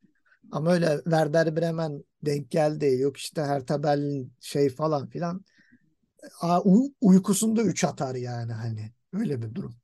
Ama 0.51 0.71
öyle 0.73 0.97
Werder 1.03 1.55
Bremen 1.55 2.03
denk 2.21 2.51
geldi 2.51 2.97
yok 2.99 3.17
işte 3.17 3.41
Hertha 3.41 3.83
Berlin 3.83 4.33
şey 4.39 4.69
falan 4.69 5.07
filan 5.09 5.45
Aa, 6.41 6.61
u- 6.65 6.93
uykusunda 7.01 7.61
3 7.63 7.83
atar 7.83 8.15
yani 8.15 8.53
hani 8.53 8.91
öyle 9.13 9.41
bir 9.41 9.55
durum. 9.55 9.75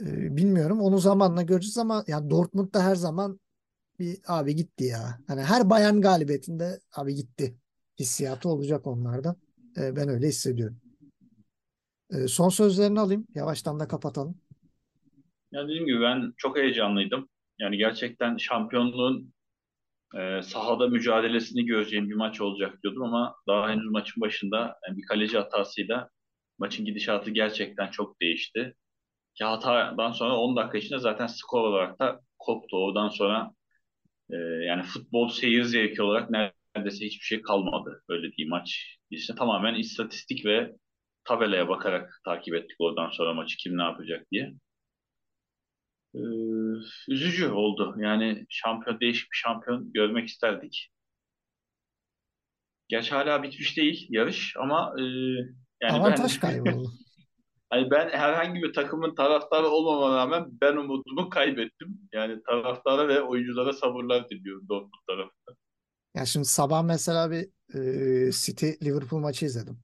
Ee, 0.00 0.36
bilmiyorum 0.36 0.80
onu 0.80 0.98
zamanla 0.98 1.42
göreceğiz 1.42 1.78
ama 1.78 2.04
yani 2.06 2.30
Dortmund'da 2.30 2.84
her 2.84 2.94
zaman 2.96 3.40
bir 3.98 4.18
abi 4.28 4.56
gitti 4.56 4.84
ya. 4.84 5.20
Hani 5.26 5.42
her 5.42 5.70
Bayern 5.70 6.00
galibiyetinde 6.00 6.80
abi 6.96 7.14
gitti 7.14 7.56
hissiyatı 8.00 8.48
olacak 8.48 8.86
onlarda. 8.86 9.36
Ee, 9.78 9.96
ben 9.96 10.08
öyle 10.08 10.28
hissediyorum. 10.28 10.80
Ee, 12.10 12.28
son 12.28 12.48
sözlerini 12.48 13.00
alayım. 13.00 13.26
Yavaştan 13.34 13.80
da 13.80 13.88
kapatalım. 13.88 14.40
Ya 15.52 15.64
dediğim 15.64 15.86
gibi 15.86 16.00
ben 16.00 16.32
çok 16.36 16.56
heyecanlıydım. 16.56 17.28
Yani 17.58 17.76
gerçekten 17.76 18.36
şampiyonluğun 18.36 19.32
e, 20.16 20.42
sahada 20.42 20.88
mücadelesini 20.88 21.66
göreceğim 21.66 22.10
bir 22.10 22.14
maç 22.14 22.40
olacak 22.40 22.82
diyordum 22.82 23.02
ama 23.02 23.34
daha 23.48 23.70
henüz 23.70 23.90
maçın 23.90 24.20
başında 24.20 24.58
yani 24.88 24.96
bir 24.98 25.02
kaleci 25.06 25.38
hatasıyla 25.38 26.10
maçın 26.58 26.84
gidişatı 26.86 27.30
gerçekten 27.30 27.90
çok 27.90 28.20
değişti. 28.20 28.74
Ki 29.34 29.44
hatadan 29.44 30.12
sonra 30.12 30.36
10 30.36 30.56
dakika 30.56 30.78
içinde 30.78 30.98
zaten 30.98 31.26
skor 31.26 31.60
olarak 31.64 31.98
da 32.00 32.20
koptu. 32.38 32.76
Oradan 32.76 33.08
sonra 33.08 33.50
e, 34.30 34.36
yani 34.38 34.82
futbol 34.82 35.28
seyir 35.28 35.64
zevki 35.64 36.02
olarak 36.02 36.30
neredeyse 36.30 37.06
hiçbir 37.06 37.24
şey 37.24 37.42
kalmadı. 37.42 38.02
Öyle 38.08 38.32
diyeyim 38.32 38.50
maç. 38.50 38.98
İşte 39.10 39.34
tamamen 39.34 39.74
istatistik 39.74 40.46
ve 40.46 40.72
tabelaya 41.24 41.68
bakarak 41.68 42.20
takip 42.24 42.54
ettik 42.54 42.76
oradan 42.80 43.10
sonra 43.10 43.34
maçı 43.34 43.56
kim 43.56 43.78
ne 43.78 43.82
yapacak 43.82 44.26
diye. 44.32 44.54
Ee, 46.14 46.18
üzücü 47.08 47.48
oldu. 47.48 47.94
Yani 47.98 48.46
şampiyon 48.48 49.00
değişik 49.00 49.32
bir 49.32 49.36
şampiyon 49.36 49.92
görmek 49.92 50.28
isterdik. 50.28 50.90
Gerçi 52.88 53.14
hala 53.14 53.42
bitmiş 53.42 53.76
değil 53.76 54.06
yarış 54.10 54.54
ama 54.56 54.94
e, 54.98 55.02
yani 55.80 55.92
Avantaj 55.92 56.34
ben 56.34 56.40
kaybı 56.40 56.84
hani 57.70 57.90
ben 57.90 58.08
herhangi 58.08 58.62
bir 58.62 58.72
takımın 58.72 59.14
taraftarı 59.14 59.66
olmama 59.66 60.16
rağmen 60.16 60.46
ben 60.60 60.76
umudumu 60.76 61.30
kaybettim. 61.30 61.98
Yani 62.12 62.42
taraftara 62.48 63.08
ve 63.08 63.22
oyunculara 63.22 63.72
sabırlar 63.72 64.28
diliyorum 64.30 64.68
Dortmund 64.68 65.06
tarafı. 65.08 65.60
Ya 66.14 66.26
şimdi 66.26 66.46
sabah 66.46 66.82
mesela 66.82 67.30
bir 67.30 67.48
e, 67.74 68.32
City 68.32 68.70
Liverpool 68.82 69.20
maçı 69.20 69.46
izledim. 69.46 69.78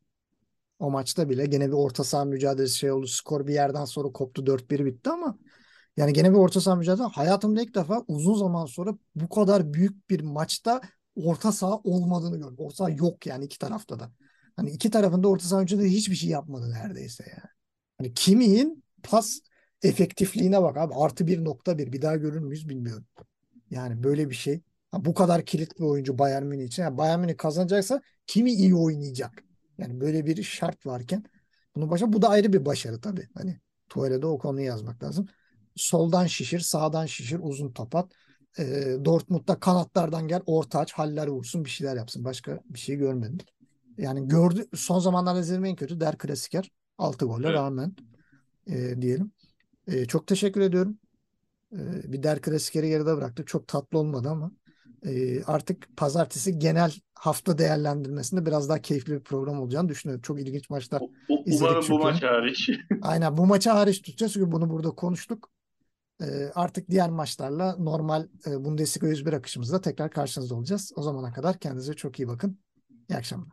O 0.79 0.91
maçta 0.91 1.29
bile 1.31 1.47
gene 1.47 1.69
bir 1.69 1.73
orta 1.73 2.05
saha 2.05 2.25
mücadelesi 2.25 2.79
şey 2.79 2.93
oldu. 2.93 3.07
Skor 3.07 3.47
bir 3.47 3.53
yerden 3.53 3.85
sonra 3.85 4.09
koptu 4.13 4.47
4-1 4.47 4.85
bitti 4.85 5.11
ama 5.11 5.39
yani 5.97 6.13
gene 6.13 6.31
bir 6.33 6.37
orta 6.37 6.61
saha 6.61 6.77
mücadelesi. 6.77 7.15
Hayatımda 7.15 7.63
ilk 7.63 7.75
defa 7.75 8.05
uzun 8.09 8.35
zaman 8.35 8.67
sonra 8.67 8.95
bu 9.15 9.29
kadar 9.29 9.73
büyük 9.75 10.11
bir 10.11 10.21
maçta 10.21 10.81
orta 11.17 11.53
saha 11.53 11.77
olmadığını 11.85 12.37
gördüm. 12.37 12.57
Orta 12.59 12.77
saha 12.77 12.91
yok 12.91 13.27
yani 13.27 13.45
iki 13.45 13.59
tarafta 13.59 14.01
da. 14.01 14.13
Hani 14.57 14.71
iki 14.71 14.91
tarafında 14.91 15.29
orta 15.29 15.45
saha 15.49 15.61
mücadelesi 15.61 15.97
hiçbir 15.97 16.15
şey 16.17 16.31
yapmadı 16.31 16.71
neredeyse 16.71 17.25
yani. 17.31 17.51
Hani 17.99 18.15
Kimi'nin 18.15 18.85
pas 19.03 19.39
efektifliğine 19.83 20.63
bak 20.63 20.77
abi. 20.77 20.95
Artı 20.95 21.27
1.1 21.27 21.93
bir 21.93 22.03
daha 22.03 22.17
görür 22.17 22.41
müyüz 22.41 22.69
bilmiyorum. 22.69 23.05
Yani 23.71 24.03
böyle 24.03 24.31
bir 24.31 24.35
şey. 24.35 24.63
Ha, 24.91 25.05
bu 25.05 25.15
kadar 25.15 25.45
kilit 25.45 25.79
bir 25.79 25.85
oyuncu 25.85 26.19
Bayern 26.19 26.43
Münih 26.47 26.65
için. 26.65 26.83
Yani 26.83 26.99
Bayern 26.99 27.21
Münih 27.21 27.37
kazanacaksa 27.37 28.03
kimi 28.27 28.53
iyi 28.53 28.75
oynayacak? 28.75 29.45
Yani 29.79 30.01
böyle 30.01 30.27
bir 30.27 30.43
şart 30.43 30.87
varken 30.87 31.25
bunu 31.77 31.91
başa 31.91 32.13
bu 32.13 32.23
da 32.23 32.29
ayrı 32.29 32.53
bir 32.53 32.65
başarı 32.67 33.01
tabii. 33.01 33.29
Hani 33.35 33.61
Tuval'e 33.89 34.23
de 34.23 34.27
o 34.27 34.39
konuyu 34.39 34.67
yazmak 34.67 35.03
lazım. 35.03 35.29
Soldan 35.77 36.27
şişir, 36.27 36.61
sağdan 36.61 37.07
şişir, 37.07 37.39
uzun 37.43 37.73
top 37.73 37.97
at. 37.97 38.13
E, 38.59 38.65
Dortmund'da 39.05 39.61
kanatlardan 39.61 40.29
gel, 40.29 40.41
orta 40.47 40.79
aç, 40.79 40.93
haller 40.93 41.27
vursun, 41.29 41.65
bir 41.65 41.71
şeyler 41.71 41.97
yapsın. 41.97 42.25
Başka 42.25 42.61
bir 42.65 42.79
şey 42.79 42.97
görmedim. 42.97 43.39
Yani 43.99 44.29
gördü 44.29 44.67
son 44.75 44.99
zamanlarda 44.99 45.41
izlediğim 45.41 45.65
en 45.65 45.77
kötü 45.77 46.01
Der 46.01 46.19
Klasiker. 46.19 46.71
6 46.99 47.25
golle 47.27 47.47
Evet. 47.47 47.57
rağmen 47.57 47.93
e, 48.67 49.03
diyelim. 49.03 49.33
E, 49.87 50.05
çok 50.07 50.27
teşekkür 50.27 50.61
ediyorum. 50.61 50.99
E, 51.73 52.13
bir 52.13 52.23
Der 52.23 52.41
Klasiker'i 52.41 52.89
geride 52.89 53.17
bıraktık. 53.17 53.47
Çok 53.47 53.69
tatlı 53.69 53.99
olmadı 53.99 54.29
ama 54.29 54.53
e, 55.07 55.43
artık 55.45 55.97
pazartesi 55.97 56.59
genel 56.59 56.93
hafta 57.15 57.59
değerlendirmesinde 57.59 58.47
biraz 58.47 58.69
daha 58.69 58.83
keyifli 58.83 59.13
bir 59.13 59.21
program 59.21 59.61
olacağını 59.61 59.89
düşünüyorum. 59.89 60.23
Çok 60.23 60.41
ilginç 60.41 60.71
maçlar. 60.71 61.01
U- 61.29 61.43
İzledik 61.47 61.63
Umarım 61.63 61.89
bu 61.91 61.99
çünkü. 61.99 61.99
maç 61.99 62.23
hariç. 62.23 62.71
Aynen 63.03 63.37
bu 63.37 63.47
maçı 63.47 63.71
hariç 63.71 64.03
tutacağız 64.03 64.33
çünkü 64.33 64.53
bunu 64.53 64.71
burada 64.71 64.91
konuştuk. 64.91 65.51
Ee, 66.23 66.51
artık 66.55 66.91
diğer 66.91 67.11
maçlarla 67.11 67.77
normal 67.79 68.27
e, 68.47 68.65
Bundesliga 68.65 69.07
101 69.07 69.33
akışımızda 69.33 69.81
tekrar 69.81 70.11
karşınızda 70.11 70.55
olacağız. 70.55 70.93
O 70.97 71.03
zamana 71.03 71.33
kadar 71.33 71.59
kendinize 71.59 71.95
çok 71.95 72.19
iyi 72.19 72.29
bakın. 72.29 72.59
İyi 73.09 73.17
akşamlar. 73.17 73.49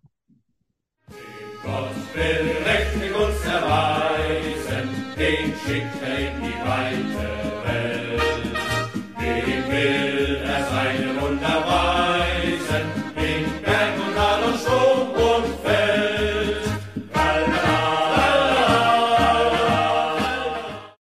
Den 5.17 5.51
schickt 5.55 6.03
er 6.03 6.19
in 6.19 6.41
die 6.43 6.51
weite 6.63 7.27
Welt. 7.65 8.21
Dem 9.19 9.63
will 9.67 10.36